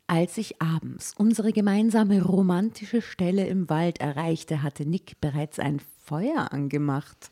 Als 0.09 0.39
ich 0.39 0.59
abends 0.59 1.13
unsere 1.15 1.51
gemeinsame 1.51 2.23
romantische 2.23 2.99
Stelle 2.99 3.45
im 3.45 3.69
Wald 3.69 3.99
erreichte, 3.99 4.63
hatte 4.63 4.83
Nick 4.83 5.21
bereits 5.21 5.59
ein 5.59 5.79
Feuer 6.03 6.51
angemacht. 6.51 7.29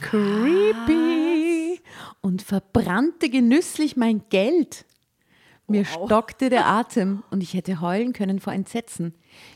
Creepy! 0.00 1.82
Und 2.22 2.40
verbrannte 2.40 3.28
genüsslich 3.28 3.98
mein 3.98 4.22
Geld. 4.30 4.86
Mir 5.66 5.84
stockte 5.84 6.48
der 6.48 6.64
Atem 6.66 7.24
und 7.30 7.42
ich 7.42 7.52
hätte 7.52 7.82
heulen 7.82 8.14
können 8.14 8.40
vor 8.40 8.54
Entsetzen. 8.54 9.12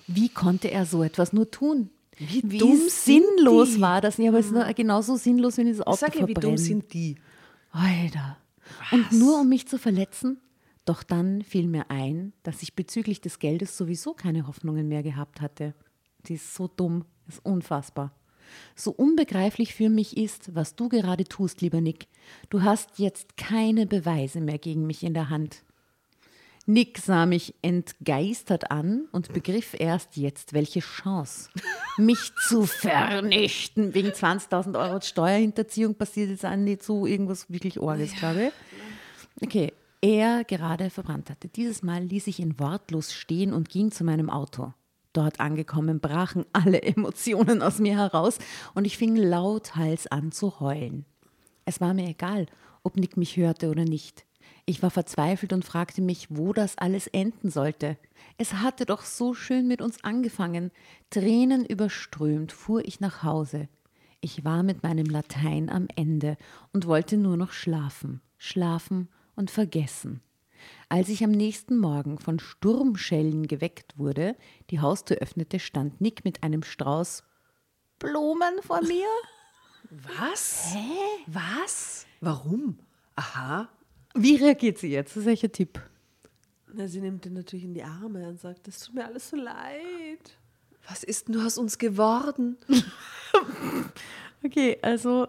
Wie 0.07 0.28
konnte 0.28 0.70
er 0.70 0.84
so 0.84 1.03
etwas 1.03 1.32
nur 1.32 1.51
tun? 1.51 1.89
Wie, 2.18 2.43
dumm 2.43 2.76
sind 2.76 3.24
sinnlos 3.39 3.76
die? 3.76 3.80
war 3.80 4.03
das. 4.03 4.18
Ja, 4.18 4.28
aber 4.28 4.41
es 4.41 4.47
ist 4.47 4.53
nur 4.53 4.64
genauso 4.74 5.16
sinnlos, 5.16 5.57
wenn 5.57 5.70
das 5.70 5.80
Auto 5.80 5.97
Sag 5.97 6.14
ja, 6.16 6.28
wie 6.28 6.34
dumm 6.34 6.43
verbrennt. 6.43 6.61
sind 6.61 6.93
die? 6.93 7.16
Alter. 7.70 8.37
Und 8.91 9.11
nur 9.12 9.41
um 9.41 9.49
mich 9.49 9.66
zu 9.66 9.78
verletzen? 9.78 10.39
Doch 10.87 11.03
dann 11.03 11.43
fiel 11.43 11.66
mir 11.66 11.91
ein, 11.91 12.32
dass 12.45 12.62
ich 12.62 12.74
bezüglich 12.74 13.20
des 13.20 13.41
Geldes 13.41 13.76
sowieso 13.76 14.14
keine 14.14 14.47
Hoffnungen 14.47 14.89
mehr 14.89 15.03
gehabt 15.03 15.41
hatte. 15.41 15.74
Die 16.26 16.34
ist 16.34 16.55
so 16.55 16.68
dumm, 16.68 17.05
ist 17.28 17.45
unfassbar. 17.45 18.14
So 18.76 18.93
unbegreiflich 18.93 19.74
für 19.74 19.91
mich 19.91 20.16
ist, 20.16 20.55
was 20.55 20.76
du 20.76 20.89
gerade 20.89 21.24
tust, 21.24 21.61
lieber 21.61 21.80
Nick. 21.80 22.07
Du 22.51 22.62
hast 22.62 23.01
jetzt 23.01 23.37
keine 23.37 23.87
Beweise 23.87 24.41
mehr 24.41 24.59
gegen 24.59 24.87
mich 24.87 25.03
in 25.03 25.12
der 25.12 25.28
Hand. 25.28 25.64
Nick 26.66 26.99
sah 26.99 27.26
mich 27.26 27.55
entgeistert 27.62 28.70
an 28.70 29.09
und 29.11 29.32
begriff 29.32 29.74
erst 29.78 30.16
jetzt, 30.16 30.53
welche 30.53 30.80
Chance, 30.80 31.51
mich 31.97 32.32
zu 32.47 32.64
vernichten. 32.64 33.93
Wegen 33.93 34.11
20.000 34.11 34.78
Euro 34.78 35.01
Steuerhinterziehung 35.01 35.97
passiert 35.97 36.30
jetzt 36.30 36.47
auch 36.47 36.55
nicht 36.55 36.84
so 36.84 37.07
irgendwas 37.07 37.51
wirklich 37.51 37.80
Orges, 37.80 38.14
glaube 38.14 38.47
ich. 38.47 39.47
Okay, 39.47 39.72
er 40.07 40.45
gerade 40.45 40.89
verbrannt 40.89 41.31
hatte. 41.31 41.49
Dieses 41.49 41.83
Mal 41.83 42.05
ließ 42.05 42.29
ich 42.29 42.39
ihn 42.39 42.61
wortlos 42.61 43.13
stehen 43.13 43.53
und 43.53 43.69
ging 43.69 43.91
zu 43.91 44.05
meinem 44.05 44.31
Auto. 44.31 44.73
Dort 45.13 45.41
angekommen 45.41 45.99
brachen 45.99 46.45
alle 46.53 46.81
Emotionen 46.83 47.61
aus 47.61 47.81
mir 47.81 47.97
heraus 47.97 48.39
und 48.75 48.85
ich 48.85 48.97
fing 48.97 49.17
lauthals 49.17 50.07
an 50.07 50.31
zu 50.31 50.61
heulen. 50.61 51.07
Es 51.65 51.81
war 51.81 51.93
mir 51.93 52.09
egal, 52.09 52.47
ob 52.85 52.97
Nick 52.97 53.17
mich 53.17 53.37
hörte 53.37 53.69
oder 53.69 53.85
nicht. 53.85 54.27
Ich 54.65 54.81
war 54.81 54.91
verzweifelt 54.91 55.53
und 55.53 55.65
fragte 55.65 56.03
mich, 56.03 56.29
wo 56.31 56.53
das 56.53 56.79
alles 56.79 57.09
enden 57.09 57.51
sollte. 57.51 57.99
Es 58.39 58.55
hatte 58.55 58.87
doch 58.87 59.03
so 59.03 59.35
schön 59.35 59.67
mit 59.67 59.83
uns 59.83 60.05
angefangen. 60.05 60.71
Tränen 61.11 61.67
überströmt 61.67 62.53
fuhr 62.53 62.85
ich 62.85 63.01
nach 63.01 63.25
Hause. 63.25 63.69
Ich 64.21 64.45
war 64.45 64.63
mit 64.63 64.85
meinem 64.85 65.07
Latein 65.07 65.69
am 65.69 65.89
Ende 65.97 66.37
und 66.73 66.87
wollte 66.87 67.17
nur 67.17 67.37
noch 67.37 67.51
schlafen, 67.51 68.21
schlafen 68.39 69.09
und 69.37 69.51
vergessen. 69.51 70.20
Als 70.89 71.09
ich 71.09 71.22
am 71.22 71.30
nächsten 71.30 71.78
Morgen 71.78 72.18
von 72.18 72.39
Sturmschellen 72.39 73.47
geweckt 73.47 73.99
wurde, 73.99 74.37
die 74.70 74.80
Haustür 74.80 75.18
öffnete, 75.18 75.59
stand 75.59 76.01
Nick 76.01 76.24
mit 76.24 76.43
einem 76.43 76.62
Strauß 76.62 77.24
Blumen 77.99 78.62
vor 78.62 78.82
mir. 78.82 79.07
Was? 79.91 80.74
Hä? 80.74 81.24
Was? 81.26 82.07
Warum? 82.20 82.78
Aha. 83.14 83.68
Wie 84.14 84.37
reagiert 84.37 84.78
sie 84.78 84.91
jetzt? 84.91 85.24
Welcher 85.24 85.51
Tipp? 85.51 85.80
Na, 86.72 86.89
sie 86.89 87.01
nimmt 87.01 87.24
ihn 87.26 87.34
natürlich 87.34 87.64
in 87.64 87.74
die 87.74 87.82
Arme 87.82 88.28
und 88.28 88.41
sagt, 88.41 88.66
es 88.68 88.80
tut 88.80 88.95
mir 88.95 89.05
alles 89.07 89.30
so 89.30 89.37
leid. 89.37 90.37
Was 90.89 91.03
ist 91.03 91.28
nur 91.28 91.47
aus 91.47 91.59
uns 91.59 91.78
geworden? 91.78 92.57
okay, 94.45 94.78
also 94.82 95.28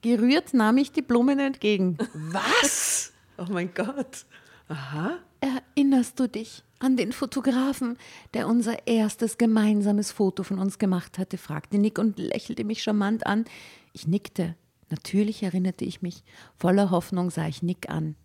gerührt 0.00 0.54
nahm 0.54 0.76
ich 0.78 0.92
die 0.92 1.02
Blumen 1.02 1.38
entgegen. 1.38 1.98
Was? 2.14 3.12
Oh 3.38 3.46
mein 3.48 3.72
Gott. 3.72 4.26
Aha. 4.68 5.18
Erinnerst 5.40 6.18
du 6.18 6.28
dich 6.28 6.64
an 6.80 6.96
den 6.96 7.12
Fotografen, 7.12 7.96
der 8.34 8.48
unser 8.48 8.86
erstes 8.86 9.38
gemeinsames 9.38 10.10
Foto 10.10 10.42
von 10.42 10.58
uns 10.58 10.78
gemacht 10.78 11.18
hatte? 11.18 11.38
fragte 11.38 11.78
Nick 11.78 11.98
und 11.98 12.18
lächelte 12.18 12.64
mich 12.64 12.82
charmant 12.82 13.26
an. 13.26 13.44
Ich 13.92 14.06
nickte. 14.06 14.56
Natürlich 14.90 15.42
erinnerte 15.42 15.84
ich 15.84 16.02
mich. 16.02 16.24
Voller 16.56 16.90
Hoffnung 16.90 17.30
sah 17.30 17.46
ich 17.46 17.62
Nick 17.62 17.88
an. 17.88 18.16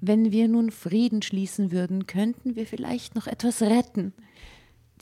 Wenn 0.00 0.32
wir 0.32 0.48
nun 0.48 0.70
Frieden 0.70 1.22
schließen 1.22 1.72
würden, 1.72 2.06
könnten 2.06 2.56
wir 2.56 2.66
vielleicht 2.66 3.14
noch 3.14 3.26
etwas 3.26 3.60
retten. 3.62 4.14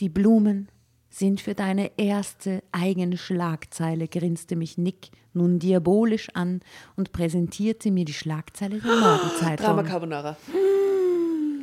Die 0.01 0.09
Blumen 0.09 0.68
sind 1.11 1.41
für 1.41 1.55
deine 1.55 1.91
erste 1.99 2.63
eigene 2.73 3.19
Schlagzeile, 3.19 4.09
grinste 4.09 4.57
mich 4.57 4.79
Nick 4.79 5.11
nun 5.35 5.59
diabolisch 5.59 6.29
an 6.35 6.61
und 6.97 7.13
präsentierte 7.13 7.91
mir 7.91 8.05
die 8.05 8.15
Schlagzeile 8.15 8.79
der 8.79 8.97
Morgenzeitung. 8.97 9.67
Drama 9.67 9.83
Carbonara. 9.83 10.37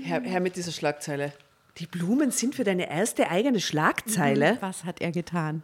Herr, 0.04 0.22
Herr 0.22 0.39
mit 0.41 0.56
dieser 0.56 0.72
Schlagzeile. 0.72 1.34
Die 1.78 1.86
Blumen 1.86 2.32
sind 2.32 2.56
für 2.56 2.64
deine 2.64 2.89
erste 2.89 3.30
eigene 3.30 3.60
Schlagzeile? 3.60 4.58
Was 4.62 4.84
hat 4.84 5.02
er 5.02 5.12
getan? 5.12 5.64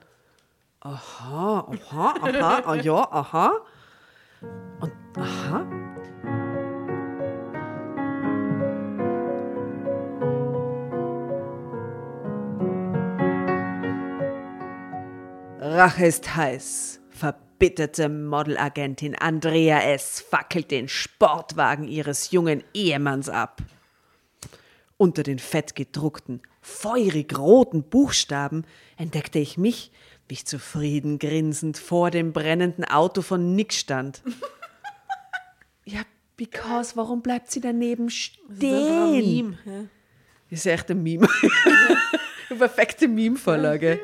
Aha, 0.82 1.68
aha, 1.72 2.14
aha, 2.22 2.62
ah, 2.66 2.76
ja, 2.76 3.08
aha. 3.12 3.52
Und 4.82 4.92
aha. 5.16 5.83
Rache 15.74 16.06
ist 16.06 16.36
heiß. 16.36 17.00
Verbitterte 17.10 18.08
Modelagentin 18.08 19.16
Andrea 19.16 19.82
S. 19.82 20.22
fackelt 20.22 20.70
den 20.70 20.88
Sportwagen 20.88 21.88
ihres 21.88 22.30
jungen 22.30 22.64
Ehemanns 22.76 23.28
ab. 23.28 23.60
Unter 24.98 25.24
den 25.24 25.40
fett 25.40 25.74
gedruckten, 25.74 26.44
feurig 26.62 27.36
roten 27.36 27.82
Buchstaben 27.82 28.66
entdeckte 28.98 29.40
ich 29.40 29.58
mich, 29.58 29.92
wie 30.28 30.36
ich 30.36 30.46
zufrieden 30.46 31.18
grinsend 31.18 31.80
vor 31.80 32.12
dem 32.12 32.34
brennenden 32.34 32.86
Auto 32.86 33.24
von 33.24 33.56
Nick 33.56 33.74
stand. 33.74 34.22
ja, 35.86 36.02
because, 36.38 36.96
warum 36.96 37.24
bleibt 37.24 37.50
sie 37.50 37.62
daneben 37.62 38.12
stehen? 38.12 38.44
Ein 38.62 39.12
Meme. 39.12 39.58
Ja. 39.66 39.86
Ist 40.52 40.68
echt 40.68 40.92
ein 40.92 41.02
Meme. 41.02 41.28
Perfekte 42.60 43.08
Meme-Vorlage. 43.08 44.00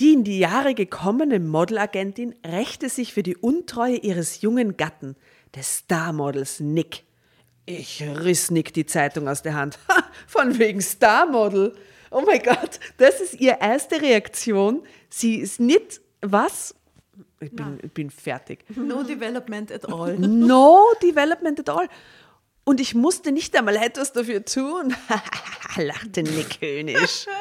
Die 0.00 0.12
in 0.12 0.22
die 0.22 0.38
Jahre 0.38 0.74
gekommene 0.74 1.40
Modelagentin 1.40 2.34
rächte 2.46 2.88
sich 2.88 3.12
für 3.12 3.24
die 3.24 3.36
Untreue 3.36 3.96
ihres 3.96 4.42
jungen 4.42 4.76
Gatten, 4.76 5.16
des 5.56 5.78
Starmodels 5.78 6.60
Nick. 6.60 7.04
Ich 7.66 8.02
riss 8.02 8.50
Nick 8.50 8.72
die 8.72 8.86
Zeitung 8.86 9.28
aus 9.28 9.42
der 9.42 9.54
Hand. 9.54 9.78
Ha, 9.88 10.04
von 10.26 10.58
wegen 10.58 10.80
Starmodel. 10.80 11.74
Oh 12.10 12.22
mein 12.24 12.42
Gott, 12.42 12.78
das 12.96 13.20
ist 13.20 13.34
ihre 13.40 13.58
erste 13.60 14.00
Reaktion. 14.00 14.82
Sie 15.10 15.36
ist 15.36 15.58
nicht 15.58 16.00
was? 16.20 16.74
Ich 17.40 17.50
bin, 17.50 17.78
ich 17.82 17.92
bin 17.92 18.10
fertig. 18.10 18.64
No 18.74 19.02
development 19.02 19.72
at 19.72 19.88
all. 19.92 20.16
No 20.18 20.86
development 21.02 21.60
at 21.60 21.70
all. 21.70 21.88
Und 22.64 22.80
ich 22.80 22.94
musste 22.94 23.32
nicht 23.32 23.56
einmal 23.56 23.76
etwas 23.76 24.12
dafür 24.12 24.44
tun, 24.44 24.94
lachte 25.76 26.22
Nick 26.22 26.60
höhnisch. 26.60 27.26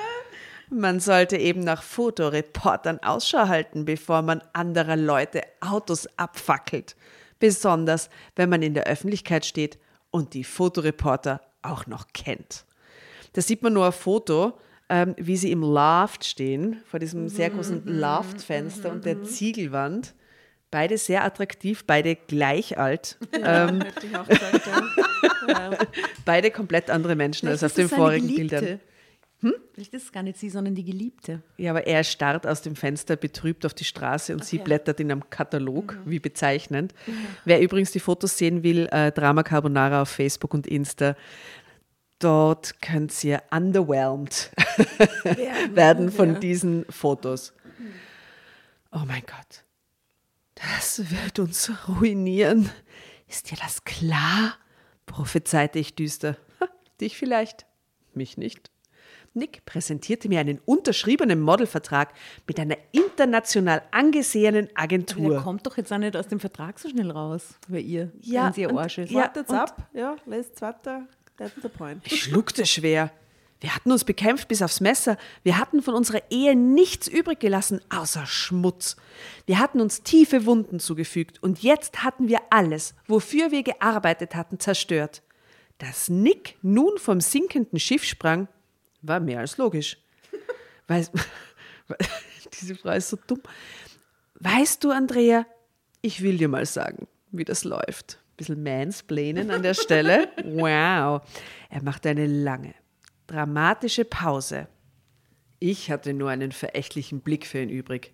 Man 0.69 0.99
sollte 0.99 1.37
eben 1.37 1.61
nach 1.61 1.81
Fotoreportern 1.81 2.99
Ausschau 2.99 3.47
halten, 3.47 3.85
bevor 3.85 4.21
man 4.21 4.41
anderer 4.53 4.97
Leute 4.97 5.41
Autos 5.61 6.07
abfackelt. 6.17 6.95
Besonders, 7.39 8.09
wenn 8.35 8.49
man 8.49 8.61
in 8.61 8.73
der 8.73 8.85
Öffentlichkeit 8.85 9.45
steht 9.45 9.77
und 10.11 10.33
die 10.33 10.43
Fotoreporter 10.43 11.41
auch 11.61 11.87
noch 11.87 12.07
kennt. 12.13 12.65
Da 13.33 13.41
sieht 13.41 13.61
man 13.61 13.73
nur 13.73 13.85
ein 13.85 13.91
Foto, 13.91 14.57
ähm, 14.89 15.15
wie 15.17 15.37
sie 15.37 15.51
im 15.51 15.61
Loft 15.61 16.25
stehen, 16.25 16.81
vor 16.85 16.99
diesem 16.99 17.29
sehr 17.29 17.49
großen 17.49 17.83
Loftfenster 17.85 18.91
und 18.91 19.05
der 19.05 19.23
Ziegelwand. 19.23 20.15
Beide 20.71 20.97
sehr 20.97 21.23
attraktiv, 21.23 21.85
beide 21.85 22.15
gleich 22.15 22.77
alt. 22.77 23.17
Ähm, 23.33 23.83
gesagt, 24.27 24.67
ja. 25.47 25.71
beide 26.25 26.51
komplett 26.51 26.89
andere 26.89 27.15
Menschen 27.15 27.47
als 27.47 27.63
auf 27.63 27.71
Vielleicht 27.71 27.91
den 27.91 27.97
vorigen 27.97 28.27
Geliebte. 28.27 28.59
Bildern. 28.59 28.79
Vielleicht 29.77 29.93
ist 29.93 30.05
es 30.05 30.11
gar 30.11 30.23
nicht 30.23 30.39
sie, 30.39 30.49
sondern 30.49 30.73
die 30.73 30.83
Geliebte. 30.83 31.43
Ja, 31.57 31.69
aber 31.69 31.85
er 31.85 32.03
starrt 32.03 32.47
aus 32.47 32.63
dem 32.63 32.75
Fenster 32.75 33.15
betrübt 33.15 33.63
auf 33.63 33.75
die 33.75 33.83
Straße 33.83 34.33
und 34.33 34.43
sie 34.43 34.57
blättert 34.57 34.99
in 34.99 35.11
einem 35.11 35.29
Katalog, 35.29 35.99
wie 36.03 36.17
bezeichnend. 36.17 36.95
Wer 37.45 37.61
übrigens 37.61 37.91
die 37.91 37.99
Fotos 37.99 38.39
sehen 38.39 38.63
will, 38.63 38.87
äh, 38.91 39.11
Drama 39.11 39.43
Carbonara 39.43 40.01
auf 40.01 40.09
Facebook 40.09 40.55
und 40.55 40.65
Insta, 40.65 41.15
dort 42.17 42.81
könnt 42.81 43.23
ihr 43.23 43.43
underwhelmed 43.51 44.51
werden 45.75 46.11
von 46.11 46.39
diesen 46.39 46.85
Fotos. 46.89 47.53
Oh 48.91 49.03
mein 49.05 49.21
Gott, 49.27 49.63
das 50.55 51.03
wird 51.11 51.37
uns 51.37 51.71
ruinieren. 51.87 52.71
Ist 53.27 53.51
dir 53.51 53.57
das 53.57 53.83
klar? 53.83 54.55
prophezeite 55.05 55.77
ich 55.77 55.93
düster. 55.93 56.35
Ha, 56.59 56.67
dich 56.99 57.15
vielleicht, 57.15 57.67
mich 58.15 58.37
nicht. 58.37 58.71
Nick 59.33 59.65
präsentierte 59.65 60.29
mir 60.29 60.39
einen 60.39 60.59
unterschriebenen 60.65 61.39
Modelvertrag 61.41 62.13
mit 62.47 62.59
einer 62.59 62.77
international 62.91 63.81
angesehenen 63.91 64.67
Der 64.67 64.79
Agentur. 64.83 65.41
kommt 65.43 65.65
doch 65.67 65.77
jetzt 65.77 65.91
auch 65.93 65.97
nicht 65.97 66.15
aus 66.15 66.27
dem 66.27 66.39
Vertrag 66.39 66.79
so 66.79 66.89
schnell 66.89 67.11
raus, 67.11 67.55
bei 67.67 67.79
ihr, 67.79 68.11
Ja, 68.21 68.45
wenn 68.47 68.53
sie 68.53 68.61
ihr 68.61 68.77
Arsch 68.77 68.97
ist. 68.97 69.11
ja, 69.11 69.21
Wartet's 69.21 69.49
und- 69.51 69.57
ab. 69.57 69.87
Ja, 69.93 70.15
lest 70.25 70.61
weiter. 70.61 71.07
That's 71.37 71.53
the 71.61 71.69
point. 71.69 72.01
Ich 72.05 72.23
schluckte 72.23 72.65
schwer. 72.65 73.11
Wir 73.59 73.73
hatten 73.75 73.91
uns 73.91 74.03
bekämpft 74.03 74.47
bis 74.47 74.61
aufs 74.61 74.81
Messer. 74.81 75.17
Wir 75.43 75.57
hatten 75.57 75.81
von 75.81 75.95
unserer 75.95 76.21
Ehe 76.29 76.55
nichts 76.55 77.07
übrig 77.07 77.39
gelassen, 77.39 77.81
außer 77.89 78.25
Schmutz. 78.27 78.95
Wir 79.47 79.57
hatten 79.59 79.81
uns 79.81 80.03
tiefe 80.03 80.45
Wunden 80.45 80.79
zugefügt 80.79 81.41
und 81.41 81.63
jetzt 81.63 82.03
hatten 82.03 82.27
wir 82.27 82.39
alles, 82.51 82.93
wofür 83.07 83.49
wir 83.51 83.63
gearbeitet 83.63 84.35
hatten, 84.35 84.59
zerstört. 84.59 85.23
Dass 85.79 86.07
Nick 86.09 86.55
nun 86.61 86.97
vom 86.97 87.19
sinkenden 87.19 87.79
Schiff 87.79 88.03
sprang, 88.03 88.47
war 89.01 89.19
mehr 89.19 89.39
als 89.39 89.57
logisch. 89.57 89.97
Weißt, 90.87 91.11
diese 92.59 92.75
Frau 92.75 92.91
ist 92.91 93.09
so 93.09 93.17
dumm. 93.27 93.41
Weißt 94.39 94.83
du, 94.83 94.91
Andrea, 94.91 95.45
ich 96.01 96.21
will 96.21 96.37
dir 96.37 96.47
mal 96.47 96.65
sagen, 96.65 97.07
wie 97.31 97.45
das 97.45 97.63
läuft. 97.63 98.19
Bisschen 98.37 98.61
Mansplainen 98.61 99.49
an 99.51 99.63
der 99.63 99.73
Stelle. 99.73 100.29
Wow. 100.43 101.21
Er 101.69 101.83
machte 101.83 102.09
eine 102.09 102.27
lange, 102.27 102.73
dramatische 103.25 104.05
Pause. 104.05 104.67
Ich 105.59 105.89
hatte 105.91 106.13
nur 106.13 106.29
einen 106.29 106.51
verächtlichen 106.51 107.21
Blick 107.21 107.47
für 107.47 107.61
ihn 107.61 107.69
übrig. 107.69 108.13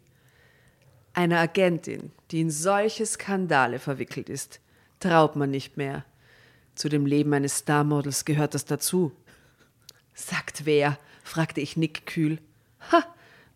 Einer 1.14 1.40
Agentin, 1.40 2.12
die 2.32 2.42
in 2.42 2.50
solche 2.50 3.06
Skandale 3.06 3.80
verwickelt 3.80 4.30
ist, 4.30 4.62
traut 5.00 5.36
man 5.36 5.52
nicht 5.52 5.78
mehr. 5.78 6.06
Zu 6.76 6.90
dem 6.90 7.06
Leben 7.06 7.34
eines 7.34 7.60
Starmodels 7.60 8.26
gehört 8.26 8.56
das 8.56 8.66
dazu. 8.66 9.12
Sagt 10.14 10.66
wer? 10.66 10.98
fragte 11.24 11.62
ich 11.62 11.78
Nick 11.78 12.06
kühl. 12.06 12.40
Ha, 12.92 13.04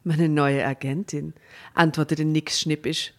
meine 0.04 0.30
neue 0.30 0.66
Agentin, 0.66 1.34
antwortete 1.74 2.26
Nick 2.26 2.52
schnippisch. 2.52 3.14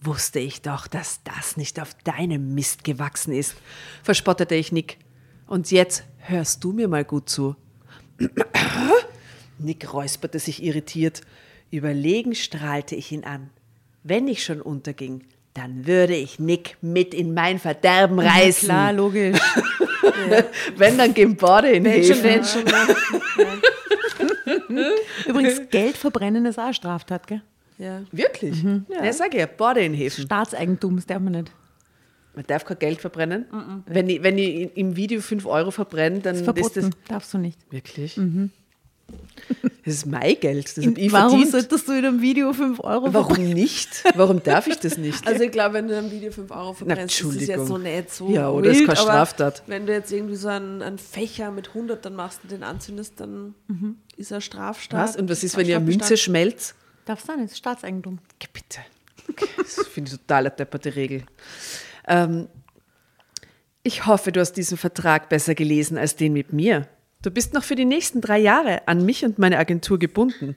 Wusste 0.00 0.38
ich 0.38 0.60
doch, 0.60 0.86
dass 0.86 1.22
das 1.24 1.56
nicht 1.56 1.80
auf 1.80 1.94
deinem 2.04 2.54
Mist 2.54 2.84
gewachsen 2.84 3.32
ist, 3.32 3.56
verspottete 4.02 4.54
ich 4.54 4.70
Nick. 4.70 4.98
Und 5.46 5.70
jetzt 5.70 6.04
hörst 6.18 6.62
du 6.62 6.72
mir 6.72 6.88
mal 6.88 7.04
gut 7.04 7.30
zu. 7.30 7.56
Nick 9.58 9.92
räusperte 9.92 10.38
sich 10.38 10.62
irritiert. 10.62 11.22
Überlegen 11.70 12.34
strahlte 12.34 12.94
ich 12.94 13.12
ihn 13.12 13.24
an. 13.24 13.50
Wenn 14.02 14.28
ich 14.28 14.44
schon 14.44 14.60
unterging, 14.60 15.24
dann 15.54 15.86
würde 15.86 16.14
ich 16.14 16.40
Nick 16.40 16.76
mit 16.80 17.14
in 17.14 17.32
mein 17.32 17.60
Verderben 17.60 18.18
reißen. 18.18 18.68
Klar, 18.68 18.92
logisch. 18.92 19.38
Wenn, 20.76 20.98
dann 20.98 21.14
gehen 21.14 21.36
Bade 21.36 21.70
in 21.70 21.84
wenn 21.84 22.44
schon. 22.44 22.64
Übrigens, 25.26 25.62
Geld 25.70 25.96
verbrennen 25.96 26.44
ist 26.46 26.58
auch 26.58 26.64
eine 26.64 26.74
Straftat, 26.74 27.26
gell? 27.26 27.42
Ja. 27.78 28.02
Wirklich? 28.12 28.62
Ja, 28.88 29.12
sag 29.12 29.34
ja, 29.34 29.46
Bade 29.46 29.80
in 29.80 29.94
Hefen. 29.94 30.24
Staatseigentum, 30.24 30.96
das 30.96 31.06
darf 31.06 31.20
man 31.20 31.32
nicht. 31.32 31.50
Man 32.34 32.44
darf 32.46 32.64
kein 32.64 32.78
Geld 32.80 33.00
verbrennen. 33.00 33.46
Wenn, 33.86 34.08
ich, 34.08 34.22
wenn 34.22 34.38
ich 34.38 34.76
im 34.76 34.96
Video 34.96 35.20
5 35.20 35.46
Euro 35.46 35.70
verbrenne, 35.70 36.18
dann 36.20 36.34
Das 36.34 36.42
ist 36.42 36.48
ist 36.48 36.54
verboten, 36.72 36.90
das. 36.90 37.08
darfst 37.08 37.34
du 37.34 37.38
nicht. 37.38 37.58
Wirklich? 37.70 38.20
Das 39.84 39.94
ist 39.94 40.06
mein 40.06 40.40
Geld. 40.40 40.76
Das 40.76 40.86
habe 40.86 40.98
ich 40.98 41.12
Warum 41.12 41.30
verdient. 41.30 41.50
solltest 41.50 41.88
du 41.88 41.92
in 41.92 42.04
einem 42.06 42.22
Video 42.22 42.52
5 42.52 42.80
Euro 42.80 43.12
Warum 43.12 43.36
nicht? 43.50 44.04
Warum 44.14 44.42
darf 44.42 44.66
ich 44.66 44.78
das 44.78 44.96
nicht? 44.96 45.26
Also 45.26 45.44
ich 45.44 45.50
glaube, 45.50 45.74
wenn 45.74 45.88
du 45.88 45.98
ein 45.98 46.10
Video 46.10 46.32
5 46.32 46.50
Euro 46.50 46.72
verbrennst, 46.72 47.20
ist 47.20 47.34
es 47.42 47.48
jetzt 47.48 47.66
so 47.66 47.76
nicht 47.76 48.10
so 48.10 48.30
Ja, 48.30 48.48
oder 48.50 48.70
ist 48.70 48.78
wild, 48.78 48.88
keine 48.88 49.00
aber 49.00 49.10
Straftat. 49.10 49.62
Wenn 49.66 49.86
du 49.86 49.92
jetzt 49.92 50.10
irgendwie 50.10 50.36
so 50.36 50.48
einen, 50.48 50.80
einen 50.80 50.98
Fächer 50.98 51.50
mit 51.50 51.68
100 51.68 52.04
dann 52.04 52.14
machst 52.14 52.40
und 52.42 52.52
den 52.52 52.62
anzündest, 52.62 53.20
dann 53.20 53.54
ist 54.16 54.30
er 54.30 54.40
Straftat. 54.40 54.98
Was? 54.98 55.16
Und 55.16 55.28
was 55.28 55.44
ist, 55.44 55.56
wenn 55.56 55.66
eine 55.66 55.80
Münze 55.80 56.16
schmelze? 56.16 56.74
Darfst 57.04 57.28
du 57.28 57.32
nicht, 57.32 57.44
das 57.44 57.52
ist 57.52 57.58
Staatseigentum. 57.58 58.18
Geh 58.38 58.48
bitte. 58.52 58.80
Okay, 59.28 59.48
das 59.58 59.86
finde 59.86 60.10
ich 60.10 60.18
total 60.18 60.46
eine 60.46 60.50
depperte 60.50 60.96
Regel. 60.96 61.24
Ähm, 62.08 62.48
ich 63.82 64.06
hoffe, 64.06 64.32
du 64.32 64.40
hast 64.40 64.52
diesen 64.52 64.78
Vertrag 64.78 65.28
besser 65.28 65.54
gelesen 65.54 65.98
als 65.98 66.16
den 66.16 66.32
mit 66.32 66.52
mir. 66.54 66.88
Du 67.24 67.30
bist 67.30 67.54
noch 67.54 67.64
für 67.64 67.74
die 67.74 67.86
nächsten 67.86 68.20
drei 68.20 68.38
Jahre 68.38 68.86
an 68.86 69.06
mich 69.06 69.24
und 69.24 69.38
meine 69.38 69.56
Agentur 69.56 69.98
gebunden. 69.98 70.56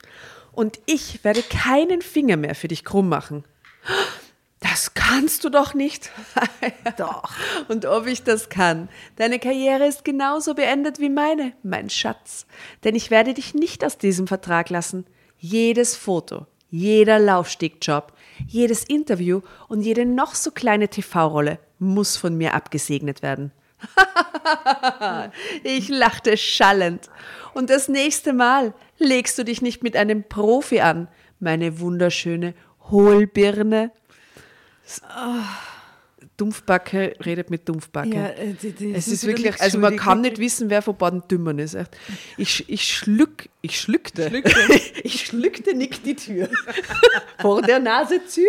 Und 0.51 0.79
ich 0.85 1.23
werde 1.23 1.41
keinen 1.41 2.01
Finger 2.01 2.35
mehr 2.35 2.55
für 2.55 2.67
dich 2.67 2.83
krumm 2.83 3.07
machen. 3.07 3.45
Das 4.59 4.93
kannst 4.93 5.45
du 5.45 5.49
doch 5.49 5.73
nicht. 5.73 6.11
Doch. 6.97 7.31
Und 7.69 7.85
ob 7.85 8.05
ich 8.05 8.23
das 8.23 8.49
kann. 8.49 8.89
Deine 9.15 9.39
Karriere 9.39 9.87
ist 9.87 10.03
genauso 10.03 10.55
beendet 10.55 10.99
wie 10.99 11.09
meine, 11.09 11.53
mein 11.63 11.89
Schatz. 11.89 12.45
Denn 12.83 12.95
ich 12.95 13.11
werde 13.11 13.33
dich 13.33 13.53
nicht 13.53 13.85
aus 13.85 13.97
diesem 13.97 14.27
Vertrag 14.27 14.69
lassen. 14.69 15.05
Jedes 15.37 15.95
Foto, 15.95 16.47
jeder 16.69 17.17
Laufstegjob, 17.17 18.11
jedes 18.45 18.83
Interview 18.83 19.39
und 19.69 19.83
jede 19.83 20.05
noch 20.05 20.35
so 20.35 20.51
kleine 20.51 20.89
TV-Rolle 20.89 21.59
muss 21.79 22.17
von 22.17 22.35
mir 22.35 22.55
abgesegnet 22.55 23.21
werden. 23.21 23.53
ich 25.63 25.89
lachte 25.89 26.37
schallend. 26.37 27.09
Und 27.53 27.69
das 27.69 27.87
nächste 27.87 28.33
Mal 28.33 28.73
legst 28.99 29.37
du 29.37 29.43
dich 29.43 29.61
nicht 29.61 29.83
mit 29.83 29.95
einem 29.95 30.23
Profi 30.23 30.79
an, 30.81 31.07
meine 31.39 31.79
wunderschöne 31.79 32.53
Hohlbirne. 32.89 33.91
Dumpfbacke 36.37 37.15
redet 37.25 37.49
mit 37.49 37.67
Dumpfbacke. 37.67 38.09
Ja, 38.15 38.27
äh, 38.29 38.53
die- 38.53 38.71
die 38.71 38.93
es 38.93 39.07
ist 39.07 39.25
wirklich, 39.25 39.59
also 39.59 39.79
man 39.79 39.97
kann 39.97 40.21
nicht 40.21 40.37
wissen, 40.37 40.69
wer 40.69 40.81
von 40.83 40.95
beiden 40.95 41.27
Dümmern 41.27 41.57
ist. 41.57 41.75
Ich, 42.37 42.69
ich 42.69 42.83
schluck, 42.95 43.49
ich 43.61 43.79
schluckte, 43.81 44.31
ich 45.03 45.25
schluckte 45.25 45.73
Nick 45.75 46.03
die 46.03 46.15
Tür 46.15 46.47
vor 47.41 47.61
der 47.63 47.79
Nase 47.79 48.21
zu 48.27 48.41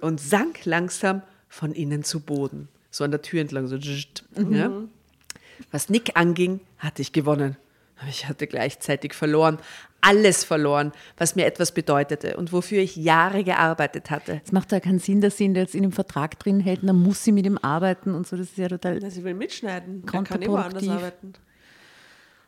und 0.00 0.20
sank 0.20 0.64
langsam 0.64 1.22
von 1.48 1.72
innen 1.72 2.02
zu 2.02 2.20
Boden. 2.20 2.68
So 2.90 3.04
an 3.04 3.10
der 3.10 3.22
Tür 3.22 3.40
entlang, 3.40 3.66
so. 3.66 3.76
Ja. 3.76 4.70
Was 5.70 5.88
Nick 5.88 6.12
anging, 6.14 6.60
hatte 6.78 7.02
ich 7.02 7.12
gewonnen. 7.12 7.56
Aber 7.98 8.08
ich 8.08 8.28
hatte 8.28 8.46
gleichzeitig 8.46 9.12
verloren. 9.12 9.58
Alles 10.00 10.44
verloren, 10.44 10.92
was 11.16 11.34
mir 11.34 11.44
etwas 11.44 11.72
bedeutete 11.72 12.36
und 12.36 12.52
wofür 12.52 12.80
ich 12.80 12.94
Jahre 12.94 13.42
gearbeitet 13.42 14.10
hatte. 14.10 14.40
Es 14.44 14.52
macht 14.52 14.70
ja 14.70 14.78
keinen 14.78 15.00
Sinn, 15.00 15.20
dass 15.20 15.36
sie 15.36 15.44
ihn 15.44 15.56
jetzt 15.56 15.74
in 15.74 15.82
dem 15.82 15.90
Vertrag 15.90 16.38
drin 16.38 16.60
hält, 16.60 16.80
dann 16.84 17.02
muss 17.02 17.24
sie 17.24 17.32
mit 17.32 17.44
ihm 17.44 17.58
arbeiten 17.58 18.14
und 18.14 18.26
so. 18.26 18.36
Das 18.36 18.46
ist 18.46 18.58
ja 18.58 18.68
total. 18.68 19.00
Na, 19.02 19.10
sie 19.10 19.24
will 19.24 19.34
mitschneiden. 19.34 20.04
Er 20.06 20.22
kann 20.22 20.24
woanders 20.28 20.44
Kontraproduktiv. 20.44 20.90
arbeiten. 20.90 21.32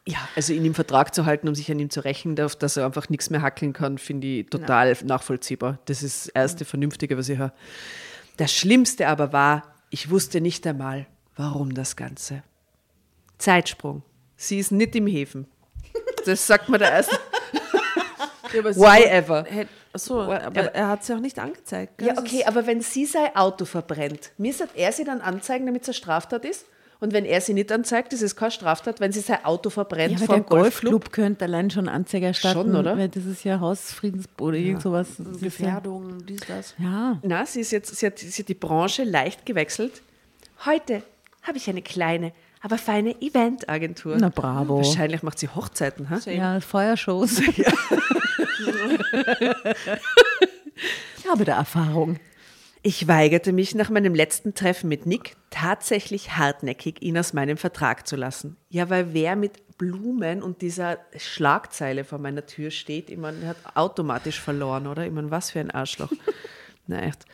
Ja, 0.06 0.18
also 0.36 0.52
ihn 0.52 0.64
im 0.64 0.74
Vertrag 0.74 1.14
zu 1.14 1.26
halten, 1.26 1.48
um 1.48 1.54
sich 1.54 1.70
an 1.70 1.78
ihm 1.78 1.90
zu 1.90 2.04
rächen, 2.04 2.36
darf, 2.36 2.56
dass 2.56 2.76
er 2.76 2.86
einfach 2.86 3.08
nichts 3.08 3.30
mehr 3.30 3.42
hackeln 3.42 3.72
kann, 3.72 3.98
finde 3.98 4.26
ich 4.26 4.46
total 4.46 4.96
nachvollziehbar. 5.04 5.78
Das 5.86 6.02
ist 6.02 6.26
das 6.26 6.34
erste 6.34 6.64
Vernünftige, 6.64 7.18
was 7.18 7.28
ich 7.28 7.38
höre. 7.38 7.52
Das 8.36 8.54
Schlimmste 8.54 9.08
aber 9.08 9.32
war, 9.32 9.69
ich 9.90 10.10
wusste 10.10 10.40
nicht 10.40 10.66
einmal, 10.66 11.06
warum 11.36 11.74
das 11.74 11.96
Ganze. 11.96 12.42
Zeitsprung. 13.38 14.02
Sie 14.36 14.58
ist 14.58 14.72
nicht 14.72 14.94
im 14.96 15.06
Häfen. 15.06 15.46
Das 16.26 16.46
sagt 16.46 16.68
mir 16.68 16.78
der 16.78 16.92
erste. 16.92 17.18
Ja, 18.52 18.64
Why 18.64 19.04
ever? 19.04 19.44
Hätt- 19.48 19.68
Achso, 19.92 20.26
Why- 20.28 20.36
aber 20.44 20.74
er 20.74 20.88
hat 20.88 21.04
sie 21.04 21.14
auch 21.14 21.20
nicht 21.20 21.38
angezeigt. 21.38 21.98
gell? 21.98 22.08
Ja, 22.08 22.18
okay, 22.18 22.44
aber 22.44 22.66
wenn 22.66 22.80
sie 22.80 23.06
sein 23.06 23.34
Auto 23.36 23.64
verbrennt, 23.64 24.32
müsste 24.38 24.68
er 24.74 24.92
sie 24.92 25.04
dann 25.04 25.20
anzeigen, 25.20 25.66
damit 25.66 25.82
es 25.82 25.88
eine 25.88 25.94
Straftat 25.94 26.44
ist? 26.44 26.66
Und 27.00 27.14
wenn 27.14 27.24
er 27.24 27.40
sie 27.40 27.54
nicht 27.54 27.72
anzeigt, 27.72 28.12
ist 28.12 28.20
es 28.20 28.36
keine 28.36 28.50
Straftat, 28.50 29.00
wenn 29.00 29.10
sie 29.10 29.20
sein 29.20 29.42
Auto 29.44 29.70
verbrennt 29.70 30.20
Ja, 30.20 30.26
dem 30.26 30.44
Golfclub? 30.44 30.92
Golfclub 30.92 31.12
könnte 31.12 31.46
allein 31.46 31.70
schon 31.70 31.88
Anzeige 31.88 32.26
erstatten. 32.26 32.72
Schon, 32.72 32.76
oder? 32.76 32.98
Weil 32.98 33.08
das 33.08 33.24
ist 33.24 33.42
ja 33.42 33.58
Hausfriedens 33.58 34.26
oder 34.38 34.56
irgend 34.58 34.82
sowas. 34.82 35.08
Das 35.16 35.40
ja, 35.40 35.46
Gefährdung, 35.46 36.26
dies, 36.26 36.40
das. 36.46 36.74
ja. 36.78 37.18
Na, 37.22 37.46
sie, 37.46 37.60
ist 37.60 37.72
jetzt, 37.72 37.96
sie, 37.96 38.04
hat, 38.06 38.18
sie 38.18 38.42
hat 38.42 38.48
die 38.48 38.54
Branche 38.54 39.04
leicht 39.04 39.46
gewechselt. 39.46 40.02
Heute 40.66 41.02
habe 41.42 41.56
ich 41.56 41.70
eine 41.70 41.80
kleine, 41.80 42.32
aber 42.60 42.76
feine 42.76 43.18
Eventagentur. 43.22 44.18
Na, 44.20 44.28
bravo. 44.28 44.76
Wahrscheinlich 44.76 45.22
macht 45.22 45.38
sie 45.38 45.48
Hochzeiten. 45.48 46.10
Ha? 46.10 46.18
Ja, 46.30 46.60
Feuershows. 46.60 47.40
ich 47.40 47.64
habe 51.26 51.46
da 51.46 51.56
Erfahrung. 51.56 52.18
Ich 52.82 53.06
weigerte 53.06 53.52
mich 53.52 53.74
nach 53.74 53.90
meinem 53.90 54.14
letzten 54.14 54.54
Treffen 54.54 54.88
mit 54.88 55.04
Nick 55.04 55.36
tatsächlich 55.50 56.38
hartnäckig, 56.38 57.02
ihn 57.02 57.18
aus 57.18 57.34
meinem 57.34 57.58
Vertrag 57.58 58.06
zu 58.06 58.16
lassen. 58.16 58.56
Ja, 58.70 58.88
weil 58.88 59.12
wer 59.12 59.36
mit 59.36 59.76
Blumen 59.76 60.42
und 60.42 60.62
dieser 60.62 60.98
Schlagzeile 61.16 62.04
vor 62.04 62.18
meiner 62.18 62.46
Tür 62.46 62.70
steht, 62.70 63.10
ich 63.10 63.18
meine, 63.18 63.46
hat 63.46 63.58
automatisch 63.74 64.40
verloren, 64.40 64.86
oder? 64.86 65.04
Ich 65.04 65.12
meine, 65.12 65.30
was 65.30 65.50
für 65.50 65.60
ein 65.60 65.70
Arschloch. 65.70 66.10
Na 66.86 67.02
echt. 67.02 67.26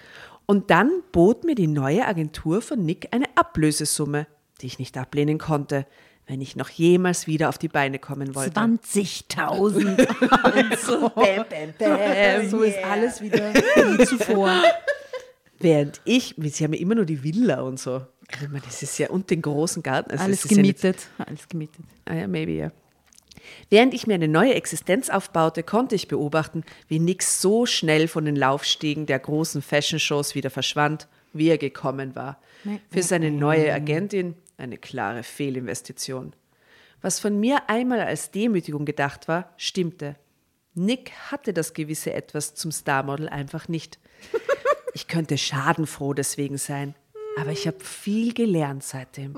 Und 0.46 0.70
dann 0.70 0.90
bot 1.12 1.44
mir 1.44 1.54
die 1.54 1.68
neue 1.68 2.06
Agentur 2.06 2.60
von 2.60 2.84
Nick 2.84 3.08
eine 3.12 3.26
Ablösesumme, 3.36 4.26
die 4.60 4.66
ich 4.66 4.80
nicht 4.80 4.98
ablehnen 4.98 5.38
konnte, 5.38 5.86
wenn 6.26 6.40
ich 6.40 6.56
noch 6.56 6.70
jemals 6.70 7.28
wieder 7.28 7.48
auf 7.48 7.58
die 7.58 7.68
Beine 7.68 8.00
kommen 8.00 8.34
wollte. 8.34 8.58
20.000. 8.58 10.76
so, 10.76 11.08
bam, 11.10 11.44
bam, 11.48 11.72
bam, 11.78 12.48
So 12.48 12.62
ist 12.62 12.82
alles 12.82 13.20
wieder 13.20 13.54
wie 13.54 14.04
zuvor. 14.04 14.60
Während 15.58 16.00
ich, 16.04 16.34
sie 16.36 16.64
haben 16.64 16.72
ja 16.72 16.80
immer 16.80 16.94
nur 16.94 17.06
die 17.06 17.22
Villa 17.22 17.62
und 17.62 17.80
so. 17.80 18.02
Ich 18.32 18.48
meine, 18.48 18.64
das 18.64 18.82
ist 18.82 18.98
ja, 18.98 19.08
und 19.10 19.30
den 19.30 19.42
großen 19.42 19.82
Garten. 19.82 20.10
Also 20.10 20.24
Alles 20.24 20.44
ist 20.44 20.50
ja 20.50 20.56
gemietet. 20.56 21.08
Alles 21.18 21.48
gemietet. 21.48 21.84
Ah 22.04 22.14
ja, 22.14 22.26
maybe, 22.26 22.52
ja. 22.52 22.72
Während 23.70 23.94
ich 23.94 24.06
mir 24.06 24.14
eine 24.14 24.28
neue 24.28 24.54
Existenz 24.54 25.08
aufbaute, 25.08 25.62
konnte 25.62 25.94
ich 25.94 26.08
beobachten, 26.08 26.64
wie 26.88 26.98
Nick 26.98 27.22
so 27.22 27.64
schnell 27.66 28.08
von 28.08 28.24
den 28.24 28.36
Laufstiegen 28.36 29.06
der 29.06 29.20
großen 29.20 29.62
Fashion-Shows 29.62 30.34
wieder 30.34 30.50
verschwand, 30.50 31.08
wie 31.32 31.48
er 31.48 31.58
gekommen 31.58 32.16
war. 32.16 32.40
Für 32.90 33.02
seine 33.02 33.30
neue 33.30 33.72
Agentin 33.72 34.34
eine 34.56 34.78
klare 34.78 35.22
Fehlinvestition. 35.22 36.34
Was 37.02 37.20
von 37.20 37.38
mir 37.38 37.68
einmal 37.68 38.00
als 38.00 38.30
Demütigung 38.30 38.84
gedacht 38.84 39.28
war, 39.28 39.52
stimmte. 39.56 40.16
Nick 40.74 41.12
hatte 41.30 41.52
das 41.52 41.72
gewisse 41.72 42.12
Etwas 42.12 42.54
zum 42.54 42.72
Starmodel 42.72 43.28
einfach 43.28 43.68
nicht. 43.68 43.98
Ich 44.96 45.08
könnte 45.08 45.36
schadenfroh 45.36 46.14
deswegen 46.14 46.56
sein, 46.56 46.94
aber 47.38 47.52
ich 47.52 47.66
habe 47.66 47.80
viel 47.80 48.32
gelernt 48.32 48.82
seitdem. 48.82 49.36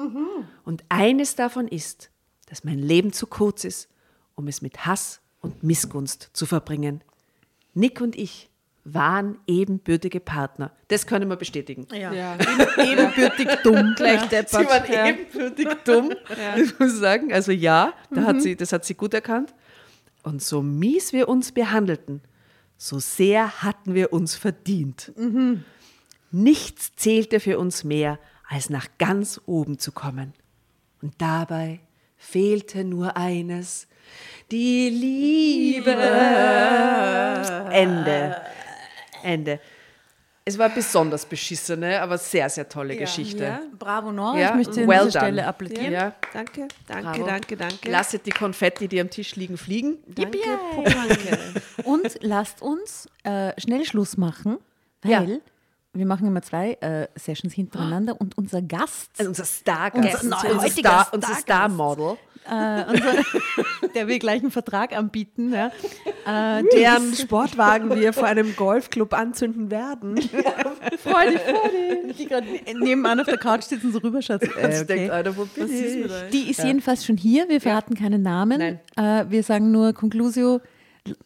Und 0.65 0.85
eines 0.89 1.35
davon 1.35 1.67
ist, 1.67 2.11
dass 2.47 2.63
mein 2.63 2.79
Leben 2.79 3.13
zu 3.13 3.27
kurz 3.27 3.65
ist, 3.65 3.89
um 4.37 4.47
es 4.47 4.63
mit 4.63 4.87
Hass 4.87 5.21
und 5.41 5.65
Missgunst 5.65 6.31
zu 6.33 6.47
verbringen. 6.47 7.03
Nick 7.75 8.01
und 8.01 8.15
ich 8.15 8.49
waren 8.85 9.37
ebenbürtige 9.49 10.21
Partner. 10.21 10.71
Das 10.87 11.09
können 11.09 11.29
wir 11.29 11.35
bestätigen. 11.35 11.89
Ja. 11.93 12.13
Ebenbürtig 12.79 13.49
dumm. 13.65 13.95
Gleich 13.97 14.21
Sie 14.21 14.29
deppert. 14.29 14.71
waren 14.71 14.93
ja. 14.93 15.07
ebenbürtig 15.09 15.69
dumm, 15.85 16.13
ich 16.57 16.79
muss 16.79 16.99
sagen. 16.99 17.33
Also 17.33 17.51
ja, 17.51 17.95
da 18.13 18.23
hat 18.23 18.41
sie, 18.43 18.55
das 18.55 18.73
hat 18.73 18.85
sie 18.85 18.95
gut 18.95 19.13
erkannt. 19.13 19.53
Und 20.23 20.41
so 20.41 20.63
mies 20.63 21.13
wir 21.13 21.29
uns 21.29 21.51
behandelten, 21.51 22.23
so 22.79 23.01
sehr 23.01 23.63
hatten 23.63 23.95
wir 23.95 24.13
uns 24.13 24.37
verdient. 24.37 25.13
Nichts 26.31 26.95
zählte 26.97 27.41
für 27.41 27.59
uns 27.59 27.85
mehr, 27.85 28.19
als 28.49 28.71
nach 28.71 28.87
ganz 28.99 29.41
oben 29.45 29.79
zu 29.79 29.93
kommen. 29.93 30.33
Und 31.03 31.15
dabei 31.19 31.81
fehlte 32.17 32.85
nur 32.85 33.17
eines, 33.17 33.89
die 34.51 34.89
Liebe. 34.89 35.91
Ende. 37.71 38.41
Ende. 39.23 39.61
Es 40.49 40.59
war 40.59 40.71
besonders 40.71 41.27
beschissene, 41.27 42.01
aber 42.01 42.17
sehr, 42.17 42.49
sehr 42.49 42.67
tolle 42.69 42.97
Geschichte. 42.97 43.45
Ja. 43.45 43.61
Bravo, 43.79 44.11
Nora. 44.13 44.39
Ja, 44.39 44.49
Ich 44.51 44.55
möchte 44.67 44.81
an 44.83 44.89
well 44.89 45.05
dieser 45.05 45.21
done. 45.21 45.33
Stelle 45.33 45.47
applaudieren. 45.47 45.93
Ja. 45.93 46.15
Danke, 46.33 46.69
danke, 46.87 47.03
Bravo. 47.19 47.27
danke, 47.27 47.57
danke. 47.57 47.91
Lasset 47.91 48.25
die 48.25 48.31
Konfetti, 48.31 48.89
die 48.89 48.99
am 49.01 49.11
Tisch 49.11 49.37
liegen, 49.37 49.59
fliegen. 49.59 49.99
danke. 50.07 50.39
Popanke. 50.75 51.39
Und 51.85 52.19
lasst 52.23 52.63
uns 52.63 53.09
äh, 53.25 53.53
schnell 53.61 53.85
Schluss 53.85 54.17
machen, 54.17 54.57
weil 55.03 55.11
Ja. 55.11 55.27
wir 55.93 56.07
machen 56.07 56.27
immer 56.27 56.41
zwei 56.41 56.73
äh, 56.81 57.09
Sessions 57.15 57.53
hintereinander 57.53 58.19
und 58.21 58.39
unser 58.39 58.63
Gast, 58.63 59.11
Also 59.19 59.29
unser 59.31 59.45
Stargast, 59.45 60.23
Unser 60.25 60.37
unser, 60.49 60.63
heutiger 60.63 60.89
Star, 60.91 61.09
unser 61.13 61.27
Stargast. 61.29 61.43
Star-Model. 61.43 62.17
Äh, 62.51 62.85
unser, 62.91 63.15
der 63.95 64.09
will 64.09 64.19
gleich 64.19 64.41
einen 64.43 64.51
Vertrag 64.51 64.97
anbieten, 64.97 65.53
ja, 65.53 65.67
äh, 66.27 66.65
Deren 66.75 67.15
Sportwagen 67.19 67.95
wir 67.95 68.13
vor 68.13 68.27
einem 68.27 68.55
Golfclub 68.57 69.13
anzünden 69.15 69.71
werden. 69.71 70.17
Freude, 70.19 71.39
Freude, 71.39 72.15
die 72.19 72.27
gerade 72.27 72.47
nebenan 72.79 73.21
auf 73.21 73.27
der 73.27 73.39
Couch 73.39 73.63
sitzen, 73.63 73.93
so 73.93 73.99
rüberschaut. 73.99 74.43
Äh, 74.43 74.63
Jetzt 74.63 74.89
denkt 74.89 75.13
okay. 75.13 75.33
wo 75.37 75.47
ich? 75.65 76.31
Die 76.33 76.51
ist 76.51 76.63
jedenfalls 76.63 77.05
schon 77.05 77.17
hier, 77.17 77.49
wir 77.49 77.61
verraten 77.61 77.95
keinen 77.95 78.23
Namen. 78.23 78.61
Äh, 78.61 79.25
wir 79.29 79.43
sagen 79.43 79.71
nur 79.71 79.93
Conclusio, 79.93 80.61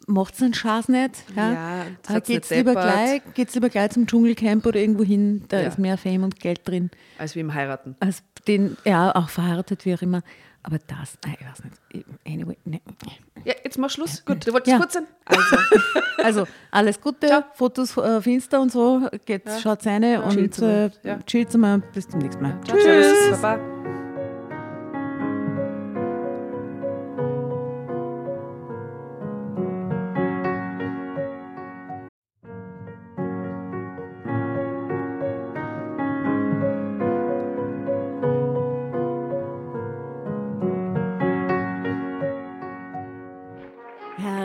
macht's 0.06 0.38
den 0.38 0.54
Schatz 0.54 0.88
nicht. 0.88 1.24
Ja, 1.36 1.52
Ja, 1.52 1.82
äh, 2.16 2.20
geht's, 2.20 2.50
nicht 2.50 2.58
lieber 2.58 2.72
gleich, 2.72 3.22
geht's 3.34 3.54
lieber 3.54 3.68
gleich 3.68 3.90
zum 3.90 4.06
Dschungelcamp 4.06 4.64
oder 4.66 4.78
irgendwo 4.80 5.04
hin, 5.04 5.44
da 5.48 5.60
Ja. 5.60 5.68
ist 5.68 5.78
mehr 5.78 5.98
Fame 5.98 6.24
und 6.24 6.38
Geld 6.40 6.60
drin. 6.68 6.90
Als 7.18 7.34
wir 7.34 7.40
im 7.40 7.54
Heiraten. 7.54 7.96
als 8.00 8.22
den, 8.46 8.76
ja, 8.84 9.14
auch 9.14 9.28
verheiratet, 9.28 9.84
wie 9.84 9.94
auch 9.94 10.02
immer. 10.02 10.22
Aber 10.64 10.78
das, 10.78 11.18
nein, 11.24 11.36
ich 11.40 11.46
weiß 11.46 11.64
nicht. 11.64 12.06
Anyway, 12.26 12.56
ne. 12.64 12.80
Ja, 13.44 13.54
jetzt 13.64 13.78
mal 13.78 13.88
Schluss. 13.88 14.24
Gut, 14.24 14.46
du 14.46 14.52
wolltest 14.52 14.72
Ja. 14.72 14.78
kurz 14.78 14.92
sein? 14.94 15.06
Also, 15.24 15.56
also 16.22 16.46
alles 16.70 17.00
Gute, 17.00 17.44
Fotos 17.54 17.96
auf 17.98 18.26
Insta 18.26 18.58
und 18.58 18.70
so, 18.70 19.08
geht, 19.24 19.42
schaut 19.62 19.82
seine 19.82 20.22
und 20.22 20.32
Chillt's 20.34 20.60
mal, 20.60 20.92
äh, 21.02 21.08
ja. 21.08 21.58
mal. 21.58 21.78
Bis 21.92 22.08
zum 22.08 22.20
nächsten 22.20 22.42
Mal. 22.42 22.60
Tschüss. 22.64 23.40
Baba. 23.40 23.81